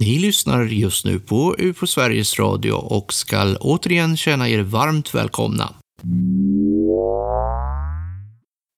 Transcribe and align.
Ni 0.00 0.18
lyssnar 0.18 0.64
just 0.64 1.04
nu 1.04 1.20
på 1.20 1.56
UFO 1.58 1.86
Sveriges 1.86 2.38
Radio 2.38 2.72
och 2.72 3.12
skall 3.12 3.56
återigen 3.60 4.16
känna 4.16 4.48
er 4.48 4.62
varmt 4.62 5.14
välkomna. 5.14 5.74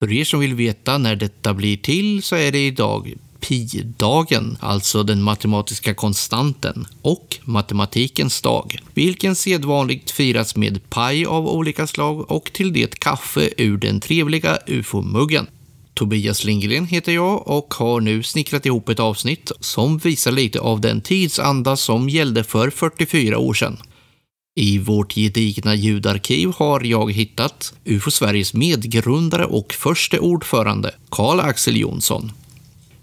För 0.03 0.11
er 0.11 0.23
som 0.23 0.39
vill 0.39 0.53
veta 0.53 0.97
när 0.97 1.15
detta 1.15 1.53
blir 1.53 1.77
till 1.77 2.23
så 2.23 2.35
är 2.35 2.51
det 2.51 2.67
idag 2.67 3.13
pi-dagen, 3.39 4.57
alltså 4.59 5.03
den 5.03 5.21
matematiska 5.21 5.93
konstanten, 5.93 6.85
och 7.01 7.39
matematikens 7.43 8.41
dag, 8.41 8.79
vilken 8.93 9.35
sedvanligt 9.35 10.11
firas 10.11 10.55
med 10.55 10.89
paj 10.89 11.25
av 11.25 11.47
olika 11.47 11.87
slag 11.87 12.31
och 12.31 12.53
till 12.53 12.73
det 12.73 12.99
kaffe 12.99 13.49
ur 13.57 13.77
den 13.77 13.99
trevliga 13.99 14.57
ufo-muggen. 14.67 15.47
Tobias 15.93 16.43
Lindgren 16.43 16.85
heter 16.85 17.11
jag 17.11 17.47
och 17.47 17.73
har 17.73 18.01
nu 18.01 18.23
snickrat 18.23 18.65
ihop 18.65 18.89
ett 18.89 18.99
avsnitt 18.99 19.51
som 19.59 19.97
visar 19.97 20.31
lite 20.31 20.59
av 20.59 20.81
den 20.81 21.01
tidsanda 21.01 21.75
som 21.75 22.09
gällde 22.09 22.43
för 22.43 22.69
44 22.69 23.37
år 23.37 23.53
sedan. 23.53 23.77
I 24.55 24.79
vårt 24.79 25.13
gedigna 25.13 25.75
ljudarkiv 25.75 26.51
har 26.55 26.83
jag 26.83 27.11
hittat 27.11 27.73
UFO 27.85 28.11
Sveriges 28.11 28.53
medgrundare 28.53 29.45
och 29.45 29.73
förste 29.73 30.19
ordförande, 30.19 30.95
Karl-Axel 31.09 31.77
Jonsson. 31.77 32.31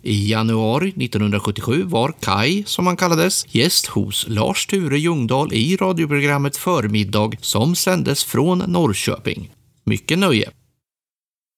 I 0.02 0.30
januari 0.30 0.88
1977 0.88 1.82
var 1.82 2.12
Kai, 2.20 2.64
som 2.66 2.86
han 2.86 2.96
kallades, 2.96 3.54
gäst 3.54 3.86
hos 3.86 4.26
Lars 4.28 4.66
Ture 4.66 4.98
Ljungdahl 4.98 5.52
i 5.52 5.76
radioprogrammet 5.76 6.56
Förmiddag 6.56 7.30
som 7.40 7.76
sändes 7.76 8.24
från 8.24 8.58
Norrköping. 8.58 9.50
Mycket 9.84 10.18
nöje! 10.18 10.50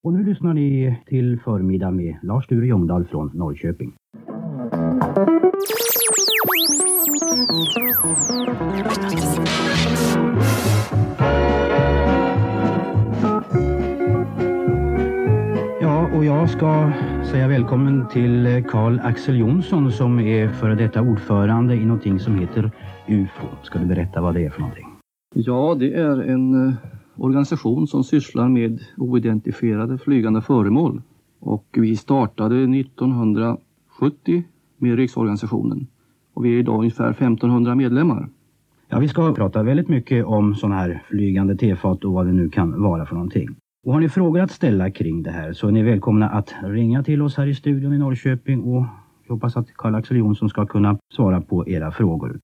Och 0.05 0.12
nu 0.12 0.24
lyssnar 0.24 0.55
ni 0.55 0.98
till 1.06 1.41
Förmiddag 1.41 1.91
med 1.91 2.16
Lars-Sture 2.23 2.66
Ljungdahl 2.66 3.05
från 3.05 3.30
Norrköping. 3.34 3.92
Ja, 15.81 16.09
och 16.14 16.25
jag 16.25 16.50
ska 16.50 16.92
säga 17.31 17.48
välkommen 17.48 18.09
till 18.09 18.64
Karl 18.69 19.00
Axel 19.03 19.39
Jonsson 19.39 19.92
som 19.92 20.20
är 20.20 20.48
före 20.48 20.75
detta 20.75 21.03
ordförande 21.03 21.75
i 21.75 21.84
någonting 21.84 22.19
som 22.20 22.39
heter 22.39 22.70
UFO. 23.09 23.47
Ska 23.62 23.78
du 23.78 23.87
berätta 23.87 24.20
vad 24.20 24.34
det 24.34 24.44
är 24.44 24.50
för 24.50 24.61
någonting? 24.61 24.87
Ja, 25.34 25.77
det 25.78 25.94
är 25.94 26.22
en 26.22 26.69
eh, 26.69 26.75
organisation 27.16 27.86
som 27.86 28.05
sysslar 28.05 28.48
med 28.48 28.80
oidentifierade 28.96 29.98
flygande 29.98 30.41
föremål. 30.41 31.02
Och 31.41 31.66
vi 31.72 31.96
startade 31.96 32.56
1970 32.56 34.44
med 34.78 34.96
riksorganisationen. 34.96 35.86
Och 36.34 36.44
vi 36.44 36.54
är 36.54 36.58
idag 36.58 36.78
ungefär 36.78 37.10
1500 37.10 37.74
medlemmar. 37.74 38.28
Ja, 38.88 38.98
vi 38.98 39.08
ska 39.08 39.34
prata 39.34 39.62
väldigt 39.62 39.88
mycket 39.88 40.24
om 40.24 40.54
sådana 40.54 40.77
här 40.77 41.02
flygande 41.08 41.56
tefat 41.56 42.04
och 42.04 42.12
vad 42.12 42.27
det 42.27 42.32
nu 42.32 42.48
kan 42.48 42.82
vara 42.82 43.06
för 43.06 43.14
någonting. 43.14 43.48
Och 43.86 43.92
har 43.92 44.00
ni 44.00 44.08
frågor 44.08 44.41
att 44.41 44.50
ställa 44.50 44.91
kring 44.91 45.22
det 45.22 45.30
här 45.30 45.52
så 45.52 45.69
är 45.69 45.72
ni 45.72 45.82
välkomna 45.82 46.28
att 46.28 46.54
ringa 46.62 47.02
till 47.02 47.22
oss 47.22 47.36
här 47.36 47.47
i 47.47 47.54
studion 47.54 47.94
i 47.94 47.98
Norrköping 47.98 48.60
och 48.60 48.84
jag 49.26 49.34
hoppas 49.34 49.56
att 49.56 49.72
Karl-Axel 49.74 50.16
Jonsson 50.16 50.48
ska 50.48 50.66
kunna 50.66 50.98
svara 51.14 51.41
på 51.41 51.69
era 51.69 51.91
frågor. 51.91 52.38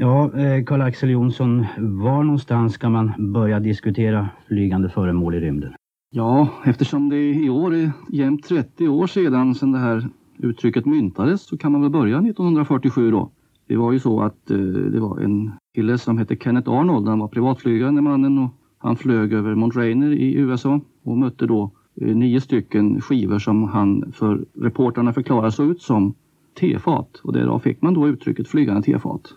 Ja, 0.00 0.30
eh, 0.38 0.64
Karl-Axel 0.64 1.10
Jonsson, 1.10 1.66
var 1.78 2.22
någonstans 2.22 2.72
ska 2.72 2.88
man 2.88 3.32
börja 3.32 3.60
diskutera 3.60 4.28
flygande 4.48 4.88
föremål 4.88 5.34
i 5.34 5.40
rymden? 5.40 5.74
Ja, 6.10 6.48
eftersom 6.64 7.08
det 7.08 7.34
i 7.34 7.50
år 7.50 7.74
är 7.74 7.90
jämnt 8.08 8.44
30 8.48 8.88
år 8.88 9.06
sedan 9.06 9.54
sedan 9.54 9.72
det 9.72 9.78
här 9.78 10.08
uttrycket 10.38 10.86
myntades 10.86 11.42
så 11.42 11.58
kan 11.58 11.72
man 11.72 11.82
väl 11.82 11.90
börja 11.90 12.18
1947 12.18 13.10
då. 13.10 13.30
Det 13.66 13.76
var 13.76 13.92
ju 13.92 13.98
så 13.98 14.20
att 14.20 14.50
eh, 14.50 14.58
det 14.58 15.00
var 15.00 15.20
en 15.20 15.52
kille 15.74 15.98
som 15.98 16.18
hette 16.18 16.36
Kenneth 16.36 16.70
Arnold. 16.70 17.08
Han 17.08 17.18
var 17.18 17.28
privatflygande 17.28 18.02
mannen 18.02 18.38
och 18.38 18.50
han 18.78 18.96
flög 18.96 19.32
över 19.32 19.54
Mount 19.54 19.78
Rainier 19.78 20.12
i 20.12 20.34
USA 20.34 20.80
och 21.04 21.18
mötte 21.18 21.46
då 21.46 21.70
eh, 22.00 22.16
nio 22.16 22.40
stycken 22.40 23.00
skivor 23.00 23.38
som 23.38 23.64
han 23.64 24.12
för 24.12 24.44
reportrarna 24.54 25.12
förklarade 25.12 25.52
såg 25.52 25.70
ut 25.70 25.82
som 25.82 26.14
tefat. 26.60 27.20
Och 27.24 27.32
därav 27.32 27.58
fick 27.58 27.82
man 27.82 27.94
då 27.94 28.08
uttrycket 28.08 28.48
flygande 28.48 28.82
tefat. 28.82 29.34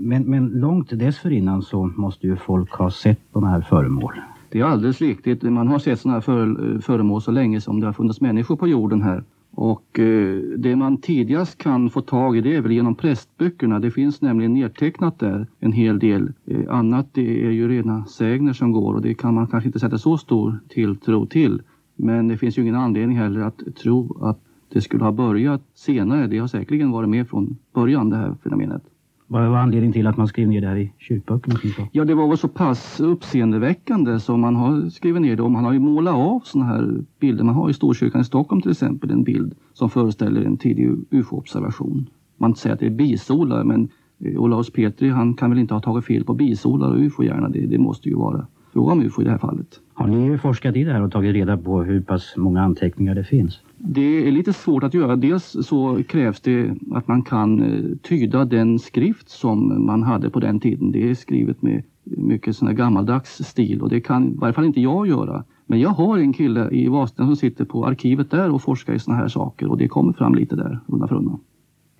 Men, 0.00 0.22
men 0.22 0.46
långt 0.48 0.98
dessförinnan 0.98 1.62
så 1.62 1.86
måste 1.96 2.26
ju 2.26 2.36
folk 2.36 2.72
ha 2.72 2.90
sett 2.90 3.20
de 3.32 3.44
här 3.44 3.60
föremål. 3.60 4.14
Det 4.50 4.60
är 4.60 4.64
alldeles 4.64 5.00
riktigt. 5.00 5.42
Man 5.42 5.68
har 5.68 5.78
sett 5.78 6.00
sådana 6.00 6.16
här 6.16 6.20
för, 6.20 6.78
föremål 6.80 7.22
så 7.22 7.30
länge 7.30 7.60
som 7.60 7.80
det 7.80 7.86
har 7.86 7.92
funnits 7.92 8.20
människor 8.20 8.56
på 8.56 8.68
jorden 8.68 9.02
här. 9.02 9.24
Och 9.50 9.98
eh, 9.98 10.40
det 10.58 10.76
man 10.76 10.96
tidigast 10.96 11.58
kan 11.58 11.90
få 11.90 12.00
tag 12.00 12.36
i 12.36 12.40
det 12.40 12.56
är 12.56 12.60
väl 12.60 12.72
genom 12.72 12.94
prästböckerna. 12.94 13.80
Det 13.80 13.90
finns 13.90 14.20
nämligen 14.20 14.52
nedtecknat 14.52 15.18
där 15.18 15.46
en 15.60 15.72
hel 15.72 15.98
del. 15.98 16.32
Eh, 16.46 16.74
annat 16.74 17.06
det 17.12 17.46
är 17.46 17.50
ju 17.50 17.68
rena 17.68 18.04
sägner 18.04 18.52
som 18.52 18.72
går 18.72 18.94
och 18.94 19.02
det 19.02 19.14
kan 19.14 19.34
man 19.34 19.46
kanske 19.46 19.68
inte 19.68 19.80
sätta 19.80 19.98
så 19.98 20.18
stor 20.18 20.58
tilltro 20.68 21.26
till. 21.26 21.62
Men 21.96 22.28
det 22.28 22.36
finns 22.36 22.58
ju 22.58 22.62
ingen 22.62 22.74
anledning 22.74 23.16
heller 23.16 23.40
att 23.40 23.62
tro 23.82 24.18
att 24.20 24.40
det 24.68 24.80
skulle 24.80 25.04
ha 25.04 25.12
börjat 25.12 25.62
senare. 25.74 26.26
Det 26.26 26.38
har 26.38 26.46
säkerligen 26.46 26.90
varit 26.90 27.08
med 27.08 27.28
från 27.28 27.56
början 27.74 28.10
det 28.10 28.16
här 28.16 28.34
fenomenet. 28.42 28.82
Vad 29.30 29.50
var 29.50 29.58
anledningen 29.58 29.92
till 29.92 30.06
att 30.06 30.16
man 30.16 30.28
skrev 30.28 30.48
ner 30.48 30.60
det 30.60 30.66
här 30.66 30.76
i 30.76 30.92
kyrkböckerna? 30.98 31.58
Ja, 31.92 32.04
det 32.04 32.14
var 32.14 32.28
väl 32.28 32.38
så 32.38 32.48
pass 32.48 33.00
uppseendeväckande 33.00 34.20
som 34.20 34.40
man 34.40 34.56
har 34.56 34.90
skrivit 34.90 35.22
ner 35.22 35.36
det. 35.36 35.42
Och 35.42 35.50
man 35.50 35.64
har 35.64 35.72
ju 35.72 35.78
målat 35.78 36.14
av 36.14 36.40
sådana 36.44 36.70
här 36.70 37.04
bilder. 37.20 37.44
Man 37.44 37.54
har 37.54 37.70
i 37.70 37.74
Storkyrkan 37.74 38.20
i 38.20 38.24
Stockholm 38.24 38.62
till 38.62 38.70
exempel 38.70 39.10
en 39.10 39.24
bild 39.24 39.54
som 39.72 39.90
föreställer 39.90 40.42
en 40.42 40.56
tidig 40.56 40.90
ufo-observation. 41.10 42.10
Man 42.36 42.54
säger 42.54 42.74
att 42.74 42.80
det 42.80 42.86
är 42.86 42.90
bisolar, 42.90 43.64
men 43.64 43.88
eh, 44.18 44.40
Olaus 44.40 44.70
Petri 44.70 45.08
han 45.08 45.34
kan 45.34 45.50
väl 45.50 45.58
inte 45.58 45.74
ha 45.74 45.80
tagit 45.80 46.04
fel 46.04 46.24
på 46.24 46.34
bisolar 46.34 46.90
och 46.90 47.00
ufo-hjärna. 47.00 47.48
Det, 47.48 47.66
det 47.66 47.78
måste 47.78 48.08
ju 48.08 48.14
vara 48.14 48.46
fråga 48.72 48.92
om 48.92 49.02
ufo 49.02 49.22
i 49.22 49.24
det 49.24 49.30
här 49.30 49.38
fallet. 49.38 49.80
Har 49.94 50.06
ni 50.06 50.38
forskat 50.38 50.76
i 50.76 50.84
det 50.84 50.92
här 50.92 51.02
och 51.02 51.12
tagit 51.12 51.34
reda 51.34 51.56
på 51.56 51.82
hur 51.82 52.00
pass 52.00 52.34
många 52.36 52.62
anteckningar 52.62 53.14
det 53.14 53.24
finns? 53.24 53.60
Det 53.76 54.28
är 54.28 54.32
lite 54.32 54.52
svårt 54.52 54.82
att 54.82 54.94
göra. 54.94 55.16
Dels 55.16 55.56
så 55.62 56.02
krävs 56.08 56.40
det 56.40 56.70
att 56.92 57.08
man 57.08 57.22
kan 57.22 57.62
eh, 57.62 57.96
tyda 58.02 58.44
den 58.44 58.78
skrift 58.78 59.28
som 59.28 59.86
man 59.86 60.02
hade 60.02 60.30
på 60.30 60.40
den 60.40 60.60
tiden. 60.60 60.92
Det 60.92 61.10
är 61.10 61.14
skrivet 61.14 61.62
med 61.62 61.82
mycket 62.04 62.56
sån 62.56 62.68
här 62.68 62.74
gammaldags 62.74 63.44
stil 63.44 63.82
och 63.82 63.88
det 63.88 64.00
kan 64.00 64.28
i 64.28 64.36
varje 64.36 64.54
fall 64.54 64.64
inte 64.64 64.80
jag 64.80 65.06
göra. 65.06 65.44
Men 65.66 65.80
jag 65.80 65.90
har 65.90 66.18
en 66.18 66.32
kille 66.32 66.70
i 66.70 66.88
Vadstena 66.88 67.28
som 67.28 67.36
sitter 67.36 67.64
på 67.64 67.86
arkivet 67.86 68.30
där 68.30 68.50
och 68.50 68.62
forskar 68.62 68.94
i 68.94 68.98
såna 68.98 69.16
här 69.16 69.28
saker 69.28 69.70
och 69.70 69.78
det 69.78 69.88
kommer 69.88 70.12
fram 70.12 70.34
lite 70.34 70.56
där 70.56 70.80
undan 70.86 71.08
för 71.08 71.16
undan. 71.16 71.40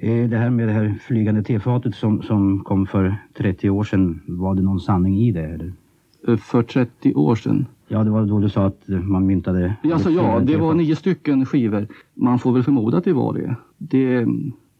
Det 0.00 0.36
här 0.36 0.50
med 0.50 0.68
det 0.68 0.72
här 0.72 0.98
flygande 1.00 1.42
tefatet 1.42 1.94
som, 1.94 2.22
som 2.22 2.60
kom 2.60 2.86
för 2.86 3.16
30 3.38 3.70
år 3.70 3.84
sedan, 3.84 4.20
var 4.26 4.54
det 4.54 4.62
någon 4.62 4.80
sanning 4.80 5.18
i 5.18 5.32
det? 5.32 5.44
Eller? 5.44 5.72
Eh, 6.26 6.36
för 6.36 6.62
30 6.62 7.14
år 7.14 7.34
sedan? 7.34 7.66
Ja, 7.88 8.04
det 8.04 8.10
var 8.10 8.26
då 8.26 8.38
du 8.38 8.48
sa 8.48 8.66
att 8.66 8.82
man 8.86 9.26
myntade... 9.26 9.74
Alltså, 9.92 10.10
ja, 10.10 10.40
det 10.40 10.56
var 10.56 10.74
nio 10.74 10.96
stycken 10.96 11.46
skivor. 11.46 11.86
Man 12.14 12.38
får 12.38 12.52
väl 12.52 12.62
förmoda 12.62 12.98
att 12.98 13.04
det 13.04 13.12
var 13.12 13.34
det. 13.34 13.56
Det 13.78 14.26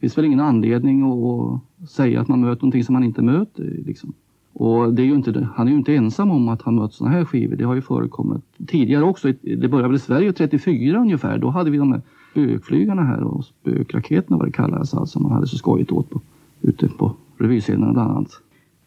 finns 0.00 0.18
väl 0.18 0.24
ingen 0.24 0.40
anledning 0.40 1.02
att 1.02 1.88
säga 1.90 2.20
att 2.20 2.28
man 2.28 2.40
möter 2.40 2.62
någonting 2.62 2.84
som 2.84 2.92
man 2.92 3.04
inte 3.04 3.22
möter. 3.22 3.82
Liksom. 3.86 4.12
Och 4.52 4.94
det 4.94 5.02
är 5.02 5.06
ju 5.06 5.14
inte, 5.14 5.48
han 5.54 5.66
är 5.66 5.72
ju 5.72 5.78
inte 5.78 5.94
ensam 5.94 6.30
om 6.30 6.48
att 6.48 6.62
ha 6.62 6.72
mött 6.72 6.92
sådana 6.92 7.16
här 7.16 7.24
skivor. 7.24 7.56
Det 7.56 7.64
har 7.64 7.74
ju 7.74 7.80
förekommit 7.80 8.42
tidigare 8.66 9.04
också. 9.04 9.32
Det 9.42 9.68
började 9.68 9.88
väl 9.88 9.96
i 9.96 10.00
Sverige 10.00 10.32
34 10.32 10.98
ungefär. 10.98 11.38
Då 11.38 11.48
hade 11.50 11.70
vi 11.70 11.78
de 11.78 11.92
här 11.92 12.02
spökflygarna 12.30 13.02
här 13.02 13.22
och 13.22 13.44
spökraketerna 13.44 14.36
vad 14.36 14.46
det 14.46 14.52
kallades. 14.52 14.94
Alltså 14.94 15.20
man 15.20 15.32
hade 15.32 15.46
så 15.46 15.56
skojigt 15.56 15.92
åt 15.92 16.10
på, 16.10 16.20
ute 16.62 16.88
på 16.88 17.12
revyscenerna 17.38 17.92
bland 17.92 18.10
annat. 18.10 18.40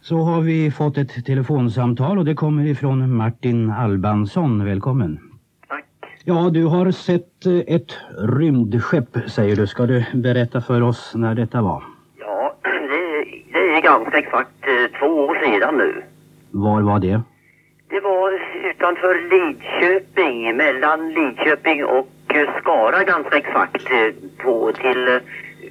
Så 0.04 0.16
har 0.16 0.42
vi 0.42 0.72
fått 0.72 0.98
ett 0.98 1.26
telefonsamtal 1.26 2.18
och 2.18 2.26
det 2.26 2.36
kommer 2.36 2.66
ifrån 2.66 3.16
Martin 3.16 3.72
Albansson. 3.72 4.66
Välkommen. 4.66 5.20
Tack. 5.68 5.86
Ja, 6.24 6.50
du 6.54 6.66
har 6.66 6.92
sett 6.92 7.46
eh, 7.46 7.76
ett 7.76 7.98
rymdskepp 8.38 9.30
säger 9.30 9.56
du. 9.56 9.68
Ska 9.68 9.86
du 9.86 10.06
berätta 10.14 10.62
för 10.62 10.82
oss 10.82 11.12
när 11.16 11.36
detta 11.36 11.62
var? 11.62 11.84
Ja, 12.20 12.56
det, 12.64 13.26
det 13.54 13.76
är 13.78 13.82
ganska 13.82 14.18
exakt 14.18 14.68
eh, 14.68 15.00
två 15.00 15.06
år 15.06 15.36
sedan 15.36 15.78
nu. 15.78 16.04
Var 16.52 16.82
var 16.82 17.00
det? 17.00 17.22
Det 17.90 18.00
var 18.00 18.34
utanför 18.70 19.16
Lidköping, 19.30 20.58
mellan 20.58 21.14
Lidköping 21.14 21.86
och 21.86 22.36
eh, 22.36 22.62
Skara 22.62 23.04
ganska 23.04 23.38
exakt. 23.38 23.88
På, 24.38 24.72
till, 24.72 25.20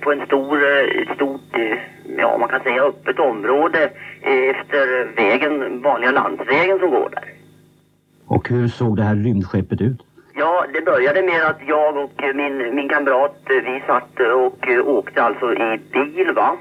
på 0.00 0.12
en 0.12 0.27
stor, 0.27 0.59
stort, 1.15 1.56
ja 2.19 2.39
man 2.39 2.49
kan 2.49 2.62
säga 2.62 2.83
öppet 2.83 3.19
område 3.19 3.91
efter 4.23 5.15
vägen, 5.17 5.83
vanliga 5.83 6.11
landsvägen 6.11 6.79
som 6.79 6.91
går 6.91 7.11
där. 7.11 7.25
Och 8.27 8.49
hur 8.49 8.69
såg 8.69 8.97
det 8.97 9.03
här 9.03 9.15
rymdskeppet 9.15 9.81
ut? 9.81 10.01
Ja, 10.35 10.65
det 10.73 10.81
började 10.81 11.23
med 11.23 11.47
att 11.47 11.61
jag 11.67 11.97
och 11.97 12.23
min, 12.35 12.75
min 12.75 12.89
kamrat, 12.89 13.37
vi 13.49 13.83
satt 13.87 14.21
och 14.21 14.69
åkte 14.87 15.23
alltså 15.23 15.53
i 15.53 15.81
bil 15.93 16.33
va. 16.35 16.57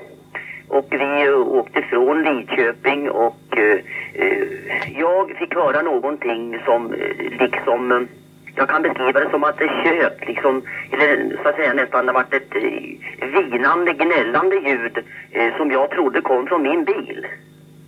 Och 0.68 0.88
vi 0.90 1.30
åkte 1.30 1.82
från 1.82 2.24
Lidköping 2.24 3.10
och 3.10 3.58
eh, 3.58 3.80
eh, 4.14 5.00
jag 5.00 5.38
fick 5.40 5.56
höra 5.56 5.82
någonting 5.82 6.60
som 6.66 6.96
liksom, 7.40 8.08
jag 8.56 8.70
kan 8.70 8.82
beskriva 8.82 9.20
det 9.20 9.30
som 9.30 9.44
att 9.44 9.58
det 9.58 9.84
tjöt 9.84 10.28
liksom, 10.28 10.62
eller 10.92 11.38
så 11.44 11.50
att 11.50 11.56
säga 11.56 11.74
nästan 11.74 12.06
det 12.06 12.12
varit 12.12 12.34
ett 12.34 12.56
eh, 12.56 13.28
vinande, 13.28 13.94
gnällande 13.94 14.56
ljud 14.56 14.98
eh, 15.32 15.58
som 15.58 15.72
jag 15.72 15.90
trodde 15.90 16.22
kom 16.22 16.48
från 16.48 16.62
min 16.62 16.84
bil. 16.84 17.28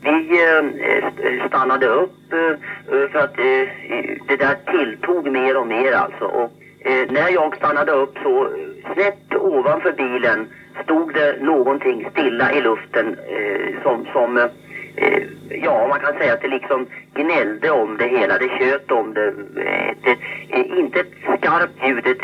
Vi 0.04 0.44
eh, 0.44 0.58
eh 1.26 1.48
stannade 1.48 1.88
upp 1.88 2.34
eh, 2.34 2.40
eh, 2.96 3.10
för 3.10 3.20
att 3.20 3.40
eh, 3.40 3.70
det 4.28 4.36
där 4.36 4.56
tilltog 4.72 5.32
mer 5.32 5.58
och 5.58 5.68
mer 5.68 5.94
alltså. 5.94 6.26
Och 6.26 6.52
eh, 6.80 7.12
när 7.12 7.30
jag 7.30 7.56
stannade 7.56 7.92
upp 7.92 8.18
så 8.24 8.46
eh, 8.46 8.94
snett 8.94 9.36
ovanför 9.36 9.92
bilen 9.92 10.48
stod 10.84 11.14
det 11.14 11.38
någonting 11.42 12.08
stilla 12.12 12.54
i 12.54 12.62
luften 12.62 13.16
som, 13.84 14.06
som 14.14 14.38
eh, 14.38 14.46
Eh, 14.96 15.24
ja, 15.50 15.88
man 15.88 16.00
kan 16.00 16.14
säga 16.14 16.34
att 16.34 16.42
det 16.42 16.48
liksom 16.48 16.88
gnällde 17.14 17.72
om 17.72 17.98
det 17.98 18.08
hela. 18.08 18.38
Det 18.38 18.50
tjöt 18.60 18.92
om 18.92 19.14
det. 19.14 19.28
Eh, 19.28 19.90
ett, 19.90 20.08
ett, 20.08 20.20
eh, 20.50 20.80
inte 20.80 21.00
ett 21.00 21.14
skarpt 21.24 21.88
ljud, 21.88 22.08
ett, 22.08 22.24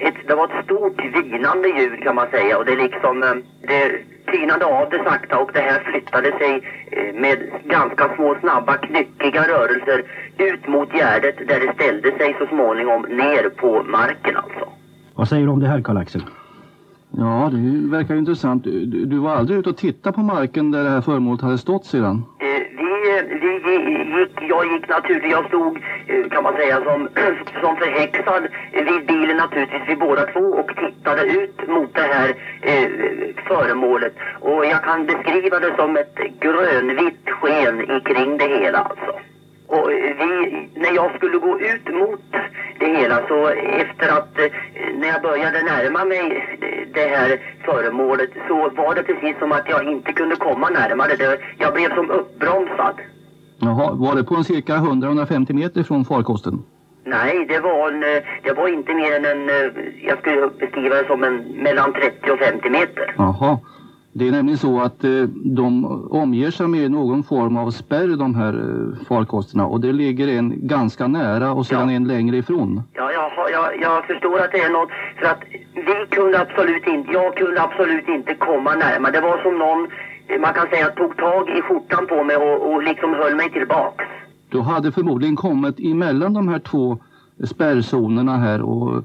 ett, 0.00 0.14
det 0.26 0.34
var 0.34 0.44
ett 0.44 0.64
stort 0.64 1.04
vinande 1.14 1.68
ljud 1.68 2.02
kan 2.02 2.14
man 2.14 2.30
säga. 2.30 2.58
Och 2.58 2.64
det 2.64 2.76
liksom, 2.76 3.22
eh, 3.22 3.34
det 3.60 3.98
tynade 4.32 4.64
av 4.64 4.90
det 4.90 5.04
sakta 5.04 5.38
och 5.38 5.50
det 5.52 5.60
här 5.60 5.80
flyttade 5.80 6.38
sig 6.38 6.62
eh, 6.90 7.14
med 7.14 7.38
ganska 7.64 8.14
små 8.16 8.36
snabba 8.40 8.76
knyckiga 8.76 9.42
rörelser 9.48 10.04
ut 10.38 10.68
mot 10.68 10.92
gärdet 10.92 11.36
där 11.48 11.60
det 11.60 11.72
ställde 11.74 12.18
sig 12.18 12.36
så 12.38 12.46
småningom 12.46 13.02
ner 13.02 13.48
på 13.48 13.82
marken 13.82 14.36
alltså. 14.36 14.68
Vad 15.14 15.28
säger 15.28 15.46
du 15.46 15.52
om 15.52 15.60
det 15.60 15.68
här 15.68 15.80
Karl-Axel? 15.80 16.22
Ja, 17.16 17.50
det 17.52 17.90
verkar 17.90 18.14
ju 18.14 18.20
intressant. 18.20 18.64
Du, 18.64 19.04
du 19.06 19.18
var 19.18 19.30
aldrig 19.30 19.58
ute 19.58 19.70
och 19.70 19.76
tittade 19.76 20.14
på 20.14 20.20
marken 20.20 20.70
där 20.70 20.84
det 20.84 20.90
här 20.90 21.00
föremålet 21.00 21.40
hade 21.40 21.58
stått 21.58 21.84
sedan? 21.84 22.24
Eh, 22.38 22.46
det, 22.78 23.22
vi, 23.64 23.74
gick, 24.18 24.38
jag 24.48 24.72
gick 24.72 24.88
naturligtvis, 24.88 25.32
jag 25.32 25.46
stod 25.46 25.76
eh, 26.06 26.28
kan 26.30 26.42
man 26.42 26.54
säga 26.54 26.76
som, 26.84 27.08
som 27.62 27.76
förhäxad 27.76 28.42
vid 28.72 29.06
bilen 29.06 29.36
naturligtvis, 29.36 29.82
vi 29.88 29.96
båda 29.96 30.22
två 30.26 30.40
och 30.40 30.70
tittade 30.76 31.22
ut 31.22 31.68
mot 31.68 31.94
det 31.94 32.08
här 32.14 32.28
eh, 32.62 32.88
föremålet. 33.48 34.14
Och 34.40 34.66
jag 34.66 34.84
kan 34.84 35.06
beskriva 35.06 35.58
det 35.58 35.74
som 35.76 35.96
ett 35.96 36.18
grönvitt 36.40 37.30
sken 37.40 38.00
kring 38.04 38.38
det 38.38 38.48
hela 38.58 38.78
alltså. 38.78 39.12
Och 39.68 39.90
vi, 39.90 40.30
när 40.74 40.92
jag 40.94 41.16
skulle 41.16 41.38
gå 41.38 41.60
ut 41.60 41.88
mot 41.88 42.20
det 42.78 42.86
hela 42.86 43.28
så 43.28 43.46
efter 43.82 44.08
att 44.08 44.38
eh, 44.38 44.50
när 44.98 45.08
jag 45.08 45.22
började 45.22 45.62
närma 45.62 46.04
mig 46.04 46.22
det 46.94 47.08
här 47.16 47.40
föremålet 47.64 48.30
så 48.48 48.70
var 48.70 48.94
det 48.94 49.02
precis 49.02 49.38
som 49.38 49.52
att 49.52 49.68
jag 49.68 49.92
inte 49.92 50.12
kunde 50.12 50.36
komma 50.36 50.68
närmare. 50.68 51.16
Det, 51.16 51.38
jag 51.58 51.74
blev 51.74 51.94
som 51.94 52.10
uppbromsad. 52.10 52.96
Jaha, 53.60 53.92
var 53.92 54.14
det 54.16 54.24
på 54.24 54.34
en 54.34 54.44
cirka 54.44 54.76
100-150 54.76 55.52
meter 55.52 55.82
från 55.82 56.04
farkosten? 56.04 56.62
Nej, 57.04 57.46
det 57.48 57.60
var, 57.60 57.92
en, 57.92 58.02
eh, 58.02 58.22
det 58.42 58.52
var 58.52 58.68
inte 58.68 58.94
mer 58.94 59.16
än 59.16 59.24
en, 59.24 59.48
eh, 59.48 59.72
jag 60.02 60.18
skulle 60.18 60.48
beskriva 60.60 60.94
det 60.94 61.06
som 61.06 61.24
en 61.24 61.36
mellan 61.36 61.92
30 61.92 62.30
och 62.30 62.38
50 62.38 62.70
meter. 62.70 63.14
Jaha. 63.18 63.58
Det 64.18 64.28
är 64.28 64.32
nämligen 64.32 64.58
så 64.58 64.80
att 64.80 65.04
eh, 65.04 65.22
de 65.58 65.84
omger 66.10 66.50
sig 66.50 66.68
med 66.68 66.90
någon 66.90 67.22
form 67.22 67.56
av 67.56 67.70
spärr 67.70 68.16
de 68.16 68.34
här 68.34 68.54
eh, 68.54 69.06
farkosterna 69.08 69.66
och 69.66 69.80
det 69.80 69.92
ligger 69.92 70.28
en 70.28 70.66
ganska 70.66 71.06
nära 71.06 71.52
och 71.52 71.66
sedan 71.66 71.88
ja. 71.88 71.96
en 71.96 72.08
längre 72.08 72.36
ifrån. 72.36 72.82
Ja, 72.92 73.12
jag, 73.12 73.30
jag, 73.52 73.80
jag 73.80 74.06
förstår 74.06 74.38
att 74.40 74.52
det 74.52 74.60
är 74.60 74.70
något 74.70 74.90
för 75.18 75.26
att 75.26 75.42
vi 75.74 76.16
kunde 76.16 76.40
absolut 76.40 76.86
inte, 76.86 77.12
jag 77.12 77.36
kunde 77.36 77.62
absolut 77.62 78.08
inte 78.08 78.34
komma 78.34 78.74
närmare. 78.74 79.12
Det 79.12 79.20
var 79.20 79.42
som 79.42 79.58
någon, 79.58 79.80
man 80.40 80.54
kan 80.54 80.66
säga, 80.68 80.86
tog 80.86 81.16
tag 81.16 81.48
i 81.58 81.62
skjortan 81.62 82.06
på 82.06 82.24
mig 82.24 82.36
och, 82.36 82.72
och 82.72 82.82
liksom 82.82 83.14
höll 83.14 83.36
mig 83.36 83.50
tillbaks. 83.50 84.04
Du 84.48 84.60
hade 84.60 84.92
förmodligen 84.92 85.36
kommit 85.36 85.80
emellan 85.80 86.34
de 86.34 86.48
här 86.48 86.58
två 86.58 86.98
spärrzonerna 87.44 88.36
här 88.36 88.62
och 88.62 89.04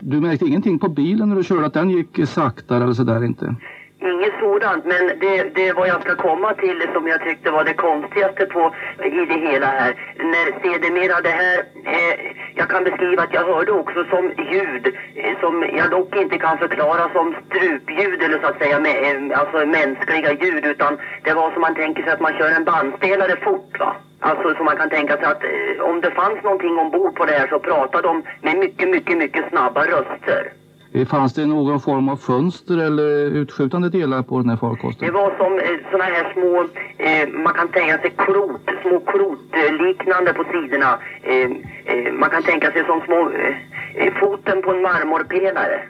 du 0.00 0.20
märkte 0.20 0.46
ingenting 0.46 0.78
på 0.78 0.88
bilen 0.88 1.28
när 1.28 1.36
du 1.36 1.44
körde 1.44 1.66
att 1.66 1.74
den 1.74 1.90
gick 1.90 2.28
saktare 2.28 2.84
eller 2.84 2.92
sådär 2.92 3.24
inte? 3.24 3.56
Inget 4.02 4.32
sådant, 4.40 4.84
men 4.84 5.06
det, 5.18 5.54
det 5.54 5.72
vad 5.72 5.88
jag 5.88 6.00
ska 6.02 6.14
komma 6.16 6.54
till 6.54 6.88
som 6.92 7.08
jag 7.08 7.22
tyckte 7.22 7.50
var 7.50 7.64
det 7.64 7.74
konstigaste 7.74 8.46
på 8.46 8.74
i 9.04 9.26
det 9.26 9.40
hela 9.48 9.66
här. 9.66 9.94
När 10.16 10.46
sedermera 10.62 11.20
det 11.20 11.28
här, 11.28 11.58
eh, 11.84 12.32
jag 12.54 12.68
kan 12.68 12.84
beskriva 12.84 13.22
att 13.22 13.34
jag 13.34 13.44
hörde 13.44 13.72
också 13.72 14.04
som 14.04 14.32
ljud 14.52 14.86
eh, 15.14 15.40
som 15.40 15.64
jag 15.76 15.90
dock 15.90 16.16
inte 16.16 16.38
kan 16.38 16.58
förklara 16.58 17.12
som 17.12 17.36
strupljud 17.46 18.22
eller 18.22 18.38
så 18.40 18.46
att 18.46 18.58
säga, 18.58 18.80
med, 18.80 18.96
eh, 19.32 19.40
alltså 19.40 19.66
mänskliga 19.66 20.32
ljud 20.32 20.66
utan 20.66 20.98
det 21.24 21.32
var 21.32 21.50
som 21.50 21.60
man 21.60 21.74
tänker 21.74 22.02
sig 22.02 22.12
att 22.12 22.20
man 22.20 22.38
kör 22.38 22.50
en 22.50 22.64
bandspelare 22.64 23.36
fort 23.36 23.78
va. 23.78 23.96
Alltså 24.20 24.54
så 24.54 24.64
man 24.64 24.76
kan 24.76 24.90
tänka 24.90 25.16
sig 25.16 25.26
att 25.26 25.44
eh, 25.44 25.84
om 25.84 26.00
det 26.00 26.10
fanns 26.10 26.42
någonting 26.42 26.78
ombord 26.78 27.14
på 27.16 27.24
det 27.24 27.32
här 27.32 27.48
så 27.48 27.58
pratade 27.58 28.08
de 28.08 28.22
med 28.42 28.56
mycket, 28.56 28.88
mycket, 28.88 29.18
mycket 29.18 29.48
snabba 29.48 29.84
röster. 29.84 30.59
Eh, 30.92 31.06
fanns 31.06 31.34
det 31.34 31.46
någon 31.46 31.80
form 31.80 32.08
av 32.08 32.16
fönster 32.16 32.78
eller 32.78 33.30
utskjutande 33.40 33.88
delar 33.88 34.22
på 34.22 34.38
den 34.38 34.50
här 34.50 34.56
farkosten? 34.56 35.06
Det 35.06 35.12
var 35.12 35.32
som 35.36 35.52
eh, 35.58 35.90
sådana 35.90 36.04
här 36.04 36.32
små, 36.32 36.66
eh, 36.98 37.28
man 37.44 37.54
kan 37.54 37.68
tänka 37.68 37.98
sig 37.98 38.10
krot, 38.10 38.60
små 38.82 39.00
krotliknande 39.00 40.32
på 40.32 40.44
sidorna. 40.52 40.98
Man 42.12 42.30
kan 42.30 42.42
tänka 42.42 42.70
sig 42.70 42.84
som 42.84 43.00
små, 43.00 43.30
foten 44.20 44.62
på 44.62 44.70
en 44.70 44.82
marmorpelare. 44.82 45.82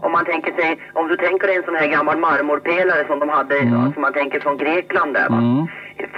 Om 0.00 0.12
man 0.12 0.24
tänker 0.24 0.52
sig, 0.52 0.78
om 0.92 1.08
du 1.08 1.16
tänker 1.16 1.46
dig 1.46 1.56
en 1.56 1.62
sån 1.62 1.74
här 1.74 1.86
gammal 1.86 2.18
marmorpelare 2.18 3.06
som 3.06 3.18
de 3.18 3.28
hade, 3.28 3.58
mm. 3.58 3.92
som 3.92 4.02
man 4.02 4.12
tänker 4.12 4.40
från 4.40 4.58
Grekland 4.58 5.14
där 5.14 5.28
va. 5.28 5.36
Mm. 5.36 5.66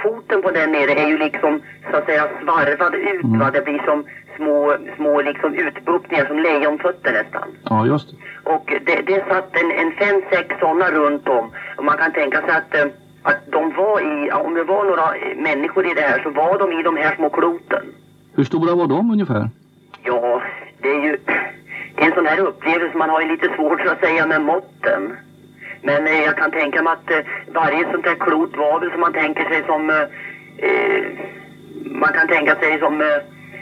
Foten 0.03 0.41
på 0.41 0.51
den 0.51 0.71
nere 0.71 0.91
är 0.91 1.07
ju 1.07 1.17
liksom 1.17 1.61
så 1.91 1.97
att 1.97 2.05
säga 2.05 2.27
svarvad 2.41 2.95
ut 2.95 3.23
mm. 3.23 3.39
va. 3.39 3.51
Det 3.51 3.61
blir 3.61 3.81
som 3.85 4.05
små, 4.41 4.75
små 4.95 5.21
liksom 5.21 5.53
utbuktningar 5.53 6.25
som 6.25 6.39
lejonfötter 6.39 7.11
nästan. 7.11 7.47
Ja, 7.69 7.85
just 7.85 8.09
det. 8.09 8.15
Och 8.53 8.73
det, 8.85 9.01
det 9.01 9.25
satt 9.29 9.55
en, 9.61 9.71
en 9.71 9.91
fem, 9.91 10.21
sex 10.31 10.47
sådana 10.59 10.91
runt 10.91 11.27
om. 11.27 11.51
Och 11.77 11.85
man 11.85 11.97
kan 11.97 12.11
tänka 12.11 12.41
sig 12.41 12.51
att, 12.51 12.75
eh, 12.75 12.85
att 13.23 13.51
de 13.51 13.73
var 13.73 14.01
i, 14.01 14.31
om 14.31 14.53
det 14.53 14.63
var 14.63 14.83
några 14.85 15.07
människor 15.35 15.91
i 15.91 15.93
det 15.93 16.01
här 16.01 16.19
så 16.23 16.29
var 16.29 16.59
de 16.59 16.79
i 16.79 16.83
de 16.83 16.97
här 16.97 17.15
små 17.15 17.29
kloten. 17.29 17.83
Hur 18.35 18.43
stora 18.43 18.75
var 18.75 18.87
de 18.87 19.11
ungefär? 19.11 19.49
Ja, 20.03 20.41
det 20.81 20.89
är 20.89 21.01
ju 21.01 21.17
en 21.95 22.13
sån 22.13 22.25
här 22.25 22.39
upplevelse. 22.39 22.97
Man 22.97 23.09
har 23.09 23.21
ju 23.21 23.27
lite 23.27 23.55
svårt 23.55 23.81
så 23.81 23.91
att 23.91 23.99
säga 23.99 24.27
med 24.27 24.41
måtten. 24.41 25.17
Men 25.81 26.07
eh, 26.07 26.23
jag 26.23 26.37
kan 26.37 26.51
tänka 26.51 26.81
mig 26.81 26.93
att 26.93 27.11
eh, 27.11 27.25
varje 27.53 27.91
sånt 27.91 28.05
här 28.05 28.15
klot 28.15 28.57
var 28.57 28.79
väl 28.79 28.91
som 28.91 28.99
man 28.99 29.13
tänker 29.13 29.45
sig 29.49 29.63
som... 29.65 29.89
Eh, 29.89 30.05
eh 30.57 31.05
man 31.85 32.13
kan 32.13 32.27
tänka 32.27 32.55
sig 32.55 32.79
som... 32.79 33.01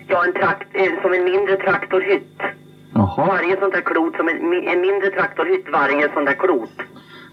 Eh, 0.09 0.15
ja, 0.15 0.25
en 0.25 0.33
trakt, 0.33 0.67
eh, 0.73 1.01
som 1.01 1.13
en 1.13 1.23
mindre 1.23 1.56
traktorhytt. 1.56 2.41
Jaha. 2.94 3.25
Varje 3.27 3.59
sånt 3.59 3.73
här 3.73 3.81
klot 3.81 4.15
som 4.15 4.27
en, 4.29 4.67
en 4.67 4.81
mindre 4.81 5.09
traktorhytt, 5.09 5.65
varje 5.71 6.13
sån 6.13 6.25
där 6.25 6.33
klot. 6.33 6.71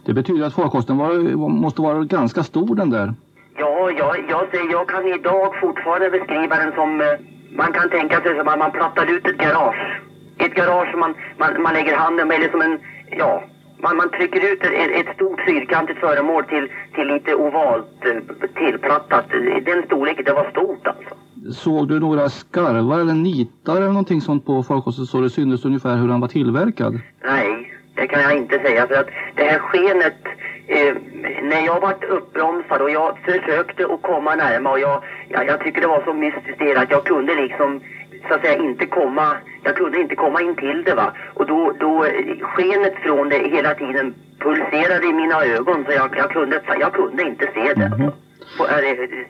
Det 0.07 0.13
betyder 0.13 0.47
att 0.47 0.55
farkosten 0.55 0.99
var, 0.99 1.13
måste 1.49 1.83
vara 1.83 2.05
ganska 2.05 2.43
stor 2.43 2.77
den 2.77 2.91
där. 2.91 3.15
Ja, 3.59 3.91
jag, 3.91 4.17
jag, 4.29 4.71
jag 4.71 4.89
kan 4.89 5.07
idag 5.07 5.61
fortfarande 5.61 6.11
beskriva 6.11 6.57
den 6.57 6.73
som... 6.73 7.17
Man 7.57 7.73
kan 7.73 7.91
tänka 7.91 8.21
sig 8.21 8.39
som 8.39 8.49
att 8.49 8.59
man 8.59 8.71
plattar 8.71 9.07
ut 9.07 9.27
ett 9.27 9.39
garage 9.39 10.01
ett 10.39 10.55
garage 10.55 10.91
som 10.91 11.01
man, 11.01 11.15
man, 11.39 11.63
man 11.63 11.75
lägger 11.75 11.97
handen 11.97 12.29
med, 12.29 12.37
eller 12.37 12.51
som 12.51 12.61
en, 12.61 12.79
ja, 13.11 13.43
man, 13.79 13.97
man 13.97 14.11
trycker 14.11 14.53
ut 14.53 14.63
ett, 14.65 15.07
ett 15.07 15.15
stort 15.15 15.41
fyrkantigt 15.41 16.01
föremål 16.01 16.45
till, 16.45 16.69
till 16.95 17.07
lite 17.07 17.35
ovalt 17.35 18.05
eh, 18.05 18.49
tillplattat. 18.55 19.25
Den 19.65 19.83
storleken, 19.87 20.25
det 20.25 20.33
var 20.33 20.51
stort 20.51 20.87
alltså. 20.87 21.15
Såg 21.53 21.89
du 21.89 22.01
några 22.01 22.29
skarvar 22.29 23.01
eller 23.01 23.15
nitar 23.15 23.77
eller 23.77 23.87
någonting 23.87 24.21
sånt 24.21 24.47
på 24.47 24.63
farkosten 24.63 25.07
så 25.07 25.21
det 25.21 25.31
syntes 25.31 25.65
ungefär 25.65 25.97
hur 25.97 26.09
den 26.09 26.21
var 26.21 26.29
tillverkad? 26.29 27.01
Nej, 27.25 27.73
det 27.95 28.07
kan 28.07 28.23
jag 28.23 28.37
inte 28.37 28.59
säga 28.59 28.87
för 28.87 28.95
att 28.95 29.09
det 29.37 29.45
här 29.45 29.59
skenet 29.59 30.23
eh, 30.67 30.95
när 31.43 31.67
jag 31.67 31.81
vart 31.81 32.05
uppbromsad 32.05 32.81
och 32.83 32.91
jag 32.91 33.19
försökte 33.19 33.85
att 33.85 34.03
komma 34.03 34.35
närmare 34.35 34.73
och 34.73 34.81
jag, 34.81 35.03
jag, 35.29 35.47
jag 35.47 35.61
tycker 35.61 35.81
det 35.81 35.87
var 35.87 36.05
så 36.05 36.13
mystiskt 36.13 36.79
att 36.79 36.91
jag 36.91 37.05
kunde 37.05 37.35
liksom 37.35 37.81
så 38.29 38.35
att 38.35 38.41
säga 38.41 38.63
inte 38.63 38.87
komma, 38.87 39.37
jag 39.63 39.77
kunde 39.77 40.01
inte 40.01 40.15
komma 40.15 40.43
in 40.43 40.57
till 40.57 40.85
det 40.85 40.95
va. 40.95 41.13
Och 41.35 41.47
då, 41.47 41.73
då 41.81 42.07
skenet 42.41 42.95
från 43.03 43.29
det 43.29 43.39
hela 43.39 43.75
tiden 43.75 44.15
pulserade 44.39 45.07
i 45.07 45.13
mina 45.13 45.45
ögon 45.45 45.85
så 45.85 45.93
jag, 45.93 46.17
jag, 46.17 46.31
kunde, 46.31 46.61
jag 46.81 46.93
kunde 46.93 47.23
inte 47.23 47.45
se 47.55 47.75
det. 47.75 47.85
Mm 47.85 47.99
-hmm. 47.99 48.13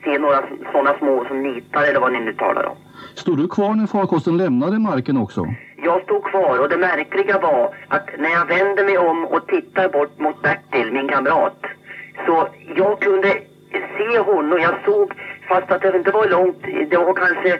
Se 0.03 0.17
några 0.17 0.43
sådana 0.71 0.97
små 0.97 1.25
som 1.27 1.43
nitar 1.43 1.83
eller 1.83 1.99
vad 1.99 2.13
ni 2.13 2.19
nu 2.19 2.33
talar 2.33 2.65
om. 2.65 2.77
Stod 3.15 3.37
du 3.37 3.47
kvar 3.47 3.75
när 3.75 3.87
farkosten 3.87 4.37
lämnade 4.37 4.79
marken 4.79 5.17
också? 5.17 5.45
Jag 5.83 6.03
stod 6.03 6.23
kvar 6.23 6.59
och 6.59 6.69
det 6.69 6.77
märkliga 6.77 7.39
var 7.39 7.75
att 7.87 8.09
när 8.17 8.29
jag 8.29 8.45
vände 8.45 8.83
mig 8.83 8.97
om 8.97 9.25
och 9.25 9.47
tittade 9.47 9.89
bort 9.89 10.19
mot 10.19 10.41
Bertil, 10.41 10.91
min 10.93 11.07
kamrat, 11.07 11.61
så 12.25 12.47
jag 12.75 12.99
kunde 12.99 13.41
se 13.97 14.19
honom. 14.19 14.59
Jag 14.59 14.75
såg, 14.85 15.13
fast 15.49 15.71
att 15.71 15.81
det 15.81 15.97
inte 15.97 16.11
var 16.11 16.27
långt, 16.27 16.61
det 16.89 16.97
var 16.97 17.13
kanske 17.13 17.59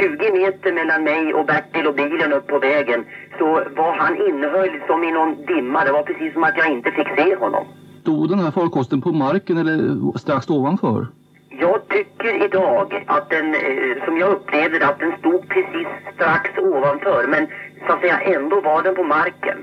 20 0.00 0.26
eh, 0.26 0.32
meter 0.32 0.72
mellan 0.72 1.04
mig 1.04 1.34
och 1.34 1.46
Bertil 1.46 1.86
och 1.86 1.94
bilen 1.94 2.32
upp 2.32 2.46
på 2.46 2.58
vägen. 2.58 3.04
Så 3.38 3.46
var 3.76 3.92
han 3.98 4.16
innehöljd 4.28 4.82
som 4.86 5.04
i 5.04 5.12
någon 5.12 5.46
dimma. 5.46 5.84
Det 5.84 5.92
var 5.92 6.02
precis 6.02 6.32
som 6.32 6.44
att 6.44 6.56
jag 6.56 6.70
inte 6.70 6.90
fick 6.90 7.08
se 7.16 7.34
honom. 7.36 7.66
Stod 8.02 8.28
den 8.28 8.38
här 8.38 8.50
farkosten 8.50 9.00
på 9.00 9.12
marken 9.12 9.56
eller 9.58 10.18
strax 10.18 10.50
ovanför? 10.50 11.06
Jag 11.50 11.88
tycker 11.88 12.44
idag 12.44 13.04
att 13.06 13.30
den, 13.30 13.54
eh, 13.54 14.04
som 14.04 14.18
jag 14.18 14.32
upplevde 14.32 14.86
att 14.86 14.98
den 14.98 15.12
stod 15.18 15.48
precis 15.48 15.88
strax 16.14 16.58
ovanför. 16.58 17.26
Men 17.28 17.46
så 17.86 17.92
att 17.92 18.00
säga 18.00 18.20
ändå 18.20 18.60
var 18.60 18.82
den 18.82 18.94
på 18.94 19.04
marken. 19.04 19.58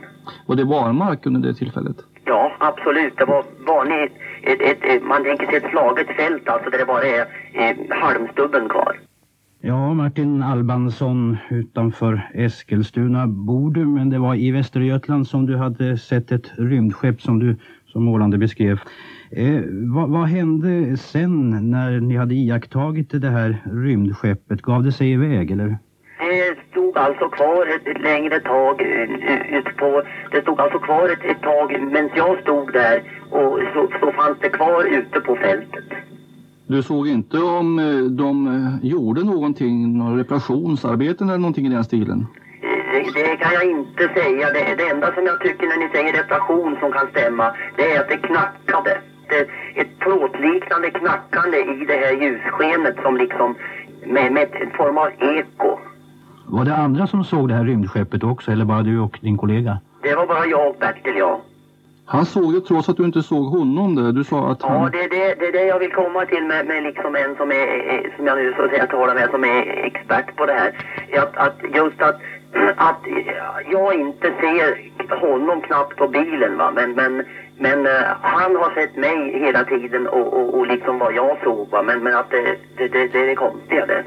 Och 0.45 0.57
det 0.57 0.63
var 0.63 0.93
mark 0.93 1.25
under 1.25 1.39
det 1.47 1.53
tillfället? 1.55 1.97
Ja, 2.25 2.51
absolut. 2.59 3.17
Det 3.17 3.25
var 3.25 3.43
vanligt, 3.67 4.13
ett, 4.43 4.61
ett, 4.61 4.83
ett, 4.83 5.03
man 5.03 5.23
tänker 5.23 5.45
sig 5.45 5.55
ett 5.55 5.71
slaget 5.71 6.07
fält 6.07 6.49
alltså 6.49 6.69
där 6.69 6.77
det 6.77 6.85
bara 6.85 7.03
är 7.03 7.21
eh, 7.53 7.75
halmstubben 7.89 8.69
kvar. 8.69 8.99
Ja, 9.61 9.93
Martin 9.93 10.43
Albansson 10.43 11.37
utanför 11.49 12.29
Eskilstuna 12.33 13.27
bor 13.27 13.71
du, 13.71 13.85
men 13.85 14.09
det 14.09 14.19
var 14.19 14.35
i 14.35 14.51
Västergötland 14.51 15.27
som 15.27 15.45
du 15.45 15.57
hade 15.57 15.97
sett 15.97 16.31
ett 16.31 16.51
rymdskepp 16.57 17.21
som 17.21 17.39
du 17.39 17.55
så 17.91 17.99
målande 17.99 18.37
beskrev. 18.37 18.79
Eh, 19.31 19.61
vad, 19.95 20.09
vad, 20.09 20.27
hände 20.27 20.97
sen 20.97 21.49
när 21.71 21.99
ni 21.99 22.17
hade 22.17 22.35
iakttagit 22.35 23.21
det 23.21 23.29
här 23.29 23.57
rymdskeppet? 23.65 24.61
Gav 24.61 24.83
det 24.83 24.91
sig 24.91 25.11
iväg 25.11 25.51
eller? 25.51 25.77
Det 26.19 26.57
stod 26.71 26.97
alltså 26.97 27.29
kvar 27.29 27.65
ett, 27.65 28.01
längre 28.01 28.39
tag 28.39 28.81
eh, 28.81 29.57
ut 29.57 29.77
på, 29.77 30.03
det 30.31 30.41
stod 30.41 30.59
alltså 30.59 30.79
kvar 30.79 31.09
ett, 31.09 31.23
ett 31.31 31.41
tag 31.41 31.91
medan 31.91 32.09
jag 32.15 32.41
stod 32.41 32.73
där 32.73 32.97
och 33.31 33.59
så, 33.73 33.89
så 33.99 34.11
fanns 34.11 34.37
det 34.41 34.49
kvar 34.49 34.83
ute 34.83 35.19
på 35.19 35.35
fältet. 35.35 35.85
Du 36.67 36.83
såg 36.83 37.07
inte 37.07 37.37
om 37.37 37.79
eh, 37.79 38.11
de 38.11 38.47
eh, 38.47 38.89
gjorde 38.89 39.23
någonting, 39.23 39.97
några 39.97 40.19
reparationsarbeten 40.19 41.29
eller 41.29 41.37
någonting 41.37 41.65
i 41.65 41.69
den 41.69 41.83
stilen? 41.83 42.25
Det, 43.13 43.37
kan 43.37 43.53
jag 43.53 43.65
inte 43.65 44.09
säga. 44.13 44.47
Det, 44.53 44.75
det 44.77 44.89
enda 44.89 45.13
som 45.13 45.25
jag 45.25 45.39
tycker 45.41 45.67
när 45.67 45.77
ni 45.77 45.89
säger 45.89 46.13
reparation 46.13 46.77
som 46.79 46.91
kan 46.91 47.07
stämma, 47.07 47.55
det 47.75 47.91
är 47.91 47.99
att 47.99 48.09
det 48.09 48.17
knackade. 48.17 49.01
Det, 49.29 49.47
ett 49.81 49.99
plåtliknande 49.99 50.89
knackande 50.91 51.57
i 51.57 51.85
det 51.87 51.97
här 51.97 52.13
ljusskenet 52.21 52.95
som 53.03 53.17
liksom 53.17 53.55
med, 54.05 54.31
med 54.31 54.47
en 54.51 54.71
form 54.71 54.97
av 54.97 55.09
eko. 55.19 55.79
Var 56.47 56.65
det 56.65 56.75
andra 56.75 57.07
som 57.07 57.23
såg 57.23 57.49
det 57.49 57.55
här 57.55 57.63
rymdskeppet 57.63 58.23
också 58.23 58.51
eller 58.51 58.65
bara 58.65 58.81
du 58.81 58.99
och 58.99 59.19
din 59.21 59.37
kollega? 59.37 59.79
Det 60.01 60.15
var 60.15 60.27
bara 60.27 60.45
jag 60.45 60.69
och 60.69 60.75
Bertil, 60.79 61.17
ja. 61.17 61.41
Han 62.05 62.25
såg 62.25 62.53
det 62.53 62.61
trots 62.61 62.89
att 62.89 62.97
du 62.97 63.03
inte 63.05 63.23
såg 63.23 63.45
honom 63.45 63.95
där. 63.95 64.11
Du 64.11 64.23
sa 64.23 64.51
att 64.51 64.61
han... 64.61 64.81
Ja, 64.81 64.89
det 64.89 65.03
är 65.03 65.09
det, 65.09 65.35
det, 65.39 65.47
är 65.47 65.51
det 65.51 65.65
jag 65.65 65.79
vill 65.79 65.91
komma 65.91 66.25
till 66.25 66.43
med, 66.43 66.65
med 66.67 66.83
liksom 66.83 67.15
en 67.15 67.35
som 67.35 67.51
är, 67.51 68.13
som 68.15 68.27
jag 68.27 68.37
nu 68.37 68.53
så 68.57 68.63
att 68.63 68.69
säga 68.69 68.87
talar 68.87 69.15
med, 69.15 69.29
som 69.31 69.43
är 69.43 69.61
expert 69.85 70.35
på 70.35 70.45
det 70.45 70.53
här. 70.53 70.71
Att, 71.21 71.37
att 71.37 71.57
just 71.75 72.01
att, 72.01 72.21
att 72.75 73.01
jag 73.71 73.99
inte 73.99 74.33
ser 74.41 74.89
honom 75.21 75.61
knappt 75.61 75.95
på 75.97 76.07
bilen 76.07 76.57
va, 76.57 76.71
men, 76.75 76.91
men, 76.91 77.25
men 77.57 77.79
uh, 77.79 77.91
han 78.21 78.55
har 78.55 78.73
sett 78.73 78.95
mig 78.95 79.39
hela 79.39 79.63
tiden 79.63 80.07
och, 80.07 80.33
och, 80.33 80.53
och 80.59 80.67
liksom 80.67 80.99
vad 80.99 81.13
jag 81.13 81.37
såg 81.43 81.69
va, 81.69 81.83
men, 81.83 82.03
men 82.03 82.15
att 82.15 82.29
det, 82.29 82.57
det, 82.77 82.87
det, 82.87 83.07
det 83.07 83.19
är 83.19 83.27
det 83.27 83.35
konstiga 83.35 83.85
det. 83.85 84.05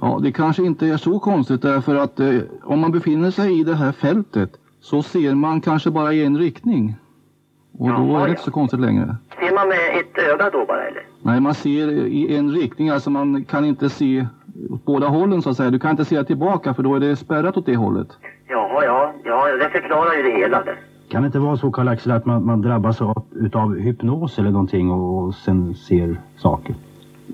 Ja, 0.00 0.20
det 0.22 0.32
kanske 0.32 0.62
inte 0.62 0.86
är 0.86 0.96
så 0.96 1.18
konstigt 1.18 1.62
därför 1.62 1.94
att 1.94 2.20
eh, 2.20 2.38
om 2.62 2.80
man 2.80 2.92
befinner 2.92 3.30
sig 3.30 3.60
i 3.60 3.64
det 3.64 3.74
här 3.74 3.92
fältet 3.92 4.50
så 4.80 5.02
ser 5.02 5.34
man 5.34 5.60
kanske 5.60 5.90
bara 5.90 6.12
i 6.12 6.24
en 6.24 6.38
riktning. 6.38 6.94
Och 7.78 7.88
Jaha, 7.88 7.98
då 7.98 8.16
är 8.16 8.24
det 8.24 8.30
inte 8.30 8.42
så 8.42 8.50
konstigt 8.50 8.80
längre. 8.80 9.16
Ser 9.40 9.54
man 9.54 9.68
med 9.68 9.78
ett 10.00 10.18
öga 10.18 10.50
då 10.50 10.64
bara 10.66 10.84
eller? 10.84 11.06
Nej, 11.22 11.40
man 11.40 11.54
ser 11.54 12.06
i 12.06 12.36
en 12.36 12.50
riktning. 12.50 12.88
Alltså 12.88 13.10
man 13.10 13.44
kan 13.44 13.64
inte 13.64 13.88
se 13.90 14.26
åt 14.70 14.84
båda 14.84 15.08
hållen 15.08 15.42
så 15.42 15.50
att 15.50 15.56
säga. 15.56 15.70
Du 15.70 15.78
kan 15.78 15.90
inte 15.90 16.04
se 16.04 16.24
tillbaka 16.24 16.74
för 16.74 16.82
då 16.82 16.94
är 16.94 17.00
det 17.00 17.16
spärrat 17.16 17.56
åt 17.56 17.66
det 17.66 17.76
hållet. 17.76 18.08
Jaha, 18.48 18.84
ja. 18.84 19.12
Ja, 19.24 19.46
det 19.56 19.70
förklarar 19.70 20.14
ju 20.14 20.22
det 20.22 20.38
hela 20.38 20.62
det. 20.62 20.76
Kan 21.08 21.22
det 21.22 21.26
inte 21.26 21.38
vara 21.38 21.56
så 21.56 21.70
Karl 21.70 21.88
Axel 21.88 22.12
att 22.12 22.26
man, 22.26 22.46
man 22.46 22.60
drabbas 22.62 23.00
av 23.00 23.24
utav 23.32 23.78
hypnos 23.78 24.38
eller 24.38 24.50
någonting 24.50 24.90
och 24.90 25.34
sen 25.34 25.74
ser 25.74 26.20
saker? 26.36 26.74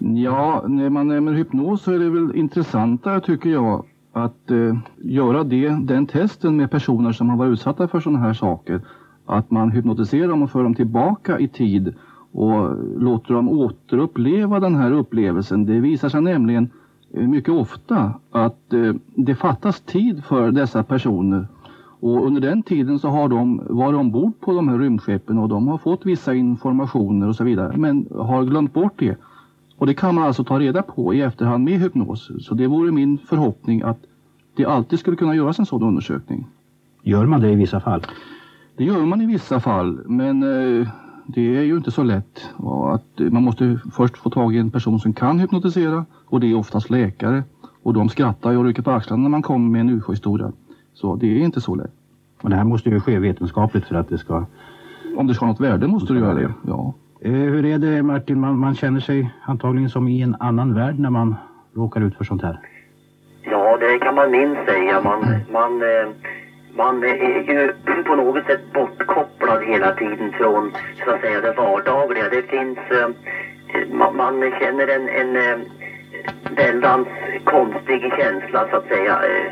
Ja, 0.01 0.65
när 0.67 0.91
man 0.91 1.09
nämner 1.09 1.33
hypnos 1.33 1.83
så 1.83 1.93
är 1.93 1.99
det 1.99 2.11
väl 2.11 2.37
intressantare 2.37 3.21
tycker 3.21 3.51
jag 3.51 3.85
att 4.13 4.51
eh, 4.51 4.77
göra 4.97 5.45
det, 5.45 5.69
den 5.69 6.07
testen 6.07 6.57
med 6.57 6.71
personer 6.71 7.13
som 7.13 7.31
har 7.31 7.37
varit 7.37 7.53
utsatta 7.53 7.89
för 7.89 8.01
sådana 8.01 8.19
här 8.19 8.35
saker 8.35 8.81
att 9.27 9.51
man 9.51 9.71
hypnotiserar 9.71 10.29
dem 10.29 10.43
och 10.43 10.51
för 10.51 10.63
dem 10.63 10.75
tillbaka 10.75 11.39
i 11.39 11.49
tid 11.49 11.95
och 12.33 12.77
låter 12.97 13.35
dem 13.35 13.49
återuppleva 13.49 14.61
den 14.61 14.75
här 14.75 14.93
upplevelsen. 14.93 15.67
Det 15.67 15.81
visar 15.81 16.09
sig 16.09 16.21
nämligen 16.21 16.71
mycket 17.11 17.55
ofta 17.55 18.13
att 18.31 18.73
eh, 18.73 18.95
det 19.07 19.35
fattas 19.35 19.81
tid 19.81 20.25
för 20.25 20.51
dessa 20.51 20.83
personer 20.83 21.47
och 22.01 22.27
under 22.27 22.41
den 22.41 22.63
tiden 22.63 22.99
så 22.99 23.09
har 23.09 23.29
de 23.29 23.63
varit 23.69 23.99
ombord 23.99 24.41
på 24.41 24.53
de 24.53 24.69
här 24.69 24.79
rymdskeppen 24.79 25.39
och 25.39 25.49
de 25.49 25.69
har 25.69 25.79
fått 25.79 26.07
vissa 26.07 26.35
informationer 26.35 27.29
och 27.29 27.37
så 27.37 27.45
vidare 27.45 27.77
men 27.77 28.09
har 28.15 28.45
glömt 28.45 28.73
bort 28.73 28.93
det. 28.97 29.17
Och 29.77 29.87
det 29.87 29.95
kan 29.95 30.15
man 30.15 30.25
alltså 30.25 30.45
ta 30.45 30.59
reda 30.59 30.83
på 30.83 31.15
i 31.15 31.21
efterhand 31.21 31.65
med 31.65 31.81
hypnos. 31.81 32.31
Så 32.41 32.55
det 32.55 32.67
vore 32.67 32.93
min 32.93 33.19
förhoppning 33.19 33.83
att 33.83 33.99
det 34.57 34.65
alltid 34.65 34.99
skulle 34.99 35.17
kunna 35.17 35.35
göras 35.35 35.59
en 35.59 35.67
sådan 35.67 35.89
undersökning. 35.89 36.47
Gör 37.03 37.27
man 37.27 37.41
det 37.41 37.51
i 37.51 37.55
vissa 37.55 37.81
fall? 37.81 38.03
Det 38.77 38.85
gör 38.85 39.07
man 39.07 39.21
i 39.21 39.27
vissa 39.27 39.61
fall, 39.61 40.01
men 40.07 40.43
eh, 40.43 40.89
det 41.31 41.57
är 41.57 41.63
ju 41.63 41.77
inte 41.77 41.91
så 41.91 42.03
lätt. 42.03 42.51
Att, 42.95 43.33
man 43.33 43.43
måste 43.43 43.79
först 43.93 44.19
få 44.19 44.31
tag 44.31 44.55
i 44.55 44.59
en 44.59 44.71
person 44.71 45.01
som 45.01 45.13
kan 45.13 45.39
hypnotisera 45.39 46.05
och 46.27 46.41
det 46.41 46.47
är 46.51 46.57
oftast 46.57 46.91
läkare. 46.91 47.43
Och 47.83 47.95
de 47.95 48.09
skrattar 48.09 48.57
och 48.57 48.65
rycker 48.65 48.83
på 48.83 48.91
axlarna 48.91 49.23
när 49.23 49.31
man 49.31 49.43
kommer 49.43 49.71
med 49.71 49.81
en 49.81 49.91
ufo-historia. 49.91 50.53
Så 50.95 51.17
det 51.17 51.27
är 51.27 51.45
inte 51.45 51.61
så 51.61 51.75
lätt. 51.75 51.93
Och 52.43 52.51
det 52.51 52.57
här 52.57 52.65
måste 52.65 52.91
ju 52.91 53.01
ske 53.01 53.19
vetenskapligt 53.19 53.85
för 53.85 53.95
att 53.95 54.09
det 54.09 54.19
ska... 54.19 54.47
Om 55.17 55.27
det 55.27 55.35
ska 55.35 55.45
ha 55.45 55.53
något 55.53 55.61
värde 55.61 55.87
måste 55.87 56.13
du 56.13 56.19
göra 56.19 56.35
det, 56.35 56.53
ja. 56.67 56.95
Eh, 57.21 57.33
hur 57.33 57.65
är 57.65 57.79
det 57.79 58.03
Martin, 58.03 58.41
man, 58.41 58.59
man 58.59 58.75
känner 58.75 59.01
sig 59.01 59.31
antagligen 59.45 59.91
som 59.91 60.09
i 60.09 60.23
en 60.23 60.37
annan 60.41 60.75
värld 60.75 60.99
när 60.99 61.11
man 61.11 61.35
råkar 61.75 62.01
ut 62.01 62.17
för 62.17 62.25
sånt 62.25 62.43
här? 62.43 62.61
Ja, 63.43 63.77
det 63.77 63.99
kan 63.99 64.15
man 64.15 64.31
minst 64.31 64.61
säga. 64.67 65.03
Man, 65.03 65.21
man 65.53 65.83
eh 65.83 66.39
man 66.79 67.05
är 67.05 67.43
ju 67.51 67.73
på 68.05 68.15
något 68.15 68.47
sätt 68.47 68.73
bortkopplad 68.73 69.65
hela 69.65 69.95
tiden 69.95 70.33
från 70.33 70.73
så 71.05 71.11
att 71.11 71.21
säga 71.21 71.41
det 71.41 71.53
vardagliga. 71.53 72.29
Det 72.29 72.43
finns, 72.43 72.79
eh, 72.79 73.09
man, 73.93 74.17
man, 74.17 74.53
känner 74.61 74.87
en, 74.97 75.09
en 75.09 75.37
eh, 75.37 75.59
väldans 76.57 77.09
konstig 77.45 78.01
känsla 78.19 78.69
så 78.71 78.77
att 78.77 78.89
säga 78.89 79.19
eh, 79.33 79.51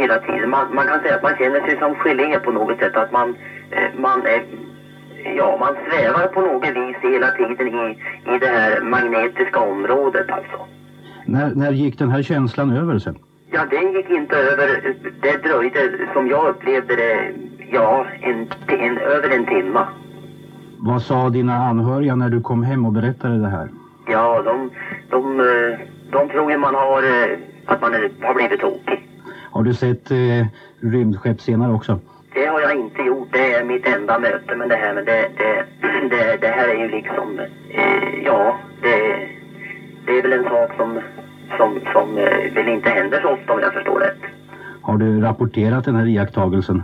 hela 0.00 0.18
tiden. 0.18 0.50
Man, 0.50 0.74
man, 0.74 0.86
kan 0.86 1.00
säga 1.00 1.14
att 1.14 1.22
man 1.22 1.36
känner 1.36 1.60
sig 1.60 1.78
som 1.78 1.94
gelé 1.94 2.38
på 2.38 2.50
något 2.50 2.78
sätt. 2.78 2.96
Att 2.96 3.12
man, 3.12 3.36
man 3.96 4.26
är 4.26 4.42
Ja, 5.36 5.56
man 5.60 5.74
svävar 5.88 6.26
på 6.26 6.40
något 6.40 6.68
vis 6.68 6.96
hela 7.12 7.30
tiden 7.30 7.68
i, 7.68 7.98
i 8.34 8.38
det 8.38 8.46
här 8.46 8.80
magnetiska 8.80 9.60
området 9.60 10.30
alltså. 10.30 10.66
När, 11.26 11.54
när 11.54 11.72
gick 11.72 11.98
den 11.98 12.10
här 12.10 12.22
känslan 12.22 12.76
över 12.76 12.98
sen? 12.98 13.18
Ja, 13.54 13.64
den 13.70 13.92
gick 13.92 14.10
inte 14.10 14.36
över. 14.36 14.94
Det 15.20 15.36
dröjde, 15.36 16.08
som 16.12 16.28
jag 16.28 16.48
upplevde 16.48 16.96
det, 16.96 17.32
ja, 17.72 18.06
en, 18.20 18.48
en, 18.66 18.98
över 18.98 19.30
en 19.30 19.46
timme. 19.46 19.86
Vad 20.78 21.02
sa 21.02 21.28
dina 21.28 21.54
anhöriga 21.54 22.14
när 22.14 22.28
du 22.28 22.40
kom 22.40 22.62
hem 22.62 22.86
och 22.86 22.92
berättade 22.92 23.38
det 23.38 23.48
här? 23.48 23.68
Ja, 24.06 24.42
de, 24.42 24.70
de, 25.10 25.38
de 26.10 26.28
tror 26.28 26.50
ju 26.50 26.58
man 26.58 26.74
har, 26.74 27.02
att 27.66 27.80
man 27.80 27.92
har 28.22 28.34
blivit 28.34 28.60
tokig. 28.60 29.08
Har 29.50 29.62
du 29.62 29.74
sett 29.74 30.10
eh, 30.10 30.46
rymdskepp 30.80 31.40
senare 31.40 31.72
också? 31.72 31.98
Det 32.34 32.46
har 32.46 32.60
jag 32.60 32.76
inte 32.76 33.02
gjort. 33.02 33.28
Det 33.32 33.54
är 33.54 33.64
mitt 33.64 33.86
enda 33.86 34.18
möte 34.18 34.56
med 34.56 34.68
det 34.68 34.76
här. 34.76 34.94
Men 34.94 35.04
det, 35.04 35.28
det, 35.38 35.64
det, 36.10 36.36
det 36.40 36.48
här 36.48 36.68
är 36.68 36.78
ju 36.78 36.88
liksom, 36.88 37.38
eh, 37.70 38.24
ja, 38.24 38.58
det, 38.82 39.28
det 40.06 40.18
är 40.18 40.22
väl 40.22 40.32
en 40.32 40.44
sak 40.44 40.70
som 40.76 41.00
som, 41.56 41.80
som 41.92 42.18
eh, 42.18 42.54
väl 42.54 42.68
inte 42.68 42.90
händer 42.90 43.20
så 43.20 43.28
ofta 43.28 43.52
om 43.52 43.60
jag 43.60 43.72
förstår 43.72 44.00
rätt. 44.00 44.22
Har 44.82 44.98
du 44.98 45.20
rapporterat 45.20 45.84
den 45.84 45.94
här 45.94 46.06
iakttagelsen? 46.06 46.82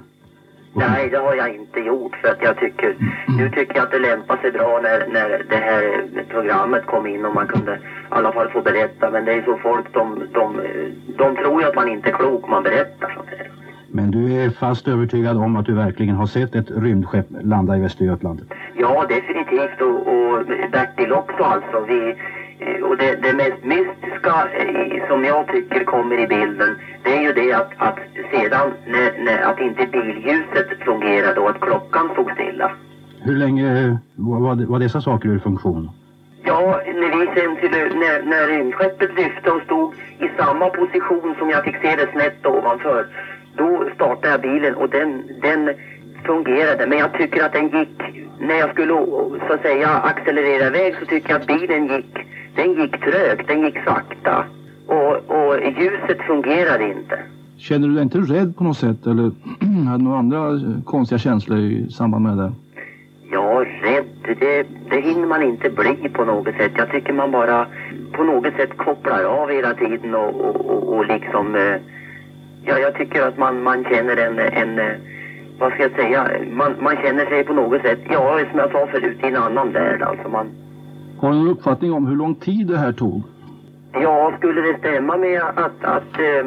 Nej, 0.74 1.08
det 1.10 1.18
har 1.18 1.34
jag 1.34 1.54
inte 1.54 1.80
gjort 1.80 2.16
för 2.16 2.28
att 2.28 2.42
jag 2.42 2.56
tycker, 2.56 2.96
nu 3.38 3.48
tycker 3.48 3.76
jag 3.76 3.84
att 3.84 3.90
det 3.90 3.98
lämpar 3.98 4.36
sig 4.36 4.50
bra 4.50 4.80
när, 4.82 5.06
när 5.12 5.46
det 5.48 5.56
här 5.56 6.02
programmet 6.28 6.86
kom 6.86 7.06
in 7.06 7.24
och 7.24 7.34
man 7.34 7.46
kunde 7.46 7.72
i 7.74 7.78
alla 8.08 8.32
fall 8.32 8.48
få 8.48 8.60
berätta. 8.60 9.10
Men 9.10 9.24
det 9.24 9.32
är 9.32 9.42
så 9.42 9.56
folk, 9.56 9.92
de, 9.92 10.22
de, 10.32 10.60
de 11.18 11.36
tror 11.36 11.62
ju 11.62 11.68
att 11.68 11.74
man 11.74 11.88
inte 11.88 12.08
är 12.08 12.12
klok 12.12 12.48
man 12.48 12.62
berättar 12.62 13.12
sånt 13.16 13.28
här. 13.28 13.50
Men 13.88 14.10
du 14.10 14.32
är 14.32 14.50
fast 14.50 14.88
övertygad 14.88 15.36
om 15.36 15.56
att 15.56 15.66
du 15.66 15.74
verkligen 15.74 16.16
har 16.16 16.26
sett 16.26 16.54
ett 16.54 16.70
rymdskepp 16.70 17.26
landa 17.42 17.76
i 17.76 17.80
Västergötland? 17.80 18.40
Ja, 18.74 19.06
definitivt 19.08 19.80
och, 19.80 20.06
och 20.06 20.46
Bertil 20.72 21.12
också 21.12 21.42
alltså. 21.42 21.80
Vi, 21.88 22.14
Eh, 22.14 22.39
och 22.82 22.96
det, 22.96 23.22
det 23.22 23.32
mest 23.34 23.64
mystiska 23.64 24.34
eh, 24.60 25.08
som 25.08 25.24
jag 25.24 25.46
tycker 25.48 25.84
kommer 25.84 26.18
i 26.18 26.26
bilden 26.26 26.76
det 27.04 27.16
är 27.16 27.22
ju 27.22 27.32
det 27.32 27.52
att, 27.52 27.72
att 27.76 27.98
sedan 28.30 28.72
när, 28.86 29.24
när, 29.24 29.42
att 29.42 29.60
inte 29.60 29.86
billjuset 29.86 30.68
fungerade 30.84 31.40
och 31.40 31.50
att 31.50 31.60
klockan 31.60 32.08
stod 32.12 32.30
stilla. 32.30 32.70
Hur 33.22 33.36
länge 33.36 33.98
var, 34.14 34.66
var 34.66 34.78
dessa 34.78 35.00
saker 35.00 35.28
ur 35.28 35.38
funktion? 35.38 35.90
Ja, 36.44 36.80
när 36.86 37.10
vi 37.18 37.40
sen 37.40 37.56
till, 37.56 37.98
när, 37.98 38.22
när 38.22 38.46
rymdskeppet 38.46 39.10
lyfte 39.16 39.50
och 39.50 39.62
stod 39.62 39.94
i 40.18 40.30
samma 40.38 40.68
position 40.68 41.34
som 41.38 41.50
jag 41.50 41.64
fick 41.64 41.76
se 41.76 41.96
det 41.96 42.10
snett 42.12 42.46
ovanför. 42.46 43.06
Då 43.56 43.88
startade 43.94 44.28
jag 44.28 44.40
bilen 44.40 44.74
och 44.74 44.88
den, 44.88 45.22
den 45.42 45.74
fungerade. 46.26 46.86
Men 46.86 46.98
jag 46.98 47.12
tycker 47.12 47.44
att 47.44 47.52
den 47.52 47.78
gick, 47.78 48.26
när 48.38 48.54
jag 48.54 48.70
skulle 48.70 48.92
så 49.48 49.52
att 49.52 49.62
säga 49.62 49.88
accelerera 49.88 50.66
iväg 50.66 50.96
så 51.00 51.06
tycker 51.06 51.30
jag 51.30 51.40
att 51.40 51.46
bilen 51.46 51.86
gick 51.86 52.16
den 52.56 52.74
gick 52.74 53.00
trögt, 53.00 53.48
den 53.48 53.64
gick 53.64 53.84
sakta. 53.84 54.44
Och, 54.86 55.14
och 55.36 55.56
ljuset 55.78 56.22
fungerade 56.26 56.84
inte. 56.84 57.18
Känner 57.56 57.88
du 57.88 57.94
dig 57.94 58.02
inte 58.02 58.18
rädd 58.18 58.56
på 58.56 58.64
något 58.64 58.76
sätt 58.76 59.06
eller 59.06 59.30
hade 59.86 59.98
du 59.98 60.04
några 60.04 60.18
andra 60.18 60.60
konstiga 60.84 61.18
känslor 61.18 61.58
i 61.58 61.90
samband 61.90 62.24
med 62.24 62.36
det? 62.36 62.52
Ja, 63.32 63.64
rädd, 63.82 64.36
det, 64.40 64.66
det 64.90 65.00
hinner 65.00 65.26
man 65.26 65.42
inte 65.42 65.70
bli 65.70 66.08
på 66.08 66.24
något 66.24 66.54
sätt. 66.54 66.72
Jag 66.76 66.90
tycker 66.90 67.12
man 67.12 67.30
bara 67.30 67.66
på 68.12 68.22
något 68.24 68.54
sätt 68.54 68.76
kopplar 68.76 69.24
av 69.24 69.50
hela 69.50 69.74
tiden 69.74 70.14
och, 70.14 70.40
och, 70.40 70.56
och, 70.56 70.96
och 70.96 71.06
liksom... 71.06 71.54
Eh, 71.54 71.76
ja, 72.64 72.78
jag 72.78 72.94
tycker 72.94 73.22
att 73.22 73.38
man, 73.38 73.62
man 73.62 73.84
känner 73.84 74.16
en, 74.16 74.38
en... 74.38 74.80
eh, 75.60 75.66
Vad 75.66 75.72
ska 75.72 75.82
jag 75.82 75.92
säga? 75.92 76.28
Man, 76.52 76.74
man 76.80 76.96
känner 76.96 77.26
sig 77.26 77.44
på 77.44 77.52
något 77.52 77.82
sätt, 77.82 78.00
ja, 78.10 78.40
som 78.50 78.58
jag 78.58 78.72
sa 78.72 78.86
förut, 78.86 79.18
i 79.22 79.26
en 79.26 79.36
annan 79.36 79.72
värld 79.72 80.02
alltså. 80.02 80.28
Man, 80.28 80.46
Har 81.20 81.30
du 81.30 81.36
någon 81.36 81.48
uppfattning 81.48 81.92
om 81.92 82.06
hur 82.06 82.16
lång 82.16 82.34
tid 82.34 82.66
det 82.66 82.78
här 82.78 82.92
tog? 82.92 83.22
Ja, 83.92 84.32
skulle 84.38 84.60
det 84.60 84.78
stämma 84.78 85.16
med 85.16 85.42
att, 85.42 85.84
att 85.84 86.18
eh, 86.18 86.46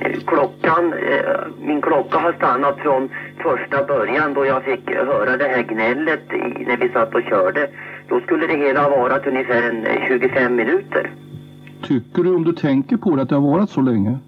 eh, 0.00 0.16
klockan, 0.26 0.92
eh, 0.92 1.66
min 1.66 1.82
klocka 1.82 2.18
har 2.18 2.32
stannat 2.32 2.78
från 2.78 3.08
första 3.42 3.84
början 3.84 4.34
då 4.34 4.46
jag 4.46 4.62
fick 4.64 4.90
höra 4.90 5.36
det 5.36 5.44
här 5.48 5.62
gnället 5.62 6.32
i, 6.32 6.64
när 6.64 6.76
vi 6.76 6.88
satt 6.88 7.14
och 7.14 7.22
körde. 7.22 7.68
Då 8.08 8.20
skulle 8.20 8.46
det 8.46 8.56
hela 8.56 8.82
ha 8.82 8.90
varit 8.90 9.26
ungefär 9.26 9.62
en 9.62 9.86
eh, 9.86 10.08
25 10.08 10.56
minuter. 10.56 11.10
Tycker 11.82 12.22
du 12.22 12.34
om 12.34 12.44
du 12.44 12.52
tänker 12.52 12.96
på 12.96 13.16
det 13.16 13.22
att 13.22 13.28
det 13.28 13.34
har 13.34 13.58
varit 13.58 13.70
så 13.70 13.80
länge? 13.80 14.18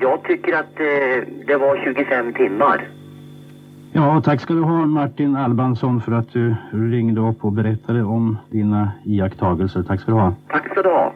Jag 0.00 0.24
tycker 0.24 0.52
att 0.52 0.80
eh, 0.80 1.28
det 1.46 1.56
var 1.56 1.94
25 1.94 2.32
timmar. 2.32 2.88
Ja, 3.96 4.20
tack 4.24 4.40
ska 4.40 4.54
du 4.54 4.62
ha 4.62 4.86
Martin 4.86 5.36
Albansson 5.36 6.00
för 6.00 6.12
att 6.12 6.32
du 6.32 6.56
ringde 6.72 7.20
upp 7.20 7.44
och 7.44 7.52
berättade 7.52 8.02
om 8.02 8.36
dina 8.50 8.92
iakttagelser. 9.04 9.82
Tack 9.82 10.00
ska 10.00 10.12
du 10.12 10.18
ha. 10.18 10.34
Tack 10.48 10.70
ska 10.70 10.82
du 10.82 10.88
ha. 10.88 11.14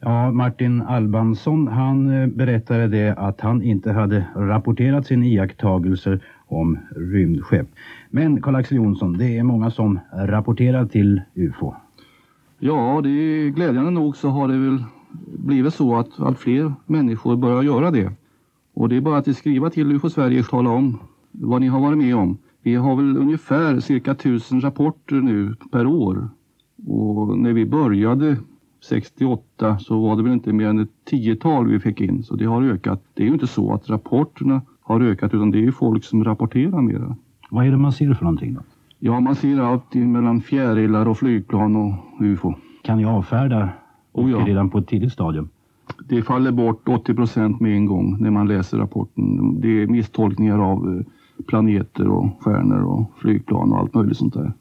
Ja, 0.00 0.30
Martin 0.30 0.82
Albansson 0.82 1.68
han 1.68 2.22
eh, 2.22 2.26
berättade 2.26 2.88
det 2.88 3.14
att 3.18 3.40
han 3.40 3.62
inte 3.62 3.92
hade 3.92 4.24
rapporterat 4.36 5.06
sina 5.06 5.24
iakttagelser 5.24 6.20
om 6.46 6.78
rymdskepp. 6.96 7.66
Men 8.10 8.42
Karl-Axel 8.42 8.76
Jonsson, 8.76 9.18
det 9.18 9.38
är 9.38 9.42
många 9.42 9.70
som 9.70 10.00
rapporterar 10.12 10.86
till 10.86 11.22
UFO. 11.34 11.74
Ja, 12.58 13.00
det 13.02 13.10
är 13.10 13.48
glädjande 13.48 13.90
nog 13.90 14.16
så 14.16 14.28
har 14.28 14.48
det 14.48 14.58
väl 14.58 14.84
blivit 15.38 15.74
så 15.74 15.96
att 15.96 16.20
allt 16.20 16.38
fler 16.38 16.72
människor 16.86 17.36
börjar 17.36 17.62
göra 17.62 17.90
det. 17.90 18.12
Och 18.74 18.88
det 18.88 18.96
är 18.96 19.00
bara 19.00 19.18
att 19.18 19.36
skriva 19.36 19.70
till 19.70 19.92
UFO 19.92 20.10
Sverige 20.10 20.40
och 20.40 20.46
tala 20.46 20.70
om 20.70 20.98
vad 21.30 21.60
ni 21.60 21.66
har 21.66 21.80
varit 21.80 21.98
med 21.98 22.16
om. 22.16 22.38
Vi 22.62 22.74
har 22.74 22.96
väl 22.96 23.16
ungefär 23.16 23.80
cirka 23.80 24.14
tusen 24.14 24.60
rapporter 24.60 25.16
nu 25.16 25.54
per 25.70 25.86
år. 25.86 26.28
Och 26.86 27.38
när 27.38 27.52
vi 27.52 27.66
började 27.66 28.36
68 28.84 29.78
så 29.78 30.00
var 30.00 30.16
det 30.16 30.22
väl 30.22 30.32
inte 30.32 30.52
mer 30.52 30.66
än 30.66 30.78
ett 30.78 31.04
tiotal 31.04 31.68
vi 31.68 31.80
fick 31.80 32.00
in. 32.00 32.22
Så 32.22 32.36
det 32.36 32.44
har 32.44 32.62
ökat. 32.62 33.02
Det 33.14 33.22
är 33.22 33.26
ju 33.26 33.32
inte 33.32 33.46
så 33.46 33.72
att 33.72 33.90
rapporterna 33.90 34.62
har 34.80 35.00
ökat 35.00 35.34
utan 35.34 35.50
det 35.50 35.58
är 35.58 35.62
ju 35.62 35.72
folk 35.72 36.04
som 36.04 36.24
rapporterar 36.24 36.82
mera. 36.82 37.16
Vad 37.50 37.66
är 37.66 37.70
det 37.70 37.76
man 37.76 37.92
ser 37.92 38.14
för 38.14 38.24
någonting 38.24 38.54
då? 38.54 38.60
Ja, 38.98 39.20
man 39.20 39.34
ser 39.34 39.60
allt 39.60 39.94
mellan 39.94 40.40
fjärilar 40.40 41.08
och 41.08 41.18
flygplan 41.18 41.76
och 41.76 41.94
UFO. 42.20 42.54
Kan 42.82 42.98
ni 42.98 43.04
avfärda 43.04 43.68
Oh 44.12 44.30
ja. 44.30 44.38
redan 44.46 44.70
på 44.70 44.78
ett 44.78 44.86
tidigt 44.86 45.12
stadium? 45.12 45.48
Det 46.08 46.22
faller 46.22 46.52
bort 46.52 46.88
80 46.88 47.14
procent 47.14 47.60
med 47.60 47.76
en 47.76 47.86
gång 47.86 48.16
när 48.20 48.30
man 48.30 48.48
läser 48.48 48.78
rapporten. 48.78 49.60
Det 49.60 49.82
är 49.82 49.86
misstolkningar 49.86 50.58
av 50.58 50.96
eh, 50.98 51.04
planeter 51.46 52.08
och 52.08 52.26
stjärnor 52.40 52.82
och 52.82 53.10
flygplan 53.16 53.72
och 53.72 53.78
allt 53.78 53.94
möjligt 53.94 54.16
sånt 54.16 54.34
där. 54.34 54.52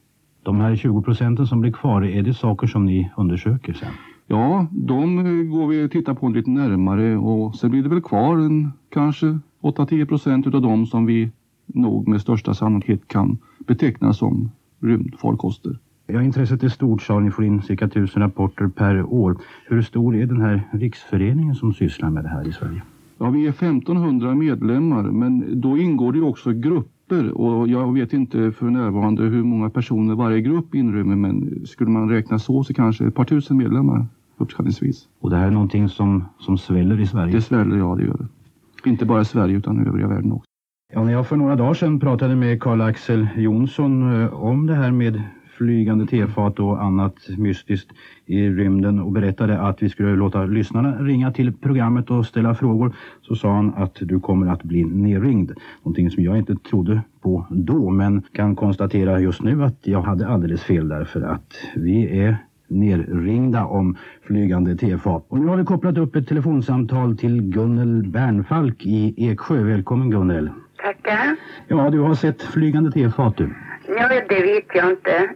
De 0.43 0.59
här 0.59 0.75
20 0.75 1.01
procenten 1.01 1.47
som 1.47 1.61
blir 1.61 1.71
kvar, 1.71 2.05
är 2.05 2.21
det 2.21 2.33
saker 2.33 2.67
som 2.67 2.85
ni 2.85 3.11
undersöker 3.17 3.73
sen? 3.73 3.91
Ja, 4.27 4.67
de 4.71 5.15
går 5.49 5.67
vi 5.67 5.85
och 5.85 5.91
tittar 5.91 6.13
på 6.13 6.29
lite 6.29 6.49
närmare 6.49 7.17
och 7.17 7.55
sen 7.55 7.71
blir 7.71 7.83
det 7.83 7.89
väl 7.89 8.01
kvar 8.01 8.37
en 8.37 8.71
kanske 8.89 9.39
8-10 9.61 10.05
procent 10.05 10.47
utav 10.47 10.61
dem 10.61 10.85
som 10.85 11.05
vi 11.05 11.31
nog 11.65 12.07
med 12.07 12.21
största 12.21 12.53
sannolikhet 12.53 13.07
kan 13.07 13.37
beteckna 13.67 14.13
som 14.13 14.51
rymdfarkoster. 14.79 15.77
Ja, 16.07 16.21
intresset 16.21 16.63
är 16.63 16.69
stort 16.69 17.01
sa 17.01 17.19
ni 17.19 17.31
får 17.31 17.45
in 17.45 17.61
cirka 17.61 17.87
tusen 17.87 18.21
rapporter 18.21 18.67
per 18.67 19.03
år. 19.03 19.37
Hur 19.67 19.81
stor 19.81 20.15
är 20.15 20.25
den 20.25 20.41
här 20.41 20.61
riksföreningen 20.71 21.55
som 21.55 21.73
sysslar 21.73 22.09
med 22.09 22.23
det 22.23 22.29
här 22.29 22.47
i 22.47 22.51
Sverige? 22.51 22.81
Ja, 23.19 23.29
vi 23.29 23.45
är 23.45 23.49
1500 23.49 24.35
medlemmar 24.35 25.03
men 25.03 25.61
då 25.61 25.77
ingår 25.77 26.11
det 26.11 26.17
ju 26.17 26.23
också 26.23 26.51
grupper 26.53 27.31
och 27.31 27.67
jag 27.67 27.93
vet 27.93 28.13
inte 28.13 28.51
för 28.51 28.65
närvarande 28.65 29.23
hur 29.23 29.43
många 29.43 29.69
personer 29.69 30.15
varje 30.15 30.41
grupp 30.41 30.75
inrymmer 30.75 31.15
men 31.15 31.65
skulle 31.65 31.89
man 31.89 32.09
räkna 32.09 32.39
så 32.39 32.63
så 32.63 32.73
kanske 32.73 33.07
ett 33.07 33.15
par 33.15 33.25
tusen 33.25 33.57
medlemmar 33.57 34.05
uppskattningsvis. 34.37 35.07
Och 35.19 35.29
det 35.29 35.35
här 35.35 35.47
är 35.47 35.51
någonting 35.51 35.89
som, 35.89 36.25
som 36.39 36.57
sväller 36.57 36.99
i 36.99 37.07
Sverige? 37.07 37.33
Det 37.35 37.41
sväller, 37.41 37.77
ja 37.77 37.95
det 37.95 38.03
gör 38.03 38.17
det. 38.17 38.89
Inte 38.89 39.05
bara 39.05 39.21
i 39.21 39.25
Sverige 39.25 39.57
utan 39.57 39.85
i 39.85 39.87
övriga 39.87 40.07
världen 40.07 40.31
också. 40.31 40.45
Ja, 40.93 41.03
när 41.03 41.11
jag 41.11 41.27
för 41.27 41.35
några 41.35 41.55
dagar 41.55 41.73
sedan 41.73 41.99
pratade 41.99 42.35
med 42.35 42.61
Karl-Axel 42.61 43.27
Jonsson 43.37 44.21
eh, 44.21 44.33
om 44.33 44.67
det 44.67 44.75
här 44.75 44.91
med 44.91 45.21
flygande 45.59 46.05
tefat 46.05 46.59
och 46.59 46.83
annat 46.83 47.15
mystiskt 47.37 47.91
i 48.25 48.49
rymden 48.49 48.99
och 48.99 49.11
berättade 49.11 49.61
att 49.61 49.83
vi 49.83 49.89
skulle 49.89 50.15
låta 50.15 50.45
lyssnarna 50.45 50.91
ringa 50.91 51.31
till 51.31 51.53
programmet 51.53 52.11
och 52.11 52.25
ställa 52.25 52.55
frågor 52.55 52.95
så 53.21 53.35
sa 53.35 53.53
han 53.53 53.73
att 53.75 53.95
du 53.99 54.19
kommer 54.19 54.47
att 54.47 54.63
bli 54.63 54.83
nerringd. 54.83 55.51
Någonting 55.83 56.11
som 56.11 56.23
jag 56.23 56.37
inte 56.37 56.55
trodde 56.55 57.01
på 57.21 57.45
då 57.49 57.89
men 57.89 58.21
kan 58.33 58.55
konstatera 58.55 59.19
just 59.19 59.41
nu 59.41 59.63
att 59.63 59.79
jag 59.81 60.01
hade 60.01 60.27
alldeles 60.27 60.63
fel 60.63 60.87
därför 60.87 61.21
att 61.21 61.53
vi 61.75 62.19
är 62.19 62.37
nerringda 62.67 63.65
om 63.65 63.95
flygande 64.27 64.75
tefat. 64.75 65.25
Och 65.27 65.39
nu 65.39 65.47
har 65.47 65.57
vi 65.57 65.63
kopplat 65.63 65.97
upp 65.97 66.15
ett 66.15 66.27
telefonsamtal 66.27 67.17
till 67.17 67.41
Gunnel 67.41 68.03
Bernfalk 68.07 68.85
i 68.85 69.29
Eksjö. 69.29 69.63
Välkommen 69.63 70.09
Gunnel. 70.09 70.49
Tackar. 70.83 71.35
Ja, 71.67 71.89
du 71.89 71.99
har 71.99 72.15
sett 72.15 72.41
flygande 72.41 72.91
tefat 72.91 73.37
du. 73.37 73.49
Ja, 73.97 74.07
det 74.29 74.41
vet 74.41 74.65
jag 74.73 74.89
inte. 74.89 75.29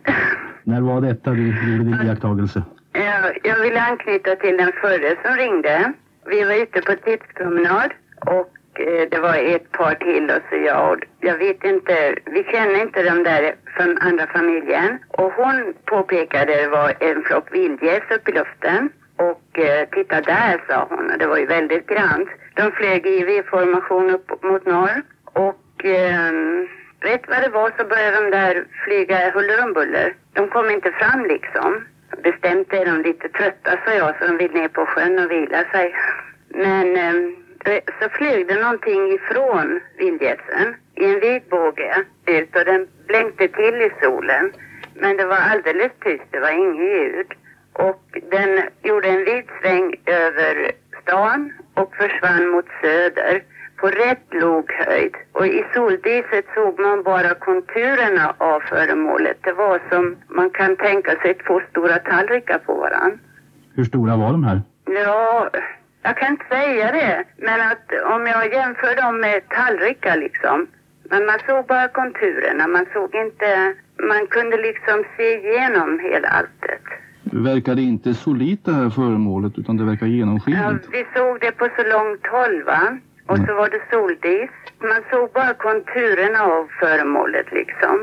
När 0.63 0.82
var 0.82 1.02
detta 1.02 1.32
du 1.32 1.48
gjorde 1.48 1.84
din 1.84 2.08
iakttagelse? 2.08 2.63
Jag, 2.92 3.38
jag 3.44 3.60
vill 3.60 3.78
anknyta 3.78 4.36
till 4.36 4.58
den 4.58 4.72
förre 4.82 5.16
som 5.24 5.36
ringde. 5.38 5.94
Vi 6.26 6.44
var 6.44 6.54
ute 6.54 6.82
på 6.82 6.96
tipspromenad 6.96 7.92
och 8.26 8.80
eh, 8.80 9.10
det 9.12 9.20
var 9.20 9.36
ett 9.36 9.72
par 9.72 9.96
till 9.96 10.24
och 10.30 10.42
så 10.50 10.56
jag. 10.56 11.04
Jag 11.20 11.38
vet 11.38 11.63
inte, 11.63 12.16
vi 12.26 12.44
känner 12.44 12.82
inte 12.82 13.04
de 13.04 13.24
där 13.24 13.56
från 13.78 13.98
andra 13.98 14.28
familjen. 14.28 15.00
Och 15.08 15.32
hon 15.34 15.74
påpekade 15.86 16.56
det 16.56 16.68
var 16.68 16.94
en 17.00 17.24
flock 17.24 17.54
vildgäss 17.56 18.04
uppe 18.16 18.32
i 18.32 18.34
luften. 18.34 18.89
Och 19.18 19.60
eh, 19.60 19.88
titta 19.92 20.22
där 20.22 20.63
sa 20.68 20.88
hon 20.89 21.12
och 21.12 21.18
det 21.18 21.28
var 21.28 21.38
ju 21.38 21.46
väldigt 21.46 21.88
grant. 21.88 22.30
De 22.54 22.72
flög 22.72 23.06
i 23.06 23.24
V-formation 23.24 24.10
upp 24.10 24.44
mot 24.44 24.66
norr 24.66 25.02
och 25.26 25.86
ehm, 25.86 26.68
rätt 27.04 27.28
vad 27.28 27.42
det 27.42 27.50
var 27.50 27.72
så 27.78 27.86
började 27.86 28.22
de 28.22 28.32
där 28.38 28.66
flyga 28.84 29.32
huller 29.32 29.63
om 29.63 29.74
buller. 29.74 30.16
De 30.34 30.50
kom 30.50 30.70
inte 30.70 30.92
fram 30.92 31.26
liksom. 31.26 31.84
Bestämt 32.24 32.74
är 32.74 32.86
de 32.86 33.02
lite 33.02 33.30
trötta 33.30 33.78
sa 33.86 33.94
jag 33.94 34.16
så 34.20 34.28
de 34.28 34.38
vill 34.38 34.52
ner 34.52 34.68
på 34.68 34.86
sjön 34.86 35.20
och 35.20 35.32
vila 35.32 35.63
sig. 35.72 35.96
Men 36.50 36.98
eh, 36.98 37.34
så 38.00 38.10
flög 38.10 38.48
det 38.48 38.62
någonting 38.62 39.12
ifrån 39.12 39.80
vildgässen 39.98 40.76
i 40.96 41.06
en 41.06 41.20
vit 41.20 41.50
båge 41.50 42.06
ut 42.26 42.56
och 42.56 42.66
den 42.66 42.88
blänkte 43.08 43.48
till 43.48 43.82
i 43.82 43.92
solen. 44.02 44.54
Men 44.96 45.18
det 45.18 45.26
var 45.26 45.38
alldeles 45.38 45.92
tyst, 46.04 46.24
det 46.32 46.39
var 46.39 46.52
inget 46.52 46.82
ljud. 46.82 47.28
Och 47.74 48.04
den 48.32 48.62
gjorde 48.84 49.08
en 49.08 49.26
vit 49.26 49.50
sväng 49.62 49.96
över 50.06 50.72
stan 51.02 51.54
och 51.74 51.96
försvann 51.96 52.48
mot 52.48 52.66
söder 52.82 53.44
på 53.84 53.89
rätt 53.89 54.28
låg 54.43 54.65
höjd. 54.88 55.15
Och 55.32 55.48
i 55.48 55.63
soldiset 55.74 56.46
såg 56.56 56.80
man 56.80 57.04
bara 57.04 57.34
konturerna 57.48 58.26
av 58.38 58.60
föremålet. 58.60 59.38
Det 59.41 59.54
var 59.54 59.80
som 59.91 60.15
man 60.28 60.50
kan 60.50 60.76
tänka 60.76 61.12
sig 61.22 61.34
två 61.34 61.62
stora 61.69 61.98
tallrikar 61.98 62.58
på 62.58 62.74
varann. 62.74 63.19
Hur 63.76 63.84
stora 63.84 64.15
var 64.15 64.32
de 64.32 64.43
här? 64.43 64.62
Ja, 64.86 65.50
jag 66.04 66.17
kan 66.17 66.32
inte 66.32 66.46
säga 66.50 66.91
det. 66.91 67.24
Men 67.38 67.62
att 67.72 67.86
om 68.15 68.22
jag 68.28 68.54
jämför 68.54 68.96
dem 69.02 69.19
med 69.22 69.50
tallrikar 69.50 70.17
liksom. 70.17 70.67
Men 71.10 71.26
man 71.26 71.39
såg 71.48 71.65
bara 71.65 71.88
konturerna. 71.88 72.67
Man 72.67 72.86
såg 72.93 73.15
inte, 73.15 73.74
man 74.12 74.28
kunde 74.28 74.58
liksom 74.58 75.04
se 75.17 75.28
igenom 75.38 76.00
hela 76.00 76.28
alltet. 76.28 76.82
Det 77.24 77.39
inte 77.82 78.13
solitt 78.13 78.65
det 78.65 78.72
här 78.74 78.89
föremålet 78.89 79.54
utan 79.58 79.78
det 79.78 79.84
verkar 79.84 80.06
Ja, 80.06 80.12
genomskinligt? 80.12 80.88
vi 80.91 81.06
såg 81.15 81.39
det 81.41 81.52
på 81.52 81.67
så 81.78 81.84
långt 81.96 82.28
håll 82.28 82.63
va. 82.63 82.98
Och 83.27 83.38
så 83.38 83.53
var 83.53 83.69
det 83.69 83.81
soldis. 83.91 84.49
Man 84.81 85.01
såg 85.12 85.31
bara 85.33 85.53
konturerna 85.53 86.39
av 86.43 86.67
föremålet 86.79 87.51
liksom. 87.51 87.95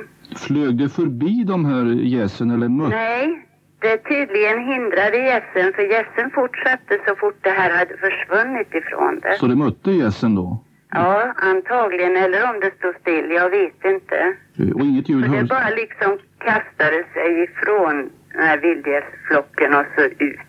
Flög 0.47 0.79
det 0.79 0.89
förbi 0.89 1.45
de 1.45 1.65
här 1.65 1.85
gässen 2.17 2.51
eller 2.51 2.69
mötte? 2.69 2.97
Nej, 2.97 3.47
det 3.81 3.97
tydligen 3.99 4.59
hindrade 4.65 5.17
gässen 5.19 5.73
för 5.73 5.83
gässen 5.83 6.31
fortsatte 6.31 6.99
så 7.07 7.15
fort 7.17 7.39
det 7.43 7.51
här 7.51 7.71
hade 7.79 7.97
försvunnit 7.97 8.75
ifrån 8.75 9.21
det. 9.23 9.35
Så 9.41 9.47
det 9.47 9.57
mötte 9.57 9.91
gässen 9.91 10.35
då? 10.35 10.65
Ja, 10.93 11.33
antagligen. 11.37 12.17
Eller 12.17 12.51
om 12.55 12.61
det 12.61 12.71
stod 12.79 12.95
still. 13.01 13.31
Jag 13.31 13.51
vet 13.51 13.85
inte. 13.85 14.17
Eh, 14.59 14.71
Och 14.75 14.81
inget 14.81 15.09
ljud 15.09 15.25
För 15.27 15.37
det 15.37 15.45
bara 15.45 15.69
liksom 15.71 16.19
kastade 16.39 17.05
sig 17.15 17.43
ifrån 17.45 18.11
den 18.33 18.43
här 18.43 18.59
vildgässflocken 18.59 19.75
och 19.75 19.85
så 19.97 20.03
ut. 20.03 20.41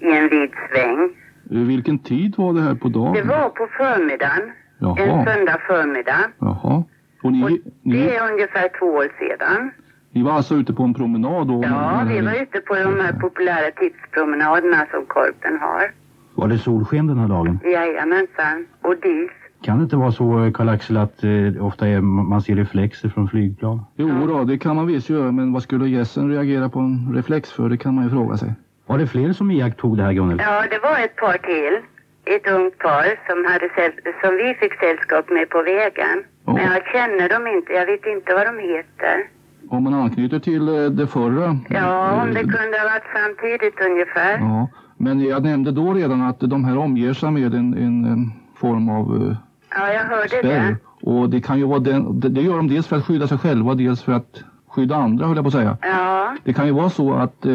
i 0.00 0.10
en 0.10 0.28
vid 0.28 0.50
sväng. 0.70 1.10
Eh, 1.50 1.58
Vilken 1.58 1.98
tid 1.98 2.34
var 2.36 2.52
det 2.52 2.60
här 2.60 2.74
på 2.74 2.88
dagen? 2.88 3.12
Det 3.12 3.22
var 3.22 3.48
på 3.48 3.66
förmiddagen. 3.78 4.42
En 4.80 5.08
Jaha. 5.08 5.24
söndag 5.24 5.58
förmiddag. 5.66 6.24
Jaha. 6.38 6.84
Och 7.22 7.32
ni, 7.32 7.44
Och 7.44 7.50
ni, 7.50 7.62
det 7.82 8.16
är 8.16 8.32
ungefär 8.32 8.68
två 8.78 8.86
år 8.86 9.08
sedan. 9.18 9.70
ni 10.12 10.22
var 10.22 10.32
alltså 10.32 10.54
ute 10.54 10.72
på 10.72 10.82
en 10.82 10.94
promenad 10.94 11.48
då? 11.48 11.62
Ja, 11.64 12.02
vi 12.08 12.20
var 12.20 12.32
ute 12.42 12.60
på 12.60 12.74
de 12.74 13.00
här 13.00 13.12
populära 13.20 13.70
tipspromenaderna 13.70 14.86
som 14.90 15.04
Korpen 15.06 15.58
har. 15.60 15.90
Var 16.34 16.48
det 16.48 16.58
solsken 16.58 17.06
den 17.06 17.18
här 17.18 17.28
dagen? 17.28 17.58
Jajamensan. 17.64 18.66
Och 18.82 18.94
dis. 19.02 19.30
Kan 19.62 19.78
det 19.78 19.84
inte 19.84 19.96
vara 19.96 20.12
så, 20.12 20.50
Karl-Axel, 20.54 20.96
att 20.96 21.24
eh, 21.24 21.66
ofta 21.66 21.88
är, 21.88 22.00
man 22.00 22.42
ser 22.42 22.56
reflexer 22.56 23.08
från 23.08 23.28
flygplan? 23.28 23.80
Jo 23.96 24.26
då, 24.26 24.44
det 24.44 24.58
kan 24.58 24.76
man 24.76 24.86
visst 24.86 25.10
göra, 25.10 25.32
men 25.32 25.52
vad 25.52 25.62
skulle 25.62 25.88
gässen 25.88 26.30
reagera 26.30 26.68
på 26.68 26.78
en 26.78 27.12
reflex 27.14 27.52
för? 27.52 27.68
Det 27.68 27.76
kan 27.76 27.94
man 27.94 28.04
ju 28.04 28.10
fråga 28.10 28.36
sig. 28.36 28.52
Var 28.86 28.98
det 28.98 29.06
fler 29.06 29.32
som 29.32 29.50
iakttog 29.50 29.96
det 29.96 30.02
här, 30.02 30.12
Gunnel? 30.12 30.38
Ja, 30.40 30.64
det 30.70 30.78
var 30.78 30.98
ett 31.04 31.16
par 31.16 31.38
till. 31.38 31.74
Ett 32.34 32.46
ungt 32.48 32.78
par 32.78 33.06
som, 33.26 33.44
hade 33.52 33.68
som 34.22 34.36
vi 34.36 34.54
fick 34.60 34.74
sällskap 34.80 35.30
med 35.30 35.50
på 35.50 35.62
vägen. 35.62 36.24
Ja. 36.46 36.52
Men 36.52 36.64
jag 36.72 36.82
känner 36.92 37.28
dem 37.28 37.46
inte. 37.46 37.72
Jag 37.72 37.86
vet 37.86 38.06
inte 38.06 38.34
vad 38.34 38.46
de 38.46 38.58
heter. 38.58 39.16
Om 39.68 39.82
man 39.84 39.94
anknyter 39.94 40.38
till 40.38 40.68
eh, 40.68 40.84
det 40.84 41.06
förra. 41.06 41.58
Ja, 41.68 42.22
om 42.22 42.34
det 42.34 42.40
eh, 42.40 42.46
kunde 42.46 42.78
ha 42.78 42.84
varit 42.84 43.08
samtidigt 43.14 43.80
ungefär. 43.90 44.38
Ja, 44.38 44.68
men 44.96 45.20
jag 45.20 45.42
nämnde 45.42 45.70
då 45.72 45.92
redan 45.94 46.22
att 46.22 46.40
de 46.40 46.64
här 46.64 46.78
omger 46.78 47.12
sig 47.12 47.30
med 47.30 47.54
en, 47.54 47.74
en, 47.74 48.04
eh, 48.04 48.60
form 48.60 48.88
av 48.88 49.22
eh, 49.30 49.36
Ja, 49.78 49.92
jag 49.92 50.00
hörde 50.04 50.28
spärr. 50.28 50.42
det. 50.42 50.76
Och 51.10 51.30
det 51.30 51.40
kan 51.40 51.58
ju 51.58 51.64
vara 51.66 51.78
den, 51.78 52.20
det 52.20 52.28
det 52.28 52.40
gör 52.40 52.56
de 52.56 52.68
dels 52.68 52.86
för 52.86 52.96
att 52.96 53.04
skydda 53.06 53.26
sig 53.28 53.38
själva, 53.38 53.74
dels 53.74 54.02
för 54.02 54.12
att 54.12 54.42
skydda 54.68 54.96
andra 54.96 55.26
höll 55.26 55.36
jag 55.36 55.44
på 55.44 55.48
att 55.48 55.54
säga. 55.54 55.76
Ja, 55.82 56.36
Det 56.44 56.52
kan 56.52 56.66
ju 56.66 56.72
vara 56.72 56.90
så 56.90 57.14
att 57.14 57.46
eh, 57.46 57.52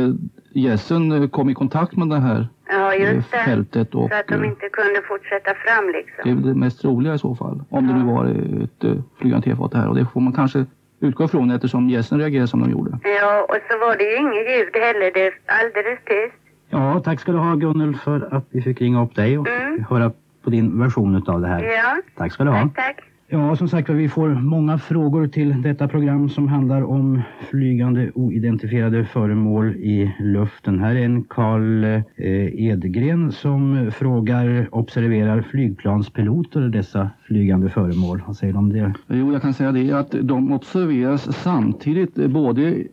gässen 0.51 1.11
eh, 1.11 1.29
kom 1.29 1.49
i 1.49 1.53
kontakt 1.53 1.95
med 1.95 2.07
det 2.09 2.19
här 2.19 2.47
ja 2.69 2.93
eh, 2.93 3.15
just 3.15 3.31
det. 3.31 3.37
fältet 3.37 3.95
och 3.95 4.09
Så 4.09 4.15
att 4.15 4.27
de 4.27 4.43
eh, 4.43 4.49
inte 4.49 4.69
kunde 4.69 5.01
fortsätta 5.07 5.53
fram 5.53 5.85
det 5.85 5.97
är 5.97 6.03
liksom. 6.33 6.41
det 6.49 6.55
mest 6.59 6.81
troliga 6.81 7.13
i 7.13 7.19
så 7.19 7.35
fall. 7.35 7.63
Om 7.69 7.87
det 7.87 7.93
nu 7.93 8.03
var 8.03 8.25
ett 8.63 8.83
eh, 8.83 8.93
flygande 9.19 9.49
tefat 9.49 9.73
här 9.73 9.87
och 9.87 9.95
det 9.95 10.05
får 10.13 10.21
man 10.21 10.33
kanske 10.33 10.65
utgå 10.99 11.23
ifrån 11.25 11.51
eftersom 11.51 11.89
gässen 11.89 12.19
reagerade 12.19 12.47
som 12.47 12.59
de 12.61 12.71
gjorde. 12.71 12.91
Ja, 13.03 13.45
och 13.49 13.57
så 13.71 13.77
var 13.79 13.95
det 13.97 14.03
ju 14.03 14.15
inget 14.17 14.51
ljud 14.51 14.83
heller. 14.83 15.11
Det 15.13 15.25
är 15.27 15.33
alldeles 15.45 15.99
tyst. 16.05 16.35
Ja, 16.69 17.01
tack 17.05 17.19
ska 17.19 17.31
du 17.31 17.37
ha 17.37 17.55
Gunnel 17.55 17.95
för 17.95 18.27
att 18.35 18.45
vi 18.49 18.61
fick 18.61 18.81
ringa 18.81 19.03
upp 19.03 19.15
dig 19.15 19.37
och 19.37 19.47
Mm. 19.47 19.85
höra 19.89 20.11
på 20.43 20.49
din 20.49 20.79
version 20.79 21.23
av 21.27 21.41
det 21.41 21.47
här. 21.47 21.63
Ja, 21.63 21.97
Tack 22.17 22.31
ska 22.33 22.43
du 22.43 22.49
ha. 22.49 22.61
tack, 22.61 22.75
tack. 22.75 22.99
Ja, 23.31 23.55
som 23.55 23.67
sagt 23.67 23.89
vi 23.89 24.09
får 24.09 24.29
många 24.29 24.77
frågor 24.77 25.27
till 25.27 25.61
detta 25.61 25.87
program 25.87 26.29
som 26.29 26.47
handlar 26.47 26.83
om 26.83 27.21
flygande 27.49 28.11
oidentifierade 28.15 29.05
föremål 29.05 29.75
i 29.75 30.15
luften. 30.19 30.79
Här 30.79 30.95
är 30.95 31.05
en 31.05 31.23
Karl 31.23 31.83
eh, 31.83 32.65
Edgren 32.65 33.31
som 33.31 33.91
frågar, 33.91 34.69
observerar 34.71 35.41
flygplanspiloter 35.41 36.61
dessa 36.61 37.09
flygande 37.27 37.69
föremål? 37.69 38.21
Vad 38.27 38.35
säger 38.35 38.53
de 38.53 38.59
om 38.59 38.73
det? 38.73 38.93
Jo, 39.07 39.33
jag 39.33 39.41
kan 39.41 39.53
säga 39.53 39.71
det 39.71 39.91
att 39.91 40.15
de 40.21 40.51
observeras 40.51 41.37
samtidigt 41.37 42.17
eh, 42.17 42.27
både 42.27 42.83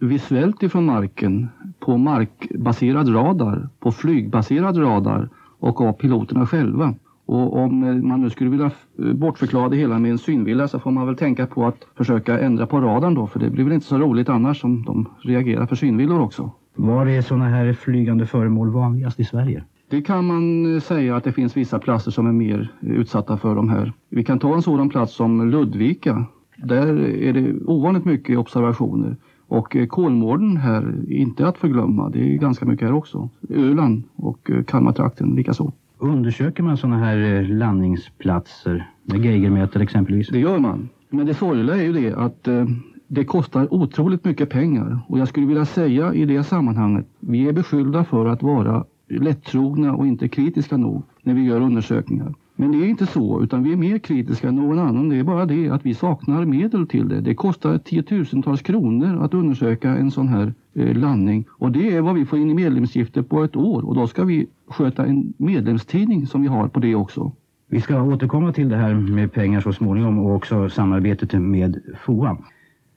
visuellt 0.00 0.62
ifrån 0.62 0.84
marken, 0.84 1.48
på 1.80 1.96
markbaserad 1.96 3.14
radar, 3.14 3.68
på 3.80 3.92
flygbaserad 3.92 4.78
radar 4.78 5.28
och 5.58 5.80
av 5.80 5.92
piloterna 5.92 6.46
själva. 6.46 6.94
Och 7.26 7.56
om 7.56 7.82
eh, 7.82 7.94
man 7.94 8.20
nu 8.20 8.30
skulle 8.30 8.50
vilja 8.50 8.70
eh, 8.98 9.12
bortförklara 9.12 9.68
det 9.68 9.76
hela 9.76 9.98
med 9.98 10.10
en 10.10 10.18
synvilla 10.18 10.68
så 10.68 10.78
får 10.78 10.90
man 10.90 11.06
väl 11.06 11.16
tänka 11.16 11.46
på 11.46 11.66
att 11.66 11.86
försöka 11.96 12.40
ändra 12.40 12.66
på 12.66 12.80
radarn 12.80 13.14
då, 13.14 13.26
för 13.26 13.40
det 13.40 13.50
blir 13.50 13.64
väl 13.64 13.72
inte 13.72 13.86
så 13.86 13.98
roligt 13.98 14.28
annars 14.28 14.64
om 14.64 14.82
de 14.82 15.08
reagerar 15.22 15.66
för 15.66 15.76
synvillor 15.76 16.20
också. 16.20 16.50
Var 16.74 17.06
är 17.06 17.22
sådana 17.22 17.48
här 17.48 17.72
flygande 17.72 18.26
föremål 18.26 18.70
vanligast 18.70 19.20
i 19.20 19.24
Sverige? 19.24 19.64
Det 19.88 20.02
kan 20.02 20.26
man 20.26 20.74
eh, 20.74 20.80
säga 20.80 21.16
att 21.16 21.24
det 21.24 21.32
finns 21.32 21.56
vissa 21.56 21.78
platser 21.78 22.10
som 22.10 22.26
är 22.26 22.32
mer 22.32 22.72
utsatta 22.80 23.36
för 23.36 23.54
de 23.54 23.68
här. 23.68 23.92
Vi 24.08 24.24
kan 24.24 24.38
ta 24.38 24.54
en 24.54 24.62
sådan 24.62 24.88
plats 24.88 25.14
som 25.14 25.50
Ludvika. 25.50 26.24
Där 26.56 26.86
är 27.00 27.32
det 27.32 27.54
ovanligt 27.66 28.04
mycket 28.04 28.38
observationer. 28.38 29.16
Och 29.48 29.76
Kolmården 29.88 30.56
här, 30.56 30.94
inte 31.08 31.48
att 31.48 31.58
förglömma, 31.58 32.10
det 32.10 32.34
är 32.34 32.38
ganska 32.38 32.66
mycket 32.66 32.88
här 32.88 32.94
också. 32.94 33.28
Öland 33.48 34.02
och 34.16 34.50
Kalmartrakten 34.66 35.34
likaså. 35.34 35.72
Undersöker 36.04 36.62
man 36.62 36.76
sådana 36.76 36.98
här 36.98 37.18
eh, 37.18 37.48
landningsplatser 37.48 38.90
med 39.02 39.24
geigermätare 39.24 39.82
exempelvis? 39.82 40.28
Det 40.28 40.38
gör 40.38 40.58
man. 40.58 40.88
Men 41.10 41.26
det 41.26 41.34
sorgliga 41.34 41.76
är 41.76 41.82
ju 41.82 41.92
det 41.92 42.14
att 42.14 42.48
eh, 42.48 42.64
det 43.06 43.24
kostar 43.24 43.74
otroligt 43.74 44.24
mycket 44.24 44.50
pengar. 44.50 44.98
Och 45.08 45.18
jag 45.18 45.28
skulle 45.28 45.46
vilja 45.46 45.64
säga 45.64 46.14
i 46.14 46.24
det 46.24 46.44
sammanhanget, 46.44 47.06
vi 47.20 47.48
är 47.48 47.52
beskyllda 47.52 48.04
för 48.04 48.26
att 48.26 48.42
vara 48.42 48.84
lättrogna 49.08 49.94
och 49.94 50.06
inte 50.06 50.28
kritiska 50.28 50.76
nog 50.76 51.02
när 51.22 51.34
vi 51.34 51.44
gör 51.44 51.60
undersökningar. 51.60 52.34
Men 52.56 52.72
det 52.72 52.78
är 52.78 52.88
inte 52.88 53.06
så, 53.06 53.42
utan 53.42 53.62
vi 53.62 53.72
är 53.72 53.76
mer 53.76 53.98
kritiska 53.98 54.48
än 54.48 54.56
någon 54.56 54.78
annan. 54.78 55.08
Det 55.08 55.16
är 55.16 55.22
bara 55.22 55.46
det 55.46 55.70
att 55.70 55.86
vi 55.86 55.94
saknar 55.94 56.44
medel 56.44 56.86
till 56.86 57.08
det. 57.08 57.20
Det 57.20 57.34
kostar 57.34 57.78
tiotusentals 57.78 58.62
kronor 58.62 59.24
att 59.24 59.34
undersöka 59.34 59.90
en 59.90 60.10
sån 60.10 60.28
här 60.28 60.54
eh, 60.74 60.96
landning. 60.96 61.44
Och 61.50 61.72
det 61.72 61.96
är 61.96 62.00
vad 62.00 62.14
vi 62.14 62.24
får 62.24 62.38
in 62.38 62.50
i 62.50 62.54
medlemsgifter 62.54 63.22
på 63.22 63.44
ett 63.44 63.56
år. 63.56 63.86
Och 63.86 63.94
då 63.94 64.06
ska 64.06 64.24
vi 64.24 64.46
sköta 64.68 65.06
en 65.06 65.34
medlemstidning 65.36 66.26
som 66.26 66.42
vi 66.42 66.48
har 66.48 66.68
på 66.68 66.80
det 66.80 66.94
också. 66.94 67.32
Vi 67.68 67.80
ska 67.80 68.02
återkomma 68.02 68.52
till 68.52 68.68
det 68.68 68.76
här 68.76 68.94
med 68.94 69.32
pengar 69.32 69.60
så 69.60 69.72
småningom 69.72 70.18
och 70.18 70.34
också 70.34 70.68
samarbetet 70.68 71.32
med 71.32 71.80
FOA. 72.00 72.36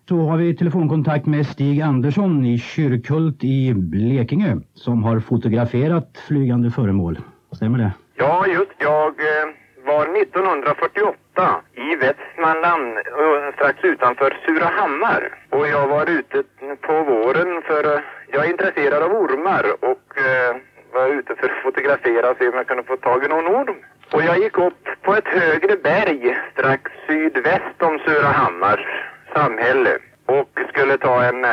Så 0.10 0.22
har 0.22 0.38
vi 0.38 0.56
telefonkontakt 0.56 1.26
med 1.26 1.48
Stig 1.48 1.82
Andersson 1.82 2.46
i 2.46 2.60
Kyrkhult 2.60 3.44
i 3.44 3.74
Blekinge 3.74 4.58
som 4.74 5.04
har 5.04 5.20
fotograferat 5.20 6.18
flygande 6.28 6.72
föremål. 6.72 7.20
Stämmer 7.52 7.78
det? 7.78 7.94
Ja, 8.20 8.48
just 8.48 8.72
jag 8.78 9.20
eh, 9.20 9.48
var 9.86 10.22
1948 10.22 11.62
i 11.74 11.96
Västmanland 11.96 12.98
eh, 12.98 13.54
strax 13.56 13.84
utanför 13.84 14.38
Surahammar. 14.46 15.38
Och 15.50 15.68
jag 15.68 15.88
var 15.88 16.10
ute 16.10 16.44
på 16.82 17.04
våren 17.04 17.62
för 17.62 17.96
eh, 17.96 18.02
jag 18.32 18.46
är 18.46 18.50
intresserad 18.50 19.04
av 19.04 19.12
ormar 19.12 19.66
och 19.80 20.04
var 20.94 21.08
ute 21.08 21.36
för 21.36 21.50
att 21.50 21.64
fotografera 21.64 22.30
och 22.30 22.38
se 22.38 22.48
om 22.50 22.56
jag 22.56 22.68
kunde 22.68 22.84
få 22.84 22.98
tag 22.98 23.26
i 23.26 23.28
någon 23.28 23.48
orm. 23.48 23.76
Och 24.12 24.22
jag 24.22 24.38
gick 24.38 24.58
upp 24.58 24.88
på 25.02 25.16
ett 25.16 25.28
högre 25.28 25.76
berg 25.76 26.38
strax 26.54 26.92
sydväst 27.08 27.82
om 27.82 28.00
Surahammars 28.00 28.86
samhälle 29.34 29.98
och 30.28 30.60
skulle 30.70 30.98
ta 30.98 31.24
en 31.24 31.46
eh, 31.46 31.52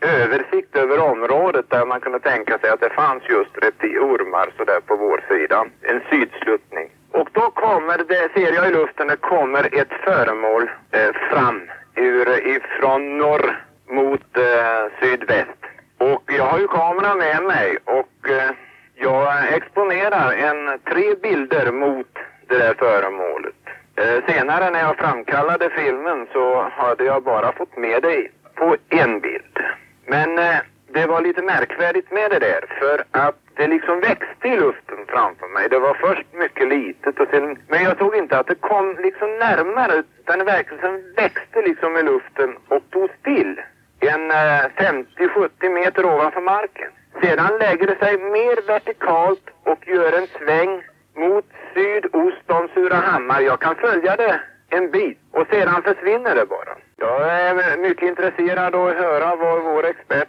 översikt 0.00 0.76
över 0.76 0.98
området 0.98 1.70
där 1.70 1.86
man 1.86 2.00
kunde 2.00 2.20
tänka 2.20 2.58
sig 2.58 2.70
att 2.70 2.80
det 2.80 2.90
fanns 2.90 3.22
just 3.28 3.58
reptilormar 3.62 4.48
sådär 4.56 4.80
på 4.86 4.96
vår 4.96 5.24
sida. 5.28 5.66
En 5.82 6.00
sydsluttning. 6.10 6.88
Och 7.12 7.28
då 7.32 7.50
kommer 7.50 7.98
det, 7.98 8.28
ser 8.34 8.52
jag 8.54 8.68
i 8.68 8.72
luften, 8.72 9.06
det 9.06 9.16
kommer 9.16 9.80
ett 9.80 9.92
föremål 10.04 10.70
eh, 10.90 11.12
fram 11.30 11.62
ur, 11.94 12.46
ifrån 12.56 13.18
norr 13.18 13.64
mot 13.88 14.36
eh, 14.36 14.92
sydväst. 15.00 15.60
Och 15.98 16.22
jag 16.26 16.44
har 16.44 16.58
ju 16.58 16.68
kameran 16.68 17.18
med 17.18 17.42
mig 17.42 17.76
och 17.84 18.30
eh, 18.30 18.50
jag 18.94 19.52
exponerar 19.52 20.32
en, 20.32 20.78
tre 20.78 21.14
bilder 21.14 21.72
mot 21.72 22.18
det 22.48 22.58
där 22.58 22.74
föremålet. 22.74 23.65
Eh, 23.96 24.24
senare 24.26 24.70
när 24.70 24.80
jag 24.80 24.96
framkallade 24.96 25.70
filmen 25.70 26.26
så 26.32 26.70
hade 26.72 27.04
jag 27.04 27.22
bara 27.22 27.52
fått 27.52 27.76
med 27.76 28.02
dig 28.02 28.30
på 28.54 28.76
en 28.88 29.20
bild. 29.20 29.58
Men 30.06 30.38
eh, 30.38 30.56
det 30.92 31.06
var 31.06 31.20
lite 31.20 31.42
märkvärdigt 31.42 32.10
med 32.10 32.30
det 32.30 32.38
där 32.38 32.64
för 32.80 33.04
att 33.10 33.36
det 33.56 33.66
liksom 33.66 34.00
växte 34.00 34.48
i 34.48 34.56
luften 34.56 34.98
framför 35.08 35.48
mig. 35.48 35.68
Det 35.68 35.78
var 35.78 35.94
först 35.94 36.26
mycket 36.32 36.68
litet 36.68 37.20
och 37.20 37.28
sen, 37.30 37.58
men 37.68 37.82
jag 37.84 37.98
såg 37.98 38.16
inte 38.16 38.38
att 38.38 38.46
det 38.46 38.54
kom 38.54 38.96
liksom 39.02 39.38
närmare 39.38 40.02
utan 40.20 40.44
verkligen 40.44 41.14
växte 41.16 41.62
liksom 41.62 41.96
i 41.96 42.02
luften 42.02 42.56
och 42.68 42.82
tog 42.90 43.10
still 43.20 43.60
en 44.00 44.30
eh, 44.30 44.64
50-70 44.76 45.68
meter 45.70 46.04
ovanför 46.04 46.40
marken. 46.40 46.90
Sedan 47.22 47.58
lägger 47.58 47.86
det 47.86 47.98
sig 47.98 48.18
mer 48.18 48.66
vertikalt 48.66 49.50
och 49.62 49.88
gör 49.88 50.12
en 50.12 50.26
sväng 50.26 50.82
mot 51.16 51.44
sydost 51.74 52.50
om 52.50 52.68
Surahammar. 52.74 53.40
Jag 53.40 53.60
kan 53.60 53.74
följa 53.74 54.16
det 54.16 54.40
en 54.70 54.90
bit 54.90 55.18
och 55.30 55.46
sedan 55.50 55.82
försvinner 55.82 56.34
det 56.34 56.46
bara. 56.46 56.76
Jag 56.96 57.30
är 57.40 57.76
mycket 57.78 58.08
intresserad 58.08 58.74
av 58.74 58.86
att 58.86 58.96
höra 58.96 59.36
vad 59.36 59.62
vår 59.62 59.86
expert 59.86 60.28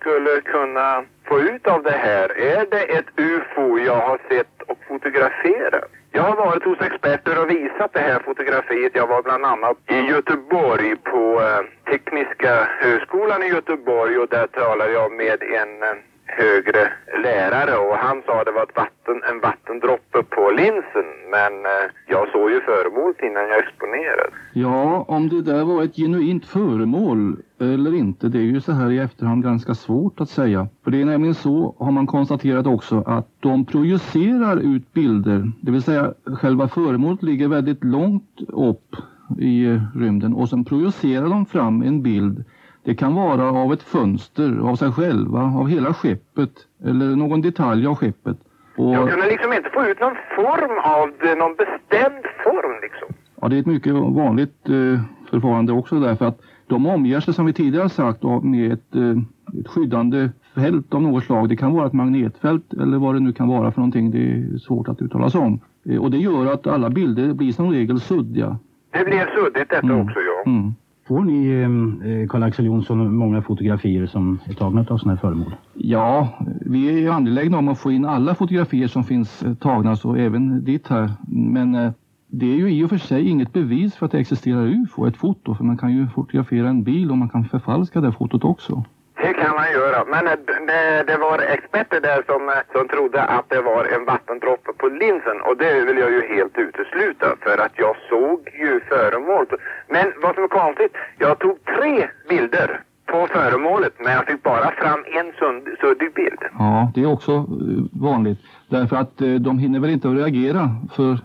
skulle 0.00 0.40
kunna 0.40 1.04
få 1.24 1.40
ut 1.40 1.66
av 1.66 1.82
det 1.82 1.90
här. 1.90 2.38
Är 2.38 2.66
det 2.70 2.82
ett 2.82 3.06
UFO 3.16 3.78
jag 3.78 3.96
har 3.96 4.18
sett 4.28 4.62
och 4.66 4.78
fotograferat? 4.88 5.90
Jag 6.12 6.22
har 6.22 6.36
varit 6.36 6.64
hos 6.64 6.80
experter 6.80 7.42
och 7.42 7.50
visat 7.50 7.92
det 7.92 8.00
här 8.00 8.18
fotografiet. 8.18 8.92
Jag 8.94 9.06
var 9.06 9.22
bland 9.22 9.44
annat 9.44 9.76
i 9.88 10.00
Göteborg 10.00 10.96
på 10.96 11.40
eh, 11.40 11.90
Tekniska 11.92 12.68
högskolan 12.78 13.42
i 13.42 13.46
Göteborg 13.46 14.18
och 14.18 14.28
där 14.28 14.46
talade 14.46 14.92
jag 14.92 15.12
med 15.12 15.42
en, 15.42 15.82
eh, 15.82 15.96
högre 16.38 16.92
lärare 17.22 17.76
och 17.76 17.96
han 17.96 18.22
sa 18.26 18.44
det 18.44 18.50
var 18.50 18.62
ett 18.62 18.76
vatten, 18.76 19.22
en 19.30 19.40
vattendroppe 19.40 20.22
på 20.22 20.50
linsen. 20.50 21.08
Men 21.30 21.52
eh, 21.66 21.86
jag 22.06 22.28
såg 22.28 22.50
ju 22.50 22.60
föremålet 22.60 23.22
innan 23.22 23.48
jag 23.48 23.58
exponerade. 23.58 24.30
Ja, 24.52 25.04
om 25.08 25.28
det 25.28 25.42
där 25.42 25.64
var 25.64 25.82
ett 25.82 25.96
genuint 25.96 26.46
föremål 26.46 27.36
eller 27.60 27.94
inte, 27.94 28.28
det 28.28 28.38
är 28.38 28.42
ju 28.42 28.60
så 28.60 28.72
här 28.72 28.90
i 28.90 28.98
efterhand 28.98 29.42
ganska 29.42 29.74
svårt 29.74 30.20
att 30.20 30.28
säga. 30.30 30.68
För 30.84 30.90
det 30.90 31.00
är 31.00 31.04
nämligen 31.04 31.34
så, 31.34 31.76
har 31.78 31.92
man 31.92 32.06
konstaterat 32.06 32.66
också, 32.66 33.02
att 33.06 33.28
de 33.40 33.64
projicerar 33.64 34.56
ut 34.56 34.92
bilder. 34.92 35.52
Det 35.60 35.70
vill 35.72 35.82
säga 35.82 36.14
själva 36.40 36.68
föremålet 36.68 37.22
ligger 37.22 37.48
väldigt 37.48 37.84
långt 37.84 38.40
upp 38.48 38.96
i 39.38 39.80
rymden 39.94 40.34
och 40.34 40.48
sen 40.48 40.64
projicerar 40.64 41.28
de 41.28 41.46
fram 41.46 41.82
en 41.82 42.02
bild. 42.02 42.44
Det 42.84 42.94
kan 42.94 43.14
vara 43.14 43.50
av 43.50 43.72
ett 43.72 43.82
fönster, 43.82 44.58
av 44.62 44.76
sig 44.76 44.92
själva, 44.92 45.40
av 45.40 45.68
hela 45.68 45.94
skeppet 45.94 46.50
eller 46.84 47.16
någon 47.16 47.40
detalj 47.40 47.86
av 47.86 47.94
skeppet. 47.94 48.36
Och... 48.76 48.94
Jag 48.94 49.10
kunde 49.10 49.26
liksom 49.26 49.52
inte 49.52 49.70
få 49.70 49.86
ut 49.86 50.00
någon 50.00 50.16
form 50.36 50.78
av 50.82 51.12
det, 51.20 51.34
någon 51.34 51.54
bestämd 51.54 52.24
form 52.44 52.80
liksom. 52.82 53.08
Ja, 53.40 53.48
det 53.48 53.56
är 53.56 53.60
ett 53.60 53.66
mycket 53.66 53.92
vanligt 53.92 54.68
eh, 54.68 55.00
förfarande 55.30 55.72
också 55.72 56.00
därför 56.00 56.24
att 56.24 56.40
de 56.66 56.86
omger 56.86 57.20
sig 57.20 57.34
som 57.34 57.46
vi 57.46 57.52
tidigare 57.52 57.88
sagt 57.88 58.22
med 58.42 58.72
ett, 58.72 58.94
eh, 58.94 59.60
ett 59.60 59.68
skyddande 59.68 60.30
fält 60.54 60.94
av 60.94 61.02
något 61.02 61.24
slag. 61.24 61.48
Det 61.48 61.56
kan 61.56 61.72
vara 61.72 61.86
ett 61.86 61.92
magnetfält 61.92 62.72
eller 62.72 62.98
vad 62.98 63.14
det 63.14 63.20
nu 63.20 63.32
kan 63.32 63.48
vara 63.48 63.72
för 63.72 63.80
någonting. 63.80 64.10
Det 64.10 64.18
är 64.18 64.58
svårt 64.58 64.88
att 64.88 65.02
uttala 65.02 65.30
sig 65.30 65.40
om. 65.40 65.60
Eh, 65.84 66.02
och 66.02 66.10
det 66.10 66.18
gör 66.18 66.46
att 66.46 66.66
alla 66.66 66.90
bilder 66.90 67.32
blir 67.32 67.52
som 67.52 67.70
regel 67.70 68.00
suddiga. 68.00 68.58
Det 68.90 69.04
blir 69.04 69.30
suddigt 69.36 69.70
detta 69.70 69.86
mm. 69.86 70.00
också, 70.00 70.18
ja. 70.20 70.50
Mm. 70.50 70.74
Får 71.10 71.24
ni, 71.24 71.50
ehm, 71.50 72.02
eh, 72.02 72.28
Karl-Axel 72.28 72.64
Jonsson, 72.64 73.14
många 73.16 73.42
fotografier 73.42 74.06
som 74.06 74.38
är 74.44 74.54
tagna 74.54 74.80
av 74.80 74.98
sådana 74.98 75.10
här 75.12 75.16
föremål? 75.20 75.54
Ja, 75.74 76.28
vi 76.60 76.88
är 76.88 76.98
ju 76.98 77.10
angelägna 77.10 77.58
om 77.58 77.68
att 77.68 77.78
få 77.78 77.92
in 77.92 78.04
alla 78.04 78.34
fotografier 78.34 78.88
som 78.88 79.04
finns 79.04 79.42
eh, 79.42 79.54
tagna, 79.54 79.96
så 79.96 80.14
även 80.14 80.64
ditt 80.64 80.88
här. 80.88 81.10
Men 81.28 81.74
eh, 81.74 81.92
det 82.26 82.46
är 82.46 82.56
ju 82.56 82.70
i 82.70 82.84
och 82.84 82.90
för 82.90 82.98
sig 82.98 83.28
inget 83.28 83.52
bevis 83.52 83.94
för 83.94 84.06
att 84.06 84.12
det 84.12 84.18
existerar 84.18 84.66
UFO, 84.66 85.06
ett 85.06 85.16
foto. 85.16 85.54
För 85.54 85.64
man 85.64 85.78
kan 85.78 85.92
ju 85.92 86.08
fotografera 86.08 86.68
en 86.68 86.82
bil 86.82 87.10
och 87.10 87.18
man 87.18 87.28
kan 87.28 87.44
förfalska 87.44 88.00
det 88.00 88.12
fotot 88.12 88.44
också. 88.44 88.84
Det 89.22 89.32
kan 89.34 89.54
man 89.54 89.72
göra. 89.72 90.04
Men 90.04 90.26
eh, 90.26 90.38
det, 90.66 91.04
det, 91.06 91.16
var 91.16 91.38
experter 91.38 92.00
där 92.00 92.22
som, 92.26 92.48
eh, 92.48 92.54
som 92.72 92.88
trodde 92.88 93.22
att 93.22 93.48
det 93.48 93.60
var 93.60 93.84
en 93.84 94.04
vattendroppe 94.04 94.72
på 94.72 94.86
linsen. 94.88 95.40
Och 95.46 95.56
det 95.56 95.84
vill 95.86 95.98
jag 95.98 96.10
ju 96.10 96.22
helt 96.34 96.58
utesluta 96.58 97.26
för 97.40 97.58
att 97.64 97.72
jag 97.76 97.96
såg 98.10 98.38
ju 98.62 98.80
föremålet. 98.88 99.48
Men 99.88 100.06
vad 100.22 100.34
som 100.34 100.44
är 100.44 100.48
konstigt, 100.48 100.92
jag 101.18 101.38
tog 101.38 101.56
tre 101.64 102.08
bilder 102.28 102.80
på 103.06 103.26
föremålet 103.26 103.94
men 104.04 104.12
jag 104.12 104.26
fick 104.26 104.42
bara 104.42 104.70
fram 104.70 105.00
en 105.18 105.32
suddig 105.80 106.14
bild. 106.14 106.42
Ja, 106.58 106.92
det 106.94 107.00
är 107.02 107.06
också 107.06 107.32
eh, 107.32 107.44
vanligt. 107.92 108.38
Därför 108.68 108.96
att 108.96 109.18
de 109.40 109.58
hinner 109.58 109.80
väl 109.80 109.90
inte 109.90 110.08
att 110.08 110.16
reagera 110.16 110.70
för 110.96 111.18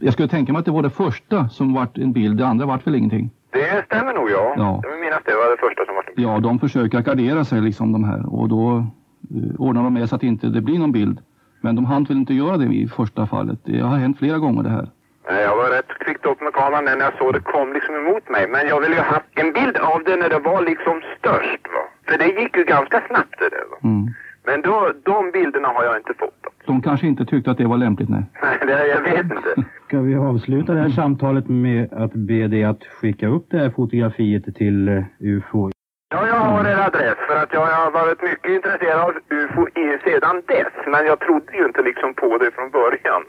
jag 0.00 0.12
skulle 0.12 0.28
tänka 0.28 0.52
mig 0.52 0.60
att 0.60 0.64
det 0.64 0.70
var 0.70 0.82
det 0.82 0.90
första 0.90 1.48
som 1.48 1.74
vart 1.74 1.98
en 1.98 2.12
bild, 2.12 2.38
det 2.38 2.46
andra 2.46 2.66
vart 2.66 2.86
väl 2.86 2.94
ingenting. 2.94 3.30
Det 3.52 3.84
stämmer 3.86 4.14
nog 4.14 4.30
ja. 4.30 4.54
ja. 4.56 4.80
Jag 4.82 5.00
minns 5.00 5.24
det 5.24 5.34
var 5.34 5.50
det 5.50 5.60
första 5.60 5.84
som 5.86 5.94
var. 5.94 6.04
Ja, 6.16 6.40
de 6.40 6.58
försöker 6.58 7.00
gardera 7.00 7.44
sig 7.44 7.60
liksom 7.60 7.92
de 7.92 8.04
här 8.04 8.34
och 8.34 8.48
då 8.48 8.86
eh, 9.34 9.60
ordnar 9.60 9.82
de 9.82 9.94
med 9.94 10.08
så 10.08 10.16
att 10.16 10.22
inte 10.22 10.46
det 10.46 10.60
blir 10.60 10.78
någon 10.78 10.92
bild. 10.92 11.18
Men 11.60 11.76
de 11.76 11.84
hann 11.84 12.04
väl 12.04 12.16
inte 12.16 12.34
göra 12.34 12.56
det 12.56 12.64
i 12.64 12.88
första 12.88 13.26
fallet. 13.26 13.58
Det 13.64 13.80
har 13.80 13.96
hänt 13.96 14.18
flera 14.18 14.38
gånger 14.38 14.62
det 14.62 14.70
här. 14.70 14.88
Jag 15.26 15.56
var 15.56 15.68
rätt 15.70 15.98
kvickt 16.04 16.26
upp 16.26 16.40
med 16.40 16.52
kameran 16.52 16.84
när 16.84 16.96
jag 16.96 17.18
såg 17.18 17.32
det 17.32 17.40
kom 17.40 17.72
liksom 17.72 17.94
emot 17.94 18.28
mig. 18.28 18.48
Men 18.48 18.68
jag 18.68 18.80
ville 18.80 18.94
ju 18.94 19.00
ha 19.00 19.20
en 19.34 19.52
bild 19.52 19.76
av 19.76 20.04
det 20.04 20.16
när 20.16 20.28
det 20.28 20.38
var 20.38 20.62
liksom 20.62 21.02
störst 21.18 21.62
va. 21.74 21.82
För 22.08 22.18
det 22.18 22.40
gick 22.40 22.56
ju 22.56 22.64
ganska 22.64 23.02
snabbt 23.08 23.38
det 23.38 23.48
där 23.48 23.64
va. 23.70 23.76
Mm. 23.82 24.14
Men 24.44 24.62
då, 24.62 24.92
de 25.02 25.30
bilderna 25.30 25.68
har 25.68 25.84
jag 25.84 25.96
inte 25.96 26.14
fått. 26.18 26.41
De 26.66 26.82
kanske 26.82 27.06
inte 27.06 27.24
tyckte 27.24 27.50
att 27.50 27.58
det 27.58 27.66
var 27.66 27.76
lämpligt, 27.76 28.08
nej. 28.08 28.24
Nej, 28.66 28.88
jag 28.88 29.02
vet 29.02 29.24
inte. 29.24 29.64
Ska 29.86 30.00
vi 30.00 30.14
avsluta 30.14 30.74
det 30.74 30.80
här 30.80 30.88
samtalet 30.88 31.48
med 31.48 31.92
att 31.92 32.12
be 32.12 32.48
dig 32.48 32.64
att 32.64 32.84
skicka 32.84 33.26
upp 33.28 33.46
det 33.50 33.58
här 33.58 33.70
fotografiet 33.70 34.54
till 34.54 34.88
uh, 34.88 35.04
UFO? 35.20 35.70
Ja, 36.14 36.26
jag 36.26 36.34
har 36.34 36.64
en 36.64 36.80
adress 36.80 37.18
för 37.28 37.36
att 37.42 37.52
jag 37.52 37.66
har 37.66 37.90
varit 37.90 38.22
mycket 38.22 38.50
intresserad 38.50 39.00
av 39.00 39.12
UFO 39.30 39.66
sedan 40.04 40.42
dess. 40.48 40.72
Men 40.86 41.06
jag 41.06 41.20
trodde 41.20 41.56
ju 41.56 41.66
inte 41.66 41.82
liksom 41.82 42.14
på 42.14 42.38
det 42.38 42.50
från 42.54 42.70
början. 42.70 43.22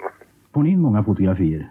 Får 0.54 0.63
ni 0.63 0.69
in 0.69 0.82
många 0.82 1.04
fotografier? 1.04 1.69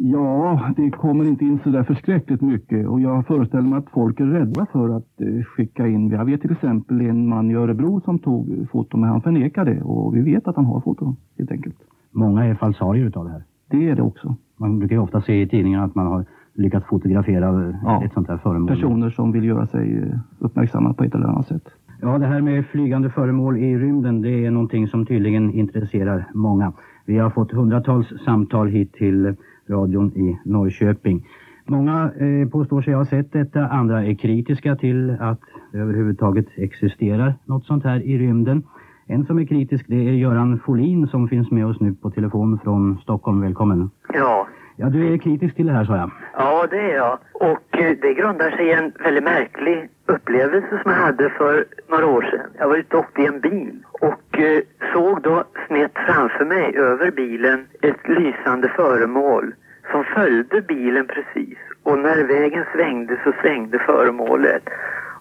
Ja, 0.00 0.72
det 0.76 0.90
kommer 0.90 1.24
inte 1.24 1.44
in 1.44 1.58
så 1.64 1.70
där 1.70 1.82
förskräckligt 1.82 2.40
mycket 2.40 2.88
och 2.88 3.00
jag 3.00 3.26
föreställer 3.26 3.68
mig 3.68 3.78
att 3.78 3.90
folk 3.90 4.20
är 4.20 4.26
rädda 4.26 4.66
för 4.72 4.96
att 4.96 5.20
eh, 5.20 5.44
skicka 5.44 5.86
in. 5.86 6.10
Jag 6.10 6.24
vet 6.24 6.40
till 6.40 6.52
exempel 6.52 7.00
en 7.00 7.28
man 7.28 7.50
i 7.50 7.54
Örebro 7.54 8.00
som 8.00 8.18
tog 8.18 8.68
foto 8.72 8.96
men 8.96 9.08
han 9.08 9.22
förnekar 9.22 9.64
det 9.64 9.82
och 9.82 10.16
vi 10.16 10.20
vet 10.20 10.48
att 10.48 10.56
han 10.56 10.64
har 10.64 10.80
foto 10.80 11.16
helt 11.38 11.50
enkelt. 11.50 11.76
Många 12.10 12.44
är 12.44 12.54
falsarier 12.54 13.04
utav 13.04 13.24
det 13.24 13.30
här. 13.30 13.42
Det 13.70 13.88
är 13.90 13.96
det 13.96 14.02
också. 14.02 14.36
Man 14.56 14.78
brukar 14.78 14.96
ju 14.96 15.02
ofta 15.02 15.22
se 15.22 15.42
i 15.42 15.48
tidningarna 15.48 15.84
att 15.84 15.94
man 15.94 16.06
har 16.06 16.24
lyckats 16.54 16.86
fotografera 16.86 17.74
ja, 17.82 18.04
ett 18.04 18.12
sånt 18.12 18.28
här 18.28 18.36
föremål. 18.36 18.68
Personer 18.68 19.10
som 19.10 19.32
vill 19.32 19.44
göra 19.44 19.66
sig 19.66 19.98
eh, 19.98 20.18
uppmärksamma 20.38 20.94
på 20.94 21.04
ett 21.04 21.14
eller 21.14 21.26
annat 21.26 21.46
sätt. 21.46 21.68
Ja, 22.00 22.18
det 22.18 22.26
här 22.26 22.40
med 22.40 22.66
flygande 22.66 23.10
föremål 23.10 23.56
i 23.56 23.78
rymden 23.78 24.22
det 24.22 24.46
är 24.46 24.50
någonting 24.50 24.88
som 24.88 25.06
tydligen 25.06 25.50
intresserar 25.54 26.24
många. 26.34 26.72
Vi 27.04 27.18
har 27.18 27.30
fått 27.30 27.52
hundratals 27.52 28.12
samtal 28.24 28.68
hit 28.68 28.92
till 28.92 29.36
radion 29.70 30.12
i 30.16 30.38
Norrköping. 30.44 31.26
Många 31.64 32.10
eh, 32.20 32.48
påstår 32.48 32.82
sig 32.82 32.94
ha 32.94 33.04
sett 33.04 33.32
detta, 33.32 33.66
andra 33.66 34.04
är 34.04 34.14
kritiska 34.14 34.76
till 34.76 35.16
att 35.20 35.40
det 35.72 35.78
överhuvudtaget 35.78 36.46
existerar 36.56 37.34
något 37.44 37.64
sånt 37.64 37.84
här 37.84 38.00
i 38.02 38.18
rymden. 38.18 38.62
En 39.06 39.26
som 39.26 39.38
är 39.38 39.44
kritisk 39.44 39.84
det 39.88 40.08
är 40.08 40.12
Göran 40.12 40.60
Folin 40.66 41.08
som 41.08 41.28
finns 41.28 41.50
med 41.50 41.66
oss 41.66 41.80
nu 41.80 41.94
på 41.94 42.10
telefon 42.10 42.58
från 42.64 42.98
Stockholm. 43.02 43.40
Välkommen. 43.40 43.90
Ja. 44.14 44.46
Ja, 44.80 44.86
du 44.86 45.14
är 45.14 45.18
kritisk 45.18 45.56
till 45.56 45.66
det 45.66 45.72
här 45.72 45.84
sa 45.84 45.96
jag. 45.96 46.10
Ja, 46.34 46.66
det 46.70 46.80
är 46.80 46.94
jag. 46.94 47.18
Och 47.32 47.78
eh, 47.78 47.96
det 48.02 48.14
grundar 48.14 48.50
sig 48.50 48.66
i 48.66 48.72
en 48.72 48.92
väldigt 49.04 49.24
märklig 49.24 49.88
upplevelse 50.06 50.80
som 50.82 50.90
jag 50.90 50.98
hade 50.98 51.30
för 51.30 51.64
några 51.90 52.06
år 52.06 52.22
sedan. 52.22 52.50
Jag 52.58 52.68
var 52.68 52.76
ute 52.76 52.96
och 52.96 53.02
åkte 53.04 53.22
i 53.22 53.26
en 53.26 53.40
bil 53.40 53.78
och 53.92 54.38
eh, 54.38 54.62
såg 54.98 55.22
då 55.22 55.44
snett 55.66 55.92
framför 56.06 56.44
mig 56.44 56.76
över 56.76 57.10
bilen 57.10 57.66
ett 57.82 58.08
lysande 58.08 58.68
föremål 58.68 59.54
som 59.90 60.04
följde 60.04 60.60
bilen 60.62 61.06
precis. 61.06 61.58
Och 61.82 61.98
när 61.98 62.24
vägen 62.24 62.64
svängde 62.72 63.20
så 63.24 63.32
svängde 63.42 63.78
föremålet. 63.78 64.62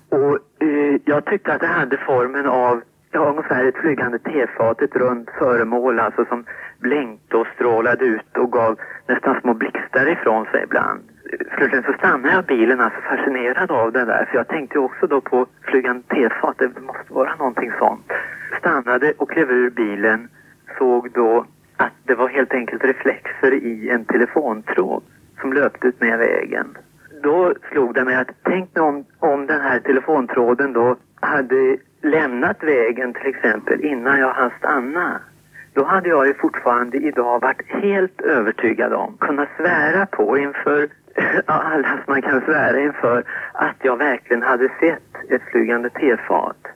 Och 0.09 0.35
eh, 0.67 1.01
jag 1.05 1.25
tyckte 1.25 1.53
att 1.53 1.61
det 1.61 1.67
hade 1.67 1.97
formen 1.97 2.45
av 2.45 2.81
ja, 3.11 3.29
ungefär 3.29 3.65
ett 3.65 3.77
flygande 3.77 4.19
tefat, 4.19 4.81
ett 4.81 4.95
runt 4.95 5.29
föremål 5.39 5.99
alltså 5.99 6.25
som 6.25 6.45
blänkte 6.79 7.37
och 7.37 7.47
strålade 7.55 8.05
ut 8.05 8.37
och 8.37 8.51
gav 8.51 8.79
nästan 9.07 9.41
små 9.41 9.53
blixtar 9.53 10.09
ifrån 10.09 10.45
sig 10.45 10.63
ibland. 10.63 11.01
Slutligen 11.57 11.83
så 11.83 11.93
stannade 11.93 12.33
jag 12.33 12.45
bilen 12.45 12.79
alltså 12.79 13.01
fascinerad 13.01 13.71
av 13.71 13.91
det 13.91 14.05
där 14.05 14.25
för 14.25 14.37
jag 14.37 14.47
tänkte 14.47 14.79
också 14.79 15.07
då 15.07 15.21
på 15.21 15.45
flygande 15.61 16.03
tefat, 16.07 16.57
det 16.57 16.81
måste 16.81 17.13
vara 17.13 17.35
någonting 17.35 17.71
sånt. 17.79 18.11
Stannade 18.59 19.13
och 19.17 19.31
klev 19.31 19.51
ur 19.51 19.69
bilen, 19.69 20.29
såg 20.77 21.11
då 21.11 21.45
att 21.77 21.93
det 22.03 22.15
var 22.15 22.29
helt 22.29 22.53
enkelt 22.53 22.83
reflexer 22.83 23.53
i 23.53 23.89
en 23.89 24.05
telefontråd 24.05 25.03
som 25.41 25.53
löpte 25.53 25.87
ut 25.87 26.01
med 26.01 26.19
vägen. 26.19 26.77
Då 27.23 27.53
slog 27.71 27.93
det 27.93 28.03
mig 28.03 28.15
att 28.15 28.31
tänk 28.43 28.69
nu 28.75 28.81
om, 28.81 29.05
om 29.19 29.47
den 29.47 29.61
här 29.61 29.79
telefontråden 29.79 30.73
då 30.73 30.95
hade 31.19 31.77
lämnat 32.01 32.63
vägen 32.63 33.13
till 33.13 33.27
exempel 33.27 33.81
innan 33.81 34.19
jag 34.19 34.33
hann 34.33 34.51
stanna. 34.59 35.21
Då 35.73 35.83
hade 35.83 36.09
jag 36.09 36.27
ju 36.27 36.33
fortfarande 36.33 36.97
idag 36.97 37.41
varit 37.41 37.61
helt 37.67 38.21
övertygad 38.21 38.93
om, 38.93 39.17
kunnat 39.19 39.49
svära 39.57 40.05
på 40.05 40.37
inför 40.37 40.89
alla 41.45 41.88
som 41.88 42.13
man 42.13 42.21
kan 42.21 42.41
svära 42.41 42.80
inför, 42.80 43.23
att 43.53 43.75
jag 43.82 43.97
verkligen 43.97 44.43
hade 44.43 44.69
sett 44.80 45.32
ett 45.32 45.41
flygande 45.51 45.89
tefat. 45.89 46.67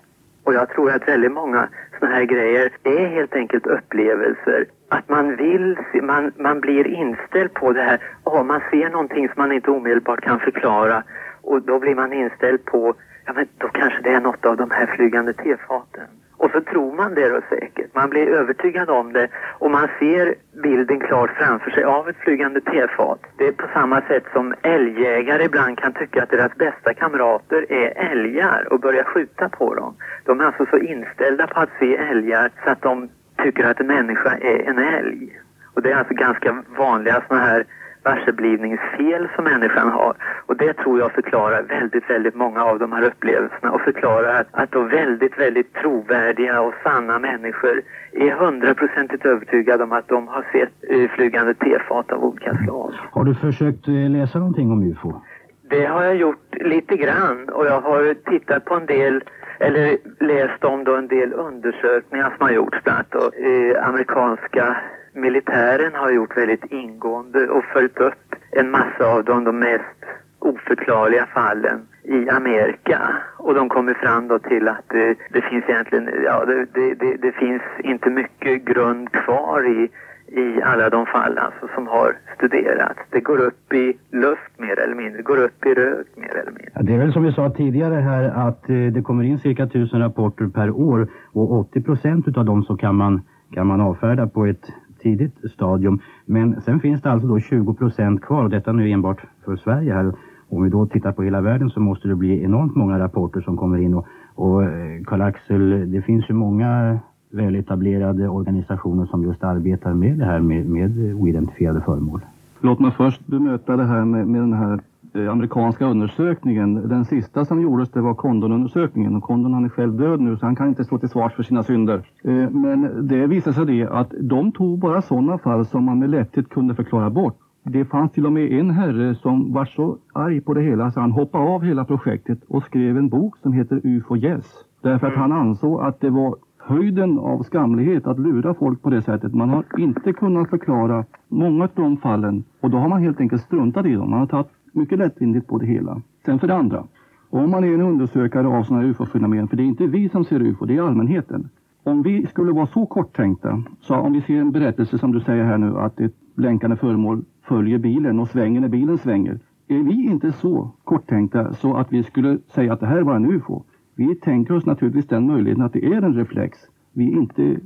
Och 0.44 0.54
jag 0.54 0.70
tror 0.70 0.92
att 0.92 1.08
väldigt 1.08 1.32
många 1.32 1.70
sådana 2.00 2.16
här 2.16 2.24
grejer 2.24 2.72
är 2.84 3.08
helt 3.08 3.36
enkelt 3.36 3.68
upplevelser. 3.68 4.66
Att 4.90 5.10
man 5.10 5.36
vill, 5.36 5.78
se, 5.92 6.02
man, 6.02 6.32
man 6.38 6.60
blir 6.60 6.88
inställd 6.88 7.54
på 7.54 7.74
det 7.74 7.82
här, 7.82 8.00
oh, 8.24 8.44
man 8.44 8.62
ser 8.72 8.90
någonting 8.90 9.28
som 9.28 9.36
man 9.38 9.52
inte 9.52 9.72
omedelbart 9.72 10.22
kan 10.22 10.40
förklara 10.40 11.04
och 11.42 11.62
då 11.62 11.80
blir 11.80 11.96
man 11.96 12.14
inställd 12.14 12.66
på, 12.66 12.94
ja 13.26 13.34
men 13.34 13.48
då 13.58 13.68
kanske 13.68 14.02
det 14.02 14.10
är 14.10 14.20
något 14.20 14.46
av 14.46 14.58
de 14.58 14.72
här 14.72 14.86
flygande 14.86 15.34
tefaten. 15.34 16.08
Och 16.42 16.52
så 16.52 16.62
tror 16.62 16.94
man 16.96 17.14
det 17.16 17.30
då 17.30 17.42
säkert. 17.50 17.96
Man 17.96 18.10
blir 18.10 18.28
övertygad 18.28 18.90
om 18.90 19.14
det 19.14 19.28
och 19.60 19.72
man 19.72 19.88
ser 20.00 20.36
bilden 20.64 21.00
klart 21.00 21.30
framför 21.38 21.72
sig 21.72 21.84
av 21.84 22.10
ett 22.10 22.18
flygande 22.18 22.62
tefat. 22.62 23.20
Det 23.38 23.48
är 23.48 23.52
på 23.52 23.68
samma 23.74 24.02
sätt 24.02 24.24
som 24.34 24.54
älgjägare 24.62 25.44
ibland 25.44 25.78
kan 25.78 25.94
tycka 25.94 26.24
att 26.24 26.30
deras 26.30 26.56
bästa 26.56 26.94
kamrater 26.94 27.72
är 27.72 28.12
älgar 28.12 28.74
och 28.74 28.80
börja 28.80 29.04
skjuta 29.04 29.50
på 29.50 29.76
dem. 29.76 29.96
De 30.26 30.40
är 30.40 30.46
alltså 30.46 30.66
så 30.66 30.78
inställda 30.78 31.48
på 31.48 31.60
att 31.60 31.70
se 31.80 31.98
älgar 31.98 32.52
så 32.64 32.70
att 32.70 32.82
de 32.82 33.10
tycker 33.44 33.64
att 33.64 33.80
en 33.80 33.88
människa 33.88 34.38
är 34.42 34.70
en 34.70 34.80
älg. 34.80 35.40
Och 35.74 35.82
det 35.82 35.92
är 35.92 35.96
alltså 35.96 36.14
ganska 36.14 36.64
vanliga 36.78 37.24
sådana 37.28 37.46
här 37.46 37.66
varseblivningsfel 38.04 39.28
som 39.36 39.44
människan 39.44 39.90
har. 39.90 40.16
Och 40.46 40.58
det 40.58 40.74
tror 40.74 41.00
jag 41.00 41.12
förklarar 41.12 41.64
väldigt, 41.64 42.10
väldigt 42.10 42.36
många 42.36 42.64
av 42.64 42.80
de 42.80 42.92
här 42.92 43.04
upplevelserna 43.04 43.72
och 43.72 43.82
förklarar 43.82 44.34
att, 44.42 44.48
att 44.52 44.72
då 44.72 44.82
väldigt, 44.84 45.40
väldigt 45.40 45.74
trovärdiga 45.74 46.62
och 46.62 46.74
sanna 46.84 47.20
människor 47.20 47.82
är 48.12 48.32
hundraprocentigt 48.32 49.26
övertygade 49.26 49.84
om 49.84 49.92
att 49.92 50.08
de 50.08 50.28
har 50.28 50.46
sett 50.52 51.10
flygande 51.16 51.54
tefat 51.54 52.12
av 52.12 52.24
olika 52.24 52.58
slag. 52.58 52.94
Har 53.12 53.24
du 53.24 53.36
försökt 53.36 53.88
eh, 53.88 53.94
läsa 53.94 54.40
någonting 54.40 54.72
om 54.72 54.84
UFO? 54.84 55.22
Det 55.70 55.86
har 55.86 56.04
jag 56.04 56.16
gjort 56.16 56.56
lite 56.56 56.98
grann 56.98 57.50
och 57.50 57.66
jag 57.66 57.82
har 57.82 58.14
tittat 58.14 58.66
på 58.66 58.76
en 58.76 58.86
del 58.86 59.24
eller 59.60 59.98
läst 60.20 60.64
om 60.64 60.84
då 60.84 60.96
en 60.96 61.08
del 61.08 61.34
undersökningar 61.34 62.34
som 62.38 62.46
har 62.46 62.54
gjorts. 62.54 62.78
Bland 62.84 62.98
annat 62.98 63.12
då, 63.12 63.46
eh, 63.48 63.88
amerikanska 63.88 64.78
militären 65.14 65.96
har 65.96 66.12
gjort 66.12 66.38
väldigt 66.38 66.66
ingående 66.72 67.48
och 67.48 67.64
följt 67.64 67.98
upp 67.98 68.36
en 68.52 68.72
massa 68.72 69.06
av 69.06 69.24
de, 69.24 69.44
de 69.44 69.60
mest 69.60 70.06
oförklarliga 70.40 71.26
fallen 71.26 71.88
i 72.04 72.30
Amerika. 72.30 73.00
Och 73.38 73.54
de 73.54 73.70
kommer 73.70 73.94
fram 73.94 74.28
då 74.28 74.40
till 74.40 74.68
att 74.68 74.84
det, 74.88 75.16
det 75.30 75.42
finns 75.42 75.64
egentligen, 75.68 76.10
ja 76.26 76.46
det, 76.46 76.66
det, 76.74 76.94
det, 76.94 77.16
det 77.16 77.32
finns 77.32 77.62
inte 77.84 78.10
mycket 78.10 78.66
grund 78.66 79.12
kvar 79.12 79.68
i 79.68 79.90
i 80.32 80.62
alla 80.62 80.90
de 80.90 81.06
fall 81.06 81.38
alltså, 81.38 81.68
som 81.76 81.88
har 81.88 82.16
studerats. 82.36 83.00
Det 83.10 83.20
går 83.20 83.40
upp 83.40 83.74
i 83.74 83.94
luft 84.12 84.52
mer 84.58 84.80
eller 84.80 84.96
mindre, 84.96 85.18
det 85.18 85.24
går 85.24 85.38
upp 85.38 85.66
i 85.66 85.74
rök 85.74 86.08
mer 86.16 86.32
eller 86.32 86.52
mindre. 86.52 86.72
Ja, 86.74 86.82
det 86.82 86.94
är 86.94 86.98
väl 86.98 87.14
som 87.14 87.24
vi 87.24 87.32
sa 87.32 87.50
tidigare 87.50 87.96
här 87.96 88.24
att 88.48 88.70
eh, 88.70 88.76
det 88.76 89.02
kommer 89.02 89.24
in 89.24 89.40
cirka 89.40 89.68
tusen 89.68 90.00
rapporter 90.00 90.48
per 90.48 90.70
år 90.70 91.08
och 91.32 91.52
80 91.52 91.82
procent 91.82 92.28
utav 92.28 92.46
dem 92.46 92.64
så 92.64 92.78
kan 92.78 92.96
man, 92.96 93.22
kan 93.54 93.68
man 93.68 93.82
avfärda 93.82 94.28
på 94.28 94.46
ett 94.46 94.66
tidigt 95.04 95.52
stadium. 95.52 96.00
Men 96.26 96.62
sen 96.62 96.80
finns 96.80 97.02
det 97.02 97.12
alltså 97.12 97.28
då 97.28 97.40
20 97.40 97.74
procent 97.74 98.22
kvar 98.22 98.44
och 98.44 98.50
detta 98.50 98.72
nu 98.72 98.92
enbart 98.92 99.22
för 99.46 99.56
Sverige 99.56 99.94
här. 99.94 100.14
Om 100.50 100.64
vi 100.64 100.70
då 100.70 100.86
tittar 100.86 101.12
på 101.12 101.24
hela 101.24 101.42
världen 101.42 101.70
så 101.70 101.80
måste 101.80 102.08
det 102.08 102.16
bli 102.16 102.44
enormt 102.44 102.76
många 102.76 103.00
rapporter 103.00 103.42
som 103.42 103.58
kommer 103.58 103.78
in 103.78 103.94
och, 103.94 104.08
och 104.36 104.64
eh, 104.64 105.04
Karl-Axel, 105.06 105.92
det 105.92 106.02
finns 106.02 106.30
ju 106.30 106.34
många 106.34 107.00
väletablerade 107.30 108.28
organisationer 108.28 109.06
som 109.06 109.24
just 109.24 109.44
arbetar 109.44 109.94
med 109.94 110.18
det 110.18 110.26
här 110.26 110.40
med, 110.40 110.70
med 110.70 111.14
oidentifierade 111.14 111.82
föremål. 111.82 112.22
Låt 112.60 112.80
mig 112.80 112.92
först 112.98 113.28
bemöta 113.28 113.78
det 113.78 113.86
här 113.86 114.06
med, 114.06 114.28
med 114.28 114.42
den 114.42 114.54
här 114.54 114.80
amerikanska 115.14 115.86
undersökningen. 115.86 116.90
Den 116.90 117.06
sista 117.06 117.46
som 117.46 117.62
gjordes 117.62 117.90
det 117.90 118.02
var 118.02 118.14
Condon-undersökningen 118.14 119.16
och 119.16 119.24
Condon 119.24 119.54
han 119.54 119.66
är 119.66 119.70
själv 119.70 119.98
död 119.98 120.20
nu 120.20 120.38
så 120.38 120.46
han 120.46 120.56
kan 120.56 120.68
inte 120.68 120.84
stå 120.84 120.98
till 120.98 121.10
svars 121.10 121.34
för 121.34 121.44
sina 121.44 121.64
synder. 121.64 122.02
Eh, 122.24 122.50
men 122.50 123.08
det 123.08 123.28
visade 123.28 123.54
sig 123.54 123.66
det 123.66 123.88
att 123.88 124.14
de 124.20 124.52
tog 124.52 124.80
bara 124.80 125.02
sådana 125.02 125.38
fall 125.38 125.66
som 125.66 125.84
man 125.84 126.00
med 126.00 126.10
lätthet 126.10 126.50
kunde 126.50 126.76
förklara 126.76 127.10
bort. 127.10 127.38
Det 127.64 127.86
fanns 127.86 128.12
till 128.12 128.26
och 128.26 128.32
med 128.32 128.52
en 128.52 128.72
herre 128.72 129.16
som 129.16 129.54
var 129.54 129.66
så 129.66 129.98
arg 130.14 130.42
på 130.42 130.54
det 130.54 130.62
hela 130.62 130.92
så 130.92 131.00
han 131.00 131.12
hoppade 131.12 131.44
av 131.44 131.64
hela 131.64 131.86
projektet 131.86 132.40
och 132.48 132.64
skrev 132.64 132.98
en 132.98 133.10
bok 133.10 133.38
som 133.38 133.54
heter 133.54 133.82
UFO 133.84 134.18
Yes. 134.18 134.46
Därför 134.82 135.08
att 135.08 135.16
han 135.18 135.32
ansåg 135.32 135.82
att 135.82 136.00
det 136.00 136.10
var 136.10 136.36
höjden 136.58 137.20
av 137.20 137.44
skamlighet 137.44 138.08
att 138.08 138.20
lura 138.20 138.54
folk 138.54 138.82
på 138.82 138.90
det 138.90 139.02
sättet. 139.02 139.34
Man 139.34 139.50
har 139.50 139.64
inte 139.78 140.14
kunnat 140.14 140.50
förklara 140.50 141.06
många 141.28 141.64
av 141.64 141.70
de 141.76 141.98
fallen 141.98 142.44
och 142.60 142.70
då 142.70 142.78
har 142.78 142.90
man 142.90 143.04
helt 143.04 143.20
enkelt 143.20 143.42
struntat 143.42 143.86
i 143.86 143.94
dem. 143.94 144.10
Man 144.10 144.20
har 144.20 144.28
tagit 144.28 144.48
mycket 144.72 145.00
lättvindigt 145.00 145.48
på 145.48 145.58
det 145.58 145.66
hela. 145.66 146.02
Sen 146.26 146.40
för 146.40 146.48
det 146.48 146.56
andra, 146.56 146.84
om 147.30 147.50
man 147.50 147.64
är 147.64 147.74
en 147.74 147.82
undersökare 147.82 148.48
av 148.48 148.64
sådana 148.64 148.84
här 148.84 148.90
ufo-fenomen, 148.90 149.48
för 149.48 149.58
det 149.58 149.64
är 149.64 149.66
inte 149.66 149.88
vi 149.88 150.10
som 150.10 150.26
ser 150.26 150.42
ufo, 150.42 150.66
det 150.66 150.78
är 150.78 150.82
allmänheten. 150.82 151.50
Om 151.84 152.02
vi 152.02 152.28
skulle 152.28 152.52
vara 152.52 152.68
så 152.68 152.86
korttänkta, 152.86 153.64
så 153.82 153.96
om 153.96 154.14
vi 154.14 154.22
ser 154.22 154.40
en 154.40 154.52
berättelse 154.52 154.98
som 154.98 155.12
du 155.12 155.20
säger 155.20 155.44
här 155.44 155.58
nu, 155.58 155.78
att 155.78 156.00
ett 156.00 156.16
blänkande 156.36 156.76
föremål 156.76 157.24
följer 157.42 157.78
bilen 157.78 158.20
och 158.20 158.30
svänger 158.30 158.62
när 158.62 158.68
bilen 158.68 158.98
svänger. 158.98 159.40
Är 159.68 159.84
vi 159.84 160.06
inte 160.06 160.32
så 160.32 160.72
korttänkta 160.84 161.54
så 161.54 161.74
att 161.74 161.94
vi 161.94 162.04
skulle 162.04 162.38
säga 162.56 162.74
att 162.74 162.80
det 162.80 162.86
här 162.86 163.02
var 163.02 163.16
en 163.16 163.32
ufo? 163.32 163.64
Vi 163.96 164.16
tänker 164.16 164.56
oss 164.56 164.66
naturligtvis 164.66 165.08
den 165.08 165.28
möjligheten 165.28 165.64
att 165.64 165.74
det 165.74 165.86
är 165.86 166.02
en 166.02 166.14
reflex. 166.14 166.58
Vi 166.94 167.14
är 167.14 167.18
inte 167.18 167.58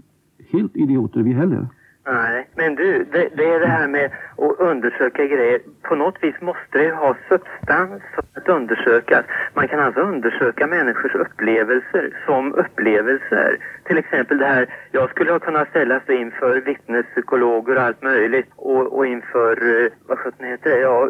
helt 0.52 0.76
idioter 0.78 1.24
vi 1.24 1.34
heller. 1.34 1.68
Nej, 2.08 2.48
men 2.56 2.76
du, 2.76 3.04
det, 3.12 3.30
det, 3.36 3.46
är 3.54 3.60
det 3.60 3.68
här 3.68 3.88
med 3.88 4.12
att 4.38 4.60
undersöka 4.60 5.26
grejer. 5.26 5.60
På 5.82 5.96
något 5.96 6.24
vis 6.24 6.42
måste 6.42 6.78
det 6.78 6.92
ha 6.92 7.16
substans 7.30 8.04
för 8.16 8.24
att 8.42 8.50
undersökas. 8.50 9.26
Man 9.54 9.68
kan 9.68 9.80
alltså 9.80 10.02
undersöka 10.02 10.68
människors 10.68 11.16
upplevelser 11.16 12.18
som 12.26 12.54
upplevelser. 12.54 13.58
Till 13.84 13.98
exempel 13.98 14.38
det 14.38 14.46
här, 14.46 14.68
jag 14.92 15.10
skulle 15.10 15.32
ha 15.32 15.40
kunnat 15.40 15.70
ställas 15.70 16.10
inför 16.10 16.62
vittnespsykologer 16.62 17.76
och 17.76 17.82
allt 17.82 18.04
möjligt 18.04 18.50
och, 18.56 18.98
och 18.98 19.06
inför, 19.06 19.84
eh, 19.84 19.92
vad 20.08 20.20
sjutton 20.20 20.48
heter 20.48 20.70
det, 20.70 20.80
ja, 20.80 21.10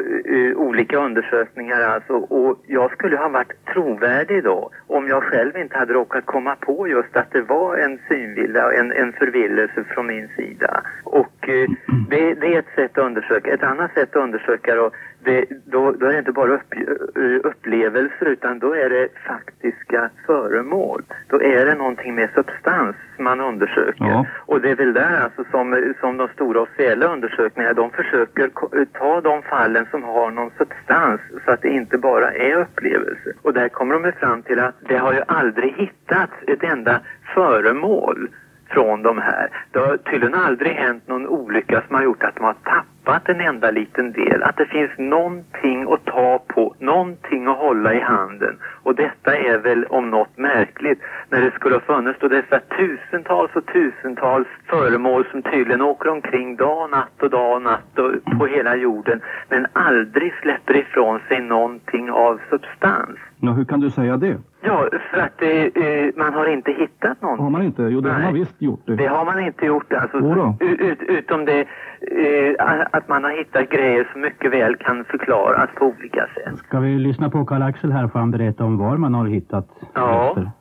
olika 0.56 0.98
undersökningar 0.98 1.82
alltså. 1.82 2.14
Och 2.14 2.64
jag 2.68 2.92
skulle 2.92 3.18
ha 3.18 3.30
varit 3.30 3.66
trovärdig 3.74 4.44
då 4.44 4.72
om 4.88 5.08
jag 5.08 5.24
själv 5.24 5.58
inte 5.58 5.78
hade 5.78 5.94
råkat 5.94 6.26
komma 6.26 6.56
på 6.56 6.88
just 6.88 7.16
att 7.16 7.32
det 7.32 7.42
var 7.42 7.78
en 7.78 8.00
synvilla, 8.10 8.74
en, 8.74 8.92
en 8.92 9.14
förvillelse 9.14 9.84
från 9.84 10.08
min 10.08 10.28
sida. 10.36 10.85
Och 11.04 11.50
eh, 11.50 11.70
det, 12.10 12.34
det, 12.34 12.56
är 12.56 12.60
ett 12.60 12.76
sätt 12.76 12.98
att 12.98 13.06
undersöka. 13.06 13.54
Ett 13.54 13.64
annat 13.64 13.94
sätt 13.94 14.16
att 14.16 14.24
undersöka 14.24 14.76
då, 14.76 14.92
det, 15.24 15.46
då, 15.66 15.92
då 15.92 16.06
är 16.06 16.12
det 16.12 16.20
inte 16.20 16.32
bara 16.32 16.54
upp, 16.54 16.74
eh, 17.16 17.40
upplevelser 17.44 18.26
utan 18.26 18.60
då 18.60 18.74
är 18.74 18.90
det 18.90 19.08
faktiska 19.28 20.10
föremål. 20.26 21.02
Då 21.28 21.42
är 21.42 21.66
det 21.66 21.76
någonting 21.76 22.16
med 22.16 22.30
substans 22.36 22.96
man 23.18 23.42
undersöker. 23.42 24.06
Ja. 24.06 24.26
Och 24.46 24.62
det 24.62 24.70
är 24.70 24.76
väl 24.76 24.94
där 24.94 25.22
alltså 25.22 25.44
som, 25.52 25.94
som 26.00 26.18
de 26.18 26.28
stora 26.28 26.62
officiella 26.62 27.14
undersökningarna, 27.14 27.74
de 27.74 27.90
försöker 27.90 28.50
ta 28.94 29.22
de 29.22 29.42
fallen 29.42 29.86
som 29.92 30.04
har 30.04 30.32
någon 30.32 30.52
substans 30.58 31.22
så 31.46 31.52
att 31.52 31.62
det 31.62 31.70
inte 31.70 31.98
bara 31.98 32.32
är 32.32 32.56
upplevelser. 32.56 33.34
Och 33.42 33.54
där 33.54 33.70
kommer 33.70 34.00
de 34.00 34.12
fram 34.12 34.42
till 34.42 34.60
att 34.60 34.76
det 34.80 34.98
har 34.98 35.14
ju 35.14 35.22
aldrig 35.28 35.74
hittats 35.74 36.34
ett 36.48 36.64
enda 36.64 37.00
föremål 37.34 38.30
från 38.70 39.02
de 39.04 39.18
här. 39.18 39.50
Det 39.72 39.80
har 39.80 39.98
tydligen 39.98 40.34
aldrig 40.34 40.72
hänt 40.72 41.08
någon 41.08 41.28
olycka 41.28 41.84
som 41.88 41.96
har 41.96 42.04
gjort 42.04 42.24
att 42.24 42.36
de 42.36 42.44
har 42.44 42.56
tappat 42.64 43.30
en 43.30 43.42
enda 43.42 43.72
liten 43.72 44.12
del. 44.12 44.44
Att 44.44 44.58
det 44.58 44.66
finns 44.66 44.92
någonting 44.98 45.94
att 45.94 46.06
ta 46.06 46.44
på, 46.48 46.76
någonting 46.80 47.48
att 47.48 47.58
hålla 47.58 47.94
i 47.94 48.00
handen. 48.00 48.58
Och 48.84 48.96
detta 48.96 49.38
är 49.38 49.58
väl 49.58 49.86
om 49.86 50.10
något 50.10 50.38
märkligt 50.38 51.02
när 51.30 51.42
det 51.42 51.52
skulle 51.52 51.76
ha 51.76 51.82
funnits 51.82 52.20
då 52.20 52.28
dessa 52.28 52.60
tusentals 52.60 53.52
och 53.56 53.66
tusentals 53.66 54.48
föremål 54.68 55.26
som 55.32 55.42
tydligen 55.42 55.82
åker 55.82 56.10
omkring 56.10 56.56
dag 56.56 56.84
och 56.84 56.90
natt 56.90 57.22
och 57.24 57.30
dag 57.30 57.56
och 57.56 57.62
natt 57.62 58.00
och 58.00 58.38
på 58.40 58.46
hela 58.48 58.76
jorden 58.76 59.22
men 59.50 59.68
aldrig 59.74 60.34
släpper 60.42 60.76
ifrån 60.76 61.20
sig 61.28 61.42
någonting 61.42 62.12
av 62.12 62.42
substans. 62.50 63.20
Ja, 63.40 63.52
hur 63.52 63.66
kan 63.66 63.80
du 63.80 63.90
säga 63.90 64.18
det? 64.18 64.38
Ja, 64.62 64.90
för 65.12 65.18
att 65.18 65.42
eh, 65.42 66.24
man 66.24 66.34
har 66.34 66.54
inte 66.54 66.72
hittat 66.72 67.22
någonting. 67.22 67.44
Har 67.44 67.52
man 67.52 67.64
inte? 67.64 67.84
Jo, 67.84 68.02
det 68.02 68.08
Nej. 68.08 68.16
har 68.18 68.24
man 68.24 68.34
visst 68.34 68.62
gjort. 68.62 68.82
Det, 68.86 68.96
det 68.96 69.08
har 69.08 69.26
man 69.26 69.40
inte 69.40 69.66
gjort. 69.66 69.94
Alltså, 69.94 70.18
ut, 70.60 71.00
utom 71.02 71.46
det 71.46 71.60
eh, 72.02 72.86
att 72.92 73.10
man 73.10 73.24
har 73.24 73.32
hittat 73.32 73.70
grejer 73.70 74.10
som 74.12 74.22
mycket 74.22 74.52
väl 74.52 74.76
kan 74.76 75.06
förklaras 75.06 75.70
på 75.76 75.86
olika 75.86 76.28
sätt. 76.36 76.58
Ska 76.58 76.80
vi 76.80 77.00
lyssna 77.00 77.30
på 77.30 77.46
Karl-Axel 77.46 77.92
här 77.92 78.08
för 78.08 78.20
han 78.20 78.32
berätta 78.32 78.64
om 78.64 78.78
var 78.78 78.98
man 78.98 79.14
har 79.14 79.26
hittat 79.26 79.68
Ja. 79.94 80.34
Rester? 80.36 80.52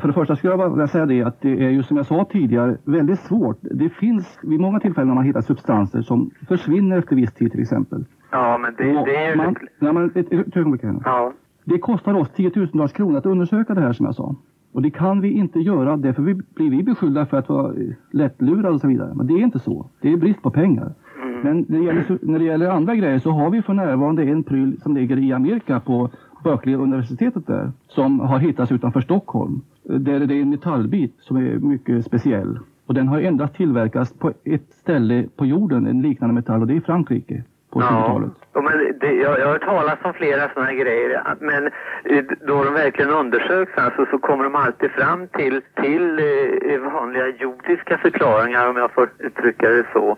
För 0.00 0.08
det 0.08 0.14
första 0.14 0.36
skulle 0.36 0.52
jag 0.52 0.70
vilja 0.70 0.86
säga 0.86 1.06
det 1.06 1.22
att 1.22 1.40
det 1.40 1.64
är 1.64 1.70
ju 1.70 1.82
som 1.82 1.96
jag 1.96 2.06
sa 2.06 2.24
tidigare 2.24 2.76
väldigt 2.84 3.20
svårt. 3.20 3.58
Det 3.60 3.88
finns 3.88 4.38
vid 4.42 4.60
många 4.60 4.80
tillfällen 4.80 5.08
när 5.08 5.14
man 5.14 5.24
hittar 5.24 5.40
substanser 5.40 6.02
som 6.02 6.30
försvinner 6.48 6.98
efter 6.98 7.16
viss 7.16 7.34
tid 7.34 7.52
till 7.52 7.60
exempel. 7.62 8.04
Ja, 8.30 8.58
men 8.58 8.74
det, 8.74 8.84
det 8.84 9.16
är 9.16 9.30
ju... 9.30 9.36
Man, 9.36 9.56
nej, 9.78 9.92
men, 9.92 10.04
ett, 10.14 10.32
ett 10.32 10.56
ögonblick 10.56 10.82
här. 10.82 10.94
Ja. 11.04 11.32
Det 11.64 11.78
kostar 11.78 12.14
oss 12.14 12.30
tiotusentals 12.30 12.92
kronor 12.92 13.18
att 13.18 13.26
undersöka 13.26 13.74
det 13.74 13.80
här 13.80 13.92
som 13.92 14.06
jag 14.06 14.14
sa. 14.14 14.34
Och 14.72 14.82
det 14.82 14.90
kan 14.90 15.20
vi 15.20 15.30
inte 15.30 15.58
göra, 15.58 15.96
därför 15.96 16.22
blir 16.54 16.70
vi 16.70 16.82
beskyllda 16.82 17.26
för 17.26 17.36
att 17.36 17.48
vara 17.48 17.74
lättlurade 18.10 18.74
och 18.74 18.80
så 18.80 18.88
vidare. 18.88 19.14
Men 19.14 19.26
det 19.26 19.34
är 19.34 19.38
inte 19.38 19.58
så. 19.58 19.86
Det 20.00 20.12
är 20.12 20.16
brist 20.16 20.42
på 20.42 20.50
pengar. 20.50 20.94
Mm. 21.22 21.40
Men 21.40 21.64
när 21.68 21.78
det, 21.78 21.84
gäller, 21.84 22.18
när 22.22 22.38
det 22.38 22.44
gäller 22.44 22.68
andra 22.68 22.94
grejer 22.94 23.18
så 23.18 23.30
har 23.30 23.50
vi 23.50 23.62
för 23.62 23.74
närvarande 23.74 24.24
en 24.24 24.42
pryl 24.42 24.80
som 24.82 24.94
ligger 24.94 25.18
i 25.18 25.32
Amerika 25.32 25.80
på 25.80 26.10
Berkeley 26.44 26.76
universitetet 26.76 27.46
där. 27.46 27.72
Som 27.88 28.20
har 28.20 28.38
hittats 28.38 28.72
utanför 28.72 29.00
Stockholm. 29.00 29.60
Där 29.82 30.20
det 30.20 30.34
är 30.34 30.42
en 30.42 30.50
metallbit 30.50 31.16
som 31.20 31.36
är 31.36 31.58
mycket 31.58 32.06
speciell. 32.06 32.58
Och 32.86 32.94
den 32.94 33.08
har 33.08 33.20
endast 33.20 33.54
tillverkats 33.54 34.12
på 34.12 34.32
ett 34.44 34.70
ställe 34.70 35.26
på 35.36 35.46
jorden, 35.46 35.86
en 35.86 36.02
liknande 36.02 36.34
metall, 36.34 36.60
och 36.60 36.66
det 36.66 36.74
är 36.74 36.76
i 36.76 36.80
Frankrike 36.80 37.44
på 37.72 37.80
20-talet. 37.80 38.30
Ja, 38.52 38.60
men 38.60 38.98
det, 39.00 39.12
jag, 39.12 39.40
jag 39.40 39.46
har 39.46 39.52
hört 39.52 39.64
talas 39.64 39.98
om 40.02 40.14
flera 40.14 40.48
sådana 40.48 40.70
här 40.70 40.76
grejer. 40.76 41.22
Men 41.40 41.66
eh, 42.04 42.24
då 42.46 42.64
de 42.64 42.74
verkligen 42.74 43.10
undersöks 43.10 43.72
alltså, 43.76 44.06
så 44.10 44.18
kommer 44.18 44.44
de 44.44 44.54
alltid 44.54 44.90
fram 44.90 45.28
till, 45.28 45.60
till 45.82 46.18
eh, 46.18 46.92
vanliga 46.92 47.28
jordiska 47.28 47.98
förklaringar 47.98 48.68
om 48.68 48.76
jag 48.76 48.90
får 48.92 49.10
uttrycka 49.18 49.68
det 49.68 49.84
så. 49.92 50.16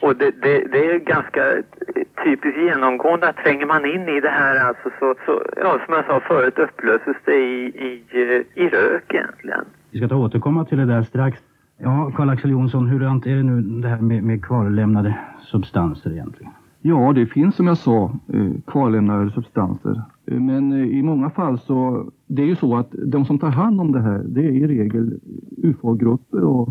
Och 0.00 0.16
det, 0.16 0.30
det, 0.30 0.64
det, 0.72 0.90
är 0.90 0.98
ganska 0.98 1.42
typiskt 2.24 2.60
genomgående 2.60 3.28
att 3.28 3.36
tränger 3.36 3.66
man 3.66 3.84
in 3.84 4.08
i 4.08 4.20
det 4.20 4.28
här 4.28 4.68
alltså 4.68 4.90
så, 4.98 5.14
så 5.26 5.42
ja 5.56 5.78
som 5.84 5.94
jag 5.94 6.06
sa 6.06 6.20
förut 6.20 6.58
upplöses 6.58 7.16
det 7.24 7.36
i, 7.36 7.66
i, 7.66 8.04
eh, 8.12 8.64
i 8.64 8.68
rök 8.68 9.14
egentligen. 9.14 9.64
Vi 9.90 9.98
ska 9.98 10.08
ta 10.08 10.16
återkomma 10.16 10.64
till 10.64 10.78
det 10.78 10.86
där 10.86 11.02
strax. 11.02 11.38
Ja, 11.78 12.12
Karl-Axel 12.16 12.50
Jonsson, 12.50 12.86
hur 12.86 13.02
är 13.02 13.36
det 13.36 13.42
nu 13.42 13.80
det 13.82 13.88
här 13.88 14.00
med, 14.00 14.22
med 14.22 14.44
kvarlämnade 14.44 15.18
substanser 15.40 16.10
egentligen? 16.10 16.52
Ja, 16.86 17.12
det 17.12 17.26
finns 17.26 17.54
som 17.54 17.66
jag 17.66 17.78
sa 17.78 18.12
eh, 18.32 18.52
kvarlämnade 18.66 19.30
substanser. 19.30 20.02
Eh, 20.26 20.40
men 20.40 20.72
eh, 20.72 20.98
i 20.98 21.02
många 21.02 21.30
fall 21.30 21.58
så, 21.58 22.10
det 22.26 22.42
är 22.42 22.46
ju 22.46 22.56
så 22.56 22.76
att 22.76 22.94
de 23.06 23.24
som 23.24 23.38
tar 23.38 23.50
hand 23.50 23.80
om 23.80 23.92
det 23.92 24.00
här, 24.00 24.24
det 24.28 24.40
är 24.40 24.50
i 24.50 24.66
regel 24.66 25.20
UFO-grupper 25.56 26.44
och 26.44 26.68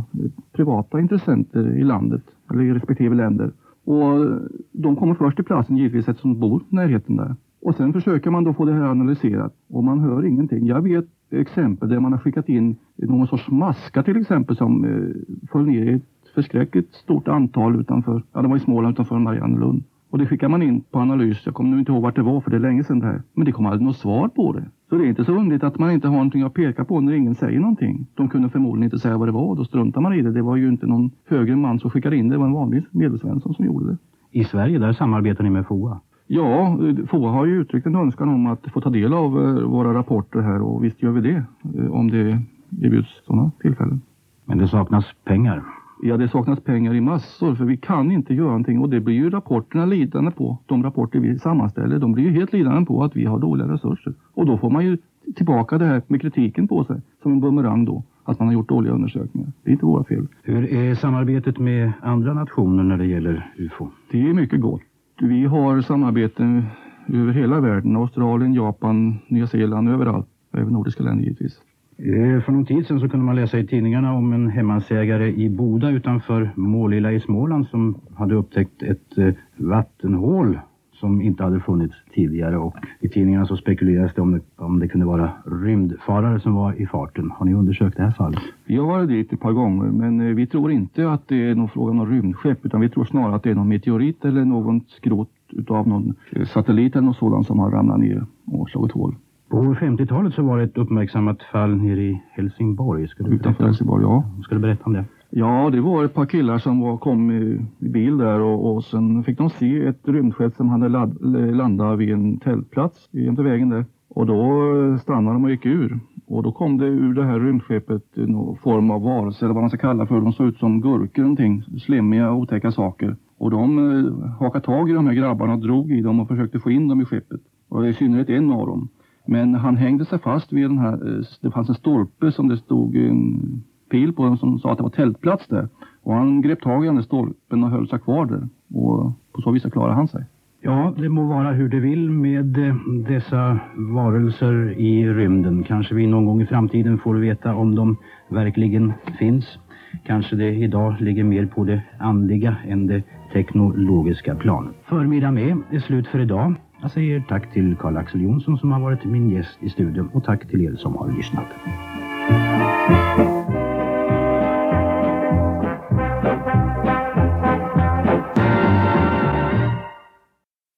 privata 0.51 0.99
intressenter 0.99 1.78
i 1.78 1.84
landet, 1.84 2.22
eller 2.51 2.64
i 2.64 2.74
respektive 2.74 3.16
länder. 3.16 3.51
Och 3.84 4.39
de 4.72 4.95
kommer 4.95 5.14
först 5.14 5.36
till 5.36 5.45
platsen 5.45 5.78
givetvis 5.78 6.07
eftersom 6.07 6.34
de 6.34 6.39
bor 6.39 6.61
i 6.61 6.76
närheten 6.76 7.16
där. 7.16 7.36
Och 7.61 7.76
sen 7.76 7.93
försöker 7.93 8.30
man 8.30 8.43
då 8.43 8.53
få 8.53 8.66
det 8.66 8.74
här 8.74 8.86
analyserat 8.86 9.53
och 9.70 9.84
man 9.84 9.99
hör 9.99 10.26
ingenting. 10.26 10.68
Jag 10.68 10.82
vet 10.82 11.05
exempel 11.32 11.89
där 11.89 11.99
man 11.99 12.11
har 12.11 12.20
skickat 12.20 12.49
in 12.49 12.76
någon 12.95 13.28
sorts 13.28 13.49
maska 13.49 14.03
till 14.03 14.22
exempel 14.22 14.57
som 14.57 14.86
eh, 14.86 15.47
föll 15.51 15.66
ner 15.66 15.86
i 15.86 15.93
ett 15.93 16.03
förskräckligt 16.36 16.93
stort 16.93 17.28
antal 17.28 17.82
utanför, 17.82 18.24
ja 18.34 18.41
det 18.41 18.47
var 18.47 18.57
i 18.57 18.59
Småland 18.59 18.93
utanför 18.93 19.20
Mariannelund. 19.20 19.84
Och 20.14 20.20
det 20.20 20.26
skickar 20.26 20.49
man 20.49 20.61
in 20.61 20.82
på 20.91 20.99
analys. 20.99 21.41
Jag 21.45 21.55
kommer 21.55 21.70
nu 21.70 21.80
inte 21.80 21.91
ihåg 21.91 22.01
vart 22.01 22.16
det 22.16 22.22
var 22.22 22.41
för 22.41 22.51
det 22.51 22.57
är 22.57 22.59
länge 22.59 22.84
sedan 22.84 22.99
det 22.99 23.05
här. 23.05 23.22
Men 23.34 23.45
det 23.45 23.51
kom 23.51 23.66
aldrig 23.66 23.82
något 23.82 23.97
svar 23.97 24.28
på 24.28 24.53
det. 24.53 24.66
Så 24.89 24.95
det 24.95 25.03
är 25.03 25.07
inte 25.07 25.26
så 25.26 25.32
underligt 25.32 25.64
att 25.64 25.80
man 25.80 25.91
inte 25.91 26.07
har 26.07 26.16
någonting 26.16 26.41
att 26.41 26.53
peka 26.53 26.86
på 26.86 27.01
när 27.01 27.14
ingen 27.14 27.36
säger 27.36 27.59
någonting. 27.59 28.07
De 28.16 28.30
kunde 28.30 28.49
förmodligen 28.49 28.84
inte 28.84 28.99
säga 28.99 29.18
vad 29.18 29.28
det 29.28 29.32
var 29.32 29.45
och 29.45 29.55
då 29.55 29.66
struntar 29.66 30.01
man 30.01 30.14
i 30.14 30.22
det. 30.22 30.32
Det 30.32 30.41
var 30.41 30.55
ju 30.55 30.70
inte 30.70 30.88
någon 30.88 31.11
högre 31.28 31.55
man 31.55 31.80
som 31.80 31.89
skickade 31.89 32.18
in 32.18 32.30
det. 32.30 32.36
Det 32.36 32.39
var 32.39 32.45
en 32.45 32.53
vanlig 32.53 32.84
medelsvensson 32.91 33.53
som 33.53 33.66
gjorde 33.66 33.86
det. 33.91 33.97
I 34.32 34.43
Sverige, 34.43 34.80
där 34.80 34.93
samarbetar 34.93 35.43
ni 35.43 35.49
med 35.49 35.68
FOA? 35.68 35.99
Ja, 36.28 36.78
FOA 37.07 37.32
har 37.32 37.45
ju 37.45 37.61
uttryckt 37.61 37.88
en 37.88 37.95
önskan 37.95 38.30
om 38.30 38.47
att 38.47 38.72
få 38.74 38.82
ta 38.82 38.89
del 38.89 39.14
av 39.14 39.41
eh, 39.41 39.64
våra 39.64 39.93
rapporter 39.93 40.39
här 40.39 40.61
och 40.61 40.84
visst 40.84 41.03
gör 41.03 41.11
vi 41.11 41.22
det 41.22 41.43
eh, 41.78 41.91
om 41.91 42.11
det 42.11 42.39
erbjuds 42.82 43.26
sådana 43.26 43.51
tillfällen. 43.61 44.01
Men 44.45 44.57
det 44.57 44.68
saknas 44.68 45.05
pengar? 45.24 45.64
Ja, 46.06 46.18
det 46.18 46.28
saknas 46.28 46.60
pengar 46.60 46.93
i 46.93 47.01
massor 47.01 47.56
för 47.56 47.66
vi 47.66 47.78
kan 47.78 48.12
inte 48.12 48.34
göra 48.34 48.47
någonting 48.47 48.80
och 48.80 48.89
det 48.89 48.99
blir 48.99 49.16
ju 49.16 49.30
rapporterna 49.30 49.86
lidande 49.86 50.32
på. 50.32 50.58
De 50.66 50.84
rapporter 50.84 51.20
vi 51.20 51.39
sammanställer, 51.39 51.99
de 51.99 52.12
blir 52.12 52.24
ju 52.24 52.32
helt 52.32 52.54
lidande 52.54 52.86
på 52.86 53.04
att 53.04 53.16
vi 53.16 53.26
har 53.26 53.39
dåliga 53.39 53.68
resurser. 53.68 54.14
Och 54.34 54.45
då 54.45 54.58
får 54.58 54.70
man 54.70 54.86
ju 54.86 54.97
tillbaka 55.36 55.78
det 55.78 55.86
här 55.86 56.01
med 56.08 56.22
kritiken 56.22 56.68
på 56.68 56.84
sig 56.84 57.01
som 57.22 57.32
en 57.32 57.39
bumerang 57.39 57.86
då. 57.86 58.04
Att 58.24 58.39
man 58.39 58.47
har 58.47 58.54
gjort 58.54 58.70
dåliga 58.70 58.93
undersökningar. 58.93 59.51
Det 59.64 59.70
är 59.70 59.74
inte 59.74 59.86
våra 59.86 60.04
fel. 60.04 60.28
Hur 60.43 60.74
är 60.74 60.95
samarbetet 60.95 61.60
med 61.60 61.91
andra 62.01 62.34
nationer 62.34 62.84
när 62.84 62.97
det 62.97 63.06
gäller 63.06 63.54
UFO? 63.58 63.88
Det 64.12 64.30
är 64.30 64.34
mycket 64.34 64.62
gott. 64.62 64.82
Vi 65.22 65.45
har 65.45 65.82
samarbete 65.82 66.64
över 67.08 67.34
hela 67.34 67.60
världen. 67.60 67.95
Australien, 67.95 68.54
Japan, 68.54 69.20
Nya 69.28 69.47
Zeeland, 69.47 69.89
överallt. 69.89 70.28
Även 70.54 70.74
nordiska 70.74 71.04
länder 71.04 71.24
givetvis. 71.24 71.62
Eh, 71.98 72.41
för 72.41 72.52
någon 72.52 72.66
tid 72.66 72.88
sedan 72.88 73.00
så 73.00 73.10
kunde 73.10 73.26
man 73.26 73.36
läsa 73.36 73.60
i 73.60 73.68
tidningarna 73.68 74.14
om 74.14 74.34
en 74.34 74.50
hemmansägare 74.50 75.34
i 75.34 75.50
Boda 75.50 75.89
utanför 75.89 76.52
Målilla 76.56 77.12
i 77.12 77.20
Småland 77.20 77.68
som 77.68 78.02
hade 78.16 78.36
upptäckt 78.36 78.84
ett 78.84 79.18
eh, 79.18 79.34
vattenhål 79.58 80.60
som 80.94 81.22
inte 81.22 81.44
hade 81.44 81.60
funnits 81.60 81.96
tidigare 82.14 82.58
och 82.58 82.76
i 83.00 83.10
tidningarna 83.10 83.46
så 83.46 83.58
spekulerades 83.58 84.14
det 84.14 84.22
om 84.22 84.32
det, 84.32 84.41
om 84.56 84.80
det 84.80 84.88
kunde 84.88 85.06
vara 85.06 85.32
rymdfarare 85.46 86.39
som 86.39 86.54
var 86.54 86.82
i 86.82 86.88
farten. 86.88 87.32
Har 87.32 87.46
ni 87.46 87.54
undersökt 87.54 87.98
det 87.98 88.04
här 88.04 88.12
fallet? 88.12 88.39
Vi 88.66 88.78
har 88.78 88.88
varit 88.88 89.10
dit 89.10 89.34
ett 89.34 89.39
par 89.39 89.52
gånger 89.52 89.86
men 89.86 90.22
eh, 90.22 90.36
vi 90.36 90.48
tror 90.48 90.72
inte 90.72 91.12
att 91.12 91.28
det 91.28 91.50
är 91.50 91.56
någon 91.56 91.70
fråga 91.70 91.91
om 91.91 92.06
rymdskepp 92.06 92.66
utan 92.66 92.82
vi 92.82 92.89
tror 92.89 93.06
snarare 93.06 93.36
att 93.36 93.44
det 93.44 93.52
är 93.52 93.56
någon 93.56 93.68
meteorit 93.68 94.26
eller 94.26 94.46
något 94.46 94.89
skrot 94.89 95.30
utav 95.50 95.88
någon 95.88 96.14
satellit 96.54 96.96
eller 96.96 97.06
något 97.06 97.18
sådant 97.18 97.48
som 97.48 97.60
har 97.60 97.72
ramlat 97.72 98.00
ner 98.00 98.26
och 98.46 98.70
slagit 98.70 98.91
hål. 98.91 99.16
På 99.54 99.60
50-talet 99.60 100.34
så 100.34 100.43
var 100.43 100.58
det 100.58 100.64
ett 100.64 100.78
uppmärksammat 100.78 101.43
fall 101.43 101.76
nere 101.76 102.01
i 102.01 102.22
Helsingborg. 102.32 103.08
Ska 103.08 103.24
du 103.24 103.36
Utanför 103.36 103.64
Helsingborg, 103.64 104.04
ja. 104.04 104.24
Ska 104.43 104.56
du 104.56 104.62
berätta 104.62 104.84
om 104.84 104.93
det? 104.93 105.06
Ja, 105.30 105.70
det 105.72 105.82
var 105.82 106.06
ett 106.06 106.14
par 106.14 106.26
killar 106.26 106.58
som 106.58 106.80
var, 106.80 106.97
kom 106.97 107.32
i, 107.32 107.66
i 107.80 107.89
bil 107.89 108.18
där 108.18 108.39
och, 108.39 108.76
och 108.76 108.84
sen 108.84 109.24
fick 109.24 109.38
de 109.38 109.49
se 109.49 109.86
ett 109.86 110.08
rymdskepp 110.08 110.56
som 110.56 110.70
hade 110.70 110.89
ladd, 110.89 111.18
landat 111.56 111.99
vid 111.99 112.12
en 112.12 112.39
tältplats 112.39 113.10
jämte 113.12 113.43
vägen 113.43 113.70
där. 113.70 113.86
Och 114.10 114.26
då 114.26 114.97
stannade 115.01 115.36
de 115.36 115.43
och 115.43 115.51
gick 115.51 115.66
ur. 115.66 115.99
Och 116.28 116.43
då 116.43 116.51
kom 116.51 116.78
det 116.78 116.86
ur 116.86 117.14
det 117.14 117.26
här 117.26 117.39
rymdskeppet 117.39 118.04
någon 118.16 118.58
form 118.58 118.91
av 118.91 119.01
varelse 119.01 119.45
eller 119.45 119.54
vad 119.54 119.64
man 119.64 119.70
ska 119.70 119.80
kalla 119.80 120.06
för. 120.06 120.22
De 120.22 120.34
såg 120.34 120.47
ut 120.47 120.58
som 120.58 120.82
gurkor 120.82 121.22
någonting, 121.22 121.64
slemmiga 121.64 122.34
otäcka 122.34 122.72
saker. 122.72 123.16
Och 123.38 123.51
de 123.51 123.78
eh, 123.78 124.30
hakade 124.39 124.66
tag 124.66 124.89
i 124.89 124.93
de 124.93 125.08
här 125.08 125.14
grabbarna 125.14 125.54
och 125.54 125.60
drog 125.60 125.91
i 125.91 126.01
dem 126.01 126.20
och 126.20 126.28
försökte 126.28 126.60
få 126.60 126.72
in 126.72 126.88
dem 126.88 127.01
i 127.01 127.06
skeppet. 127.06 127.41
Och 127.70 127.88
i 127.88 127.93
synnerhet 127.93 128.30
en 128.30 128.51
av 128.51 128.68
dem. 128.68 128.89
Men 129.26 129.55
han 129.55 129.78
hängde 129.78 130.05
sig 130.05 130.19
fast 130.19 130.53
vid 130.53 130.69
den 130.69 130.78
här, 130.78 130.93
eh, 130.93 131.26
det 131.41 131.51
fanns 131.51 131.69
en 131.69 131.76
stolpe 131.76 132.32
som 132.32 132.47
det 132.47 132.57
stod 132.57 132.95
en 132.95 133.63
pil 133.91 134.13
på 134.13 134.26
den 134.26 134.38
som 134.38 134.59
sa 134.59 134.71
att 134.71 134.78
det 134.78 134.84
var 134.84 134.89
tältplats 134.89 135.47
där. 135.47 135.67
Och 136.03 136.13
han 136.13 136.41
grep 136.41 136.61
tag 136.61 136.84
i 136.84 136.88
den 136.88 136.95
där 136.95 137.03
stolpen 137.03 137.63
och 137.63 137.69
höll 137.69 137.88
sig 137.88 137.99
kvar 137.99 138.26
där. 138.26 138.47
Och 138.80 139.11
på 139.34 139.41
så 139.41 139.51
vis 139.51 139.63
klarade 139.63 139.93
han 139.93 140.07
sig. 140.07 140.26
Ja, 140.61 140.93
det 140.97 141.09
må 141.09 141.28
vara 141.28 141.51
hur 141.51 141.69
det 141.69 141.80
vill 141.80 142.09
med 142.09 142.57
eh, 142.57 142.76
dessa 143.07 143.59
varelser 143.76 144.80
i 144.80 145.09
rymden. 145.09 145.63
Kanske 145.63 145.95
vi 145.95 146.07
någon 146.07 146.26
gång 146.26 146.41
i 146.41 146.45
framtiden 146.45 146.97
får 146.97 147.15
veta 147.15 147.55
om 147.55 147.76
de 147.76 147.97
verkligen 148.30 148.93
finns. 149.19 149.57
Kanske 150.05 150.36
det 150.36 150.49
idag 150.49 151.01
ligger 151.01 151.24
mer 151.24 151.45
på 151.45 151.63
det 151.63 151.82
andliga 151.99 152.55
än 152.67 152.88
det 152.88 153.03
teknologiska 153.34 154.36
planet. 154.36 154.76
Förmiddag 154.86 155.32
med 155.32 155.57
är 155.71 155.80
slut 155.80 156.07
för 156.07 156.19
idag. 156.19 156.55
Jag 156.84 156.92
säger 156.92 157.24
tack 157.30 157.54
till 157.54 157.76
Karl-Axel 157.76 158.22
Jonsson 158.22 158.58
som 158.58 158.72
har 158.72 158.80
varit 158.80 159.06
min 159.06 159.30
gäst 159.30 159.58
i 159.62 159.70
studion 159.70 160.10
och 160.14 160.24
tack 160.24 160.50
till 160.50 160.62
er 160.62 160.76
som 160.76 160.96
har 160.96 161.12
lyssnat. 161.18 161.46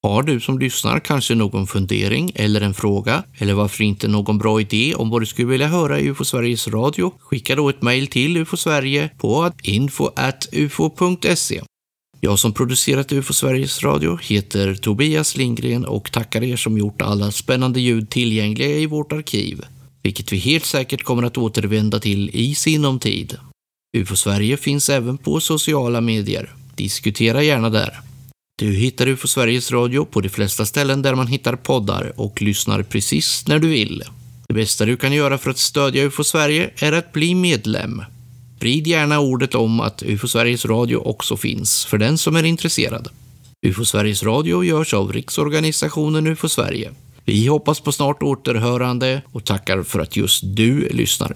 Har 0.03 0.24
du 0.24 0.39
som 0.39 0.60
lyssnar 0.60 0.99
kanske 0.99 1.36
någon 1.36 1.68
fundering 1.68 2.32
eller 2.36 2.62
en 2.62 2.74
fråga 2.74 3.24
eller 3.38 3.53
varför 3.53 3.84
inte 3.84 4.08
någon 4.08 4.38
bra 4.38 4.62
idé 4.62 4.95
om 4.95 5.10
vad 5.10 5.22
du 5.22 5.26
skulle 5.26 5.47
vilja 5.47 5.68
höra 5.68 5.99
i 5.99 6.10
UFO 6.10 6.24
Sveriges 6.24 6.68
Radio? 6.68 7.14
Skicka 7.20 7.56
då 7.56 7.70
ett 7.70 7.82
mejl 7.82 8.08
till 8.08 8.38
UFO 8.38 8.58
Sverige 8.58 9.10
på 9.18 9.51
info.ufo.se. 9.64 11.62
Jag 12.26 12.39
som 12.39 12.53
producerat 12.53 13.11
UFO 13.11 13.34
Sveriges 13.34 13.84
Radio 13.84 14.19
heter 14.21 14.76
Tobias 14.76 15.38
Lindgren 15.38 15.86
och 15.86 16.11
tackar 16.11 16.43
er 16.43 16.55
som 16.55 16.78
gjort 16.78 17.01
alla 17.01 17.32
spännande 17.32 17.80
ljud 17.80 18.09
tillgängliga 18.09 18.69
i 18.69 18.86
vårt 18.86 19.11
arkiv, 19.11 19.61
vilket 20.03 20.32
vi 20.34 20.38
helt 20.38 20.65
säkert 20.65 21.03
kommer 21.03 21.23
att 21.23 21.38
återvända 21.38 21.99
till 21.99 22.30
i 22.34 22.55
sinom 22.55 22.99
tid. 22.99 23.38
UFO 23.97 24.15
Sverige 24.15 24.57
finns 24.57 24.89
även 24.89 25.17
på 25.17 25.39
sociala 25.39 26.01
medier. 26.01 26.53
Diskutera 26.76 27.43
gärna 27.43 27.69
där. 27.69 27.99
Du 28.59 28.73
hittar 28.73 29.07
UFO 29.07 29.28
Sveriges 29.28 29.71
Radio 29.71 30.05
på 30.05 30.21
de 30.21 30.30
flesta 30.30 30.65
ställen 30.65 31.01
där 31.01 31.15
man 31.15 31.28
hittar 31.28 31.55
poddar 31.55 32.13
och 32.15 32.41
lyssnar 32.41 32.84
precis 32.84 33.47
när 33.47 33.59
du 33.59 33.67
vill. 33.67 34.03
Det 34.47 34.53
bästa 34.53 34.86
du 34.86 34.97
kan 34.97 35.13
göra 35.13 35.38
för 35.38 35.49
att 35.49 35.57
stödja 35.57 36.03
UFO 36.03 36.23
Sverige 36.23 36.69
är 36.78 36.91
att 36.91 37.11
bli 37.11 37.36
medlem. 37.36 38.01
Sprid 38.66 38.88
gärna 38.88 39.20
ordet 39.20 39.55
om 39.55 39.80
att 39.80 40.03
UFO 40.03 40.28
Sveriges 40.28 40.66
Radio 40.66 40.97
också 40.97 41.38
finns 41.38 41.86
för 41.86 41.97
den 41.97 42.18
som 42.18 42.36
är 42.36 42.43
intresserad. 42.43 43.07
UFO 43.61 43.86
Sveriges 43.86 44.24
Radio 44.24 44.63
görs 44.63 44.93
av 44.93 45.13
Riksorganisationen 45.13 46.28
UFO 46.28 46.49
Sverige. 46.49 46.91
Vi 47.26 47.47
hoppas 47.47 47.80
på 47.80 47.91
snart 47.91 48.24
återhörande 48.24 49.22
och 49.32 49.45
tackar 49.45 49.84
för 49.84 49.99
att 49.99 50.16
just 50.16 50.43
du 50.43 50.89
lyssnar. 50.89 51.36